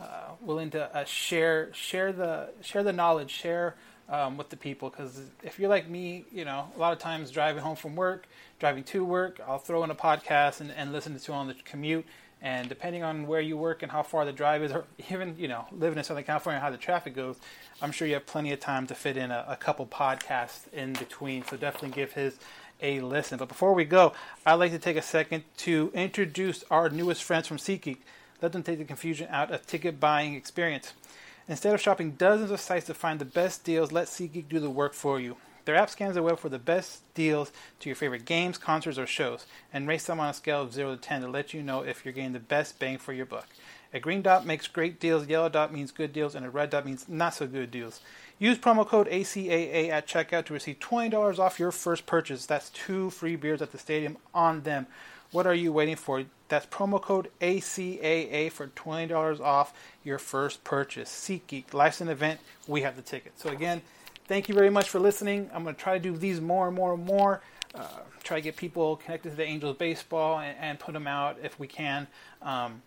uh, 0.00 0.30
willing 0.40 0.70
to 0.70 0.96
uh, 0.96 1.04
share 1.04 1.72
share 1.74 2.12
the 2.12 2.50
share 2.62 2.84
the 2.84 2.92
knowledge, 2.92 3.32
share 3.32 3.74
um, 4.08 4.36
with 4.36 4.50
the 4.50 4.56
people. 4.56 4.90
Because 4.90 5.20
if 5.42 5.58
you're 5.58 5.70
like 5.70 5.88
me, 5.88 6.24
you 6.30 6.44
know, 6.44 6.68
a 6.76 6.78
lot 6.78 6.92
of 6.92 7.00
times 7.00 7.32
driving 7.32 7.62
home 7.62 7.74
from 7.74 7.96
work, 7.96 8.28
driving 8.60 8.84
to 8.84 9.04
work, 9.04 9.40
I'll 9.44 9.58
throw 9.58 9.82
in 9.82 9.90
a 9.90 9.96
podcast 9.96 10.60
and, 10.60 10.70
and 10.70 10.92
listen 10.92 11.18
to 11.18 11.32
it 11.32 11.34
on 11.34 11.48
the 11.48 11.54
commute. 11.64 12.06
And 12.42 12.68
depending 12.68 13.02
on 13.02 13.26
where 13.26 13.40
you 13.40 13.56
work 13.56 13.82
and 13.82 13.90
how 13.90 14.02
far 14.02 14.24
the 14.24 14.32
drive 14.32 14.62
is, 14.62 14.72
or 14.72 14.84
even 15.10 15.36
you 15.38 15.48
know 15.48 15.66
living 15.72 15.98
in 15.98 16.04
Southern 16.04 16.24
California, 16.24 16.60
how 16.60 16.70
the 16.70 16.76
traffic 16.76 17.14
goes, 17.14 17.36
I'm 17.80 17.92
sure 17.92 18.06
you 18.06 18.14
have 18.14 18.26
plenty 18.26 18.52
of 18.52 18.60
time 18.60 18.86
to 18.88 18.94
fit 18.94 19.16
in 19.16 19.30
a, 19.30 19.44
a 19.48 19.56
couple 19.56 19.86
podcasts 19.86 20.72
in 20.72 20.92
between. 20.92 21.44
So 21.44 21.56
definitely 21.56 21.90
give 21.90 22.12
his 22.12 22.38
a 22.82 23.00
listen. 23.00 23.38
But 23.38 23.48
before 23.48 23.72
we 23.72 23.84
go, 23.84 24.12
I'd 24.44 24.54
like 24.54 24.72
to 24.72 24.78
take 24.78 24.96
a 24.96 25.02
second 25.02 25.44
to 25.58 25.90
introduce 25.94 26.64
our 26.70 26.90
newest 26.90 27.24
friends 27.24 27.46
from 27.46 27.56
SeatGeek. 27.56 27.98
Let 28.42 28.52
them 28.52 28.62
take 28.62 28.78
the 28.78 28.84
confusion 28.84 29.28
out 29.30 29.50
of 29.50 29.66
ticket 29.66 29.98
buying 29.98 30.34
experience. 30.34 30.92
Instead 31.48 31.74
of 31.74 31.80
shopping 31.80 32.12
dozens 32.12 32.50
of 32.50 32.60
sites 32.60 32.86
to 32.86 32.94
find 32.94 33.18
the 33.18 33.24
best 33.24 33.64
deals, 33.64 33.92
let 33.92 34.08
SeatGeek 34.08 34.48
do 34.48 34.60
the 34.60 34.70
work 34.70 34.92
for 34.92 35.20
you. 35.20 35.36
Their 35.66 35.74
app 35.74 35.90
scans 35.90 36.14
the 36.14 36.22
web 36.22 36.38
for 36.38 36.48
the 36.48 36.60
best 36.60 37.02
deals 37.14 37.50
to 37.80 37.88
your 37.88 37.96
favorite 37.96 38.24
games, 38.24 38.56
concerts, 38.56 38.98
or 38.98 39.06
shows, 39.06 39.46
and 39.72 39.88
rates 39.88 40.04
them 40.04 40.20
on 40.20 40.30
a 40.30 40.34
scale 40.34 40.62
of 40.62 40.72
0 40.72 40.94
to 40.94 41.00
10 41.00 41.22
to 41.22 41.28
let 41.28 41.52
you 41.52 41.62
know 41.62 41.82
if 41.82 42.04
you're 42.04 42.14
getting 42.14 42.32
the 42.32 42.38
best 42.38 42.78
bang 42.78 42.98
for 42.98 43.12
your 43.12 43.26
buck. 43.26 43.48
A 43.92 43.98
green 43.98 44.22
dot 44.22 44.46
makes 44.46 44.68
great 44.68 45.00
deals, 45.00 45.24
a 45.24 45.28
yellow 45.28 45.48
dot 45.48 45.72
means 45.72 45.90
good 45.90 46.12
deals, 46.12 46.36
and 46.36 46.46
a 46.46 46.50
red 46.50 46.70
dot 46.70 46.86
means 46.86 47.08
not 47.08 47.34
so 47.34 47.48
good 47.48 47.72
deals. 47.72 48.00
Use 48.38 48.58
promo 48.58 48.86
code 48.86 49.08
ACAA 49.08 49.88
at 49.88 50.06
checkout 50.06 50.44
to 50.46 50.52
receive 50.52 50.78
$20 50.78 51.38
off 51.40 51.58
your 51.58 51.72
first 51.72 52.06
purchase. 52.06 52.46
That's 52.46 52.70
two 52.70 53.10
free 53.10 53.34
beers 53.34 53.60
at 53.60 53.72
the 53.72 53.78
stadium 53.78 54.18
on 54.32 54.62
them. 54.62 54.86
What 55.32 55.48
are 55.48 55.54
you 55.54 55.72
waiting 55.72 55.96
for? 55.96 56.24
That's 56.48 56.66
promo 56.66 57.02
code 57.02 57.28
ACAA 57.40 58.52
for 58.52 58.68
$20 58.68 59.40
off 59.40 59.72
your 60.04 60.18
first 60.18 60.62
purchase. 60.62 61.10
SeatGeek, 61.10 61.74
life's 61.74 62.00
an 62.00 62.08
event. 62.08 62.38
We 62.68 62.82
have 62.82 62.94
the 62.94 63.02
ticket. 63.02 63.32
So, 63.40 63.48
again, 63.48 63.82
thank 64.26 64.48
you 64.48 64.54
very 64.54 64.70
much 64.70 64.88
for 64.88 64.98
listening. 64.98 65.50
I'm 65.52 65.62
going 65.62 65.74
to 65.74 65.80
try 65.80 65.94
to 65.94 66.02
do 66.02 66.16
these 66.16 66.40
more 66.40 66.66
and 66.66 66.76
more 66.76 66.94
and 66.94 67.04
more. 67.04 67.42
Uh, 67.74 67.86
try 68.22 68.38
to 68.38 68.42
get 68.42 68.56
people 68.56 68.96
connected 68.96 69.30
to 69.30 69.36
the 69.36 69.44
Angels 69.44 69.76
baseball 69.76 70.38
and, 70.38 70.56
and 70.60 70.78
put 70.78 70.94
them 70.94 71.06
out 71.06 71.36
if 71.42 71.58
we 71.58 71.66
can. 71.66 72.06
Um, 72.42 72.82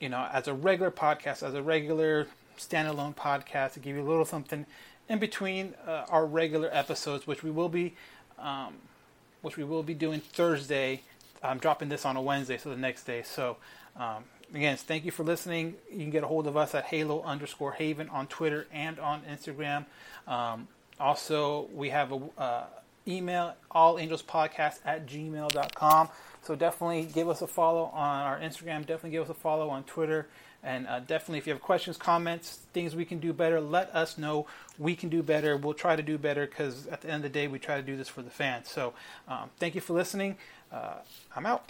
you 0.00 0.08
know, 0.08 0.28
as 0.32 0.48
a 0.48 0.54
regular 0.54 0.90
podcast, 0.90 1.42
as 1.42 1.54
a 1.54 1.62
regular 1.62 2.26
standalone 2.58 3.14
podcast 3.14 3.74
to 3.74 3.80
give 3.80 3.96
you 3.96 4.02
a 4.02 4.08
little 4.08 4.24
something 4.24 4.66
in 5.08 5.18
between 5.18 5.74
uh, 5.86 6.06
our 6.08 6.26
regular 6.26 6.68
episodes, 6.72 7.26
which 7.26 7.42
we 7.42 7.50
will 7.50 7.68
be, 7.68 7.94
um, 8.38 8.74
which 9.42 9.56
we 9.56 9.64
will 9.64 9.82
be 9.82 9.94
doing 9.94 10.20
Thursday. 10.20 11.02
I'm 11.42 11.58
dropping 11.58 11.88
this 11.88 12.04
on 12.04 12.16
a 12.16 12.22
Wednesday, 12.22 12.58
so 12.58 12.70
the 12.70 12.76
next 12.76 13.04
day. 13.04 13.22
So, 13.22 13.56
um, 13.96 14.24
again, 14.54 14.76
thank 14.76 15.04
you 15.04 15.10
for 15.10 15.24
listening. 15.24 15.74
You 15.90 15.98
can 15.98 16.10
get 16.10 16.22
a 16.22 16.26
hold 16.26 16.46
of 16.46 16.56
us 16.56 16.74
at 16.74 16.84
Halo 16.84 17.22
underscore 17.22 17.72
Haven 17.72 18.08
on 18.08 18.26
Twitter 18.26 18.66
and 18.72 18.98
on 18.98 19.22
Instagram. 19.22 19.86
Um, 20.26 20.68
also, 21.00 21.68
we 21.74 21.88
have 21.88 22.12
a 22.12 22.20
uh, 22.38 22.64
email 23.08 23.54
allangelspodcast 23.74 24.80
at 24.84 25.06
gmail.com. 25.06 26.08
So 26.42 26.54
definitely 26.54 27.04
give 27.12 27.28
us 27.28 27.42
a 27.42 27.46
follow 27.46 27.84
on 27.92 28.22
our 28.22 28.38
Instagram. 28.38 28.80
Definitely 28.80 29.10
give 29.10 29.24
us 29.24 29.30
a 29.30 29.34
follow 29.34 29.68
on 29.70 29.84
Twitter. 29.84 30.28
And 30.62 30.86
uh, 30.86 31.00
definitely, 31.00 31.38
if 31.38 31.46
you 31.46 31.54
have 31.54 31.62
questions, 31.62 31.96
comments, 31.96 32.58
things 32.74 32.94
we 32.94 33.06
can 33.06 33.18
do 33.18 33.32
better, 33.32 33.60
let 33.60 33.94
us 33.94 34.18
know. 34.18 34.46
We 34.78 34.94
can 34.94 35.08
do 35.08 35.22
better. 35.22 35.56
We'll 35.56 35.74
try 35.74 35.96
to 35.96 36.02
do 36.02 36.18
better 36.18 36.46
because 36.46 36.86
at 36.88 37.00
the 37.00 37.08
end 37.08 37.24
of 37.24 37.32
the 37.32 37.38
day, 37.38 37.48
we 37.48 37.58
try 37.58 37.76
to 37.76 37.82
do 37.82 37.96
this 37.96 38.08
for 38.08 38.22
the 38.22 38.30
fans. 38.30 38.68
So, 38.70 38.92
um, 39.26 39.50
thank 39.58 39.74
you 39.74 39.80
for 39.80 39.94
listening. 39.94 40.36
Uh, 40.70 40.96
I'm 41.34 41.46
out. 41.46 41.64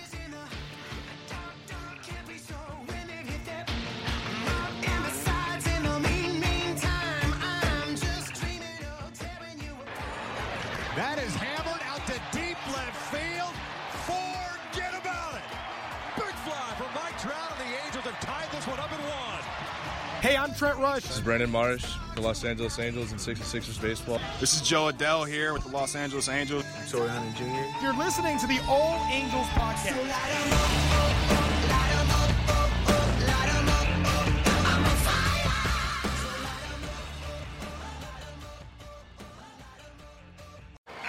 Hey, 20.31 20.37
I'm 20.37 20.55
Trent 20.55 20.79
Rush. 20.79 21.03
This 21.03 21.17
is 21.17 21.23
Brandon 21.23 21.51
Marsh, 21.51 21.85
the 22.15 22.21
Los 22.21 22.45
Angeles 22.45 22.79
Angels 22.79 23.11
and 23.11 23.21
66ers 23.21 23.83
baseball. 23.83 24.21
This 24.39 24.55
is 24.55 24.61
Jo 24.63 24.89
Adell 24.89 25.27
here 25.27 25.53
with 25.53 25.65
the 25.65 25.71
Los 25.71 25.97
Angeles 25.97 26.29
Angels. 26.29 26.65
Torii 26.89 27.09
Hunter 27.09 27.37
Jr. 27.37 27.85
You're 27.85 27.97
listening 27.97 28.39
to 28.39 28.47
the 28.47 28.61
All 28.69 29.05
Angels 29.11 29.49
podcast. 29.49 29.97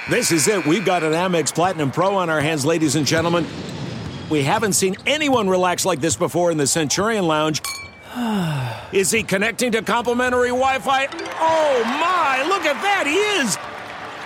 This 0.10 0.32
is 0.32 0.48
it. 0.48 0.66
We've 0.66 0.84
got 0.84 1.04
an 1.04 1.14
Amex 1.14 1.54
Platinum 1.54 1.92
Pro 1.92 2.16
on 2.16 2.32
our 2.32 2.42
hands, 2.42 2.66
ladies 2.66 2.96
and 2.96 3.06
gentlemen. 3.06 3.46
We 4.32 4.42
haven't 4.42 4.74
seen 4.74 4.96
anyone 5.06 5.48
relax 5.48 5.86
like 5.86 6.02
this 6.02 6.16
before 6.16 6.50
in 6.50 6.58
the 6.58 6.66
Centurion 6.66 7.28
Lounge. 7.28 7.62
Is 8.92 9.12
he 9.12 9.24
connecting 9.24 9.72
to 9.72 9.82
complimentary 9.82 10.50
Wi 10.50 10.80
Fi? 10.80 11.08
Oh 11.40 11.84
my, 11.86 12.44
look 12.48 12.66
at 12.66 12.82
that, 12.82 13.06
he 13.08 13.16
is! 13.42 13.58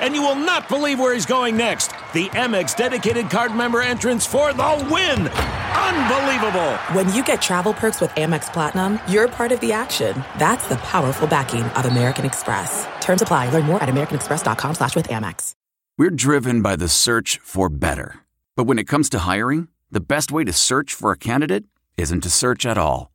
And 0.02 0.14
you 0.14 0.22
will 0.22 0.36
not 0.36 0.68
believe 0.68 1.00
where 1.00 1.14
he's 1.14 1.26
going 1.26 1.56
next. 1.56 1.90
The 2.14 2.28
Amex 2.30 2.76
dedicated 2.76 3.30
card 3.30 3.56
member 3.56 3.82
entrance 3.82 4.26
for 4.26 4.54
the 4.54 4.88
win! 4.92 5.28
Unbelievable! 5.28 6.74
When 6.94 7.14
you 7.14 7.24
get 7.24 7.42
travel 7.42 7.74
perks 7.74 8.02
with 8.02 8.10
Amex 8.12 8.52
Platinum, 8.52 9.00
you're 9.08 9.28
part 9.28 9.52
of 9.52 9.60
the 9.60 9.72
action. 9.72 10.16
That's 10.38 10.68
the 10.68 10.78
powerful 10.78 11.28
backing 11.28 11.64
of 11.64 11.86
American 11.86 12.26
Express. 12.26 12.88
Terms 13.02 13.22
apply. 13.22 13.50
Learn 13.50 13.66
more 13.66 13.82
at 13.84 13.90
americanexpress.com 13.90 14.76
slash 14.76 14.96
with 14.96 15.08
Amex. 15.10 15.54
We're 15.98 16.10
driven 16.10 16.62
by 16.62 16.76
the 16.76 16.90
search 16.90 17.40
for 17.44 17.70
better. 17.70 18.20
But 18.56 18.66
when 18.66 18.80
it 18.80 18.88
comes 18.88 19.10
to 19.10 19.20
hiring, 19.20 19.70
the 19.92 20.02
best 20.02 20.32
way 20.32 20.44
to 20.44 20.52
search 20.52 20.94
for 20.94 21.12
a 21.12 21.18
candidate 21.18 21.66
isn't 21.98 22.22
to 22.22 22.30
search 22.30 22.66
at 22.66 22.78
all. 22.78 23.15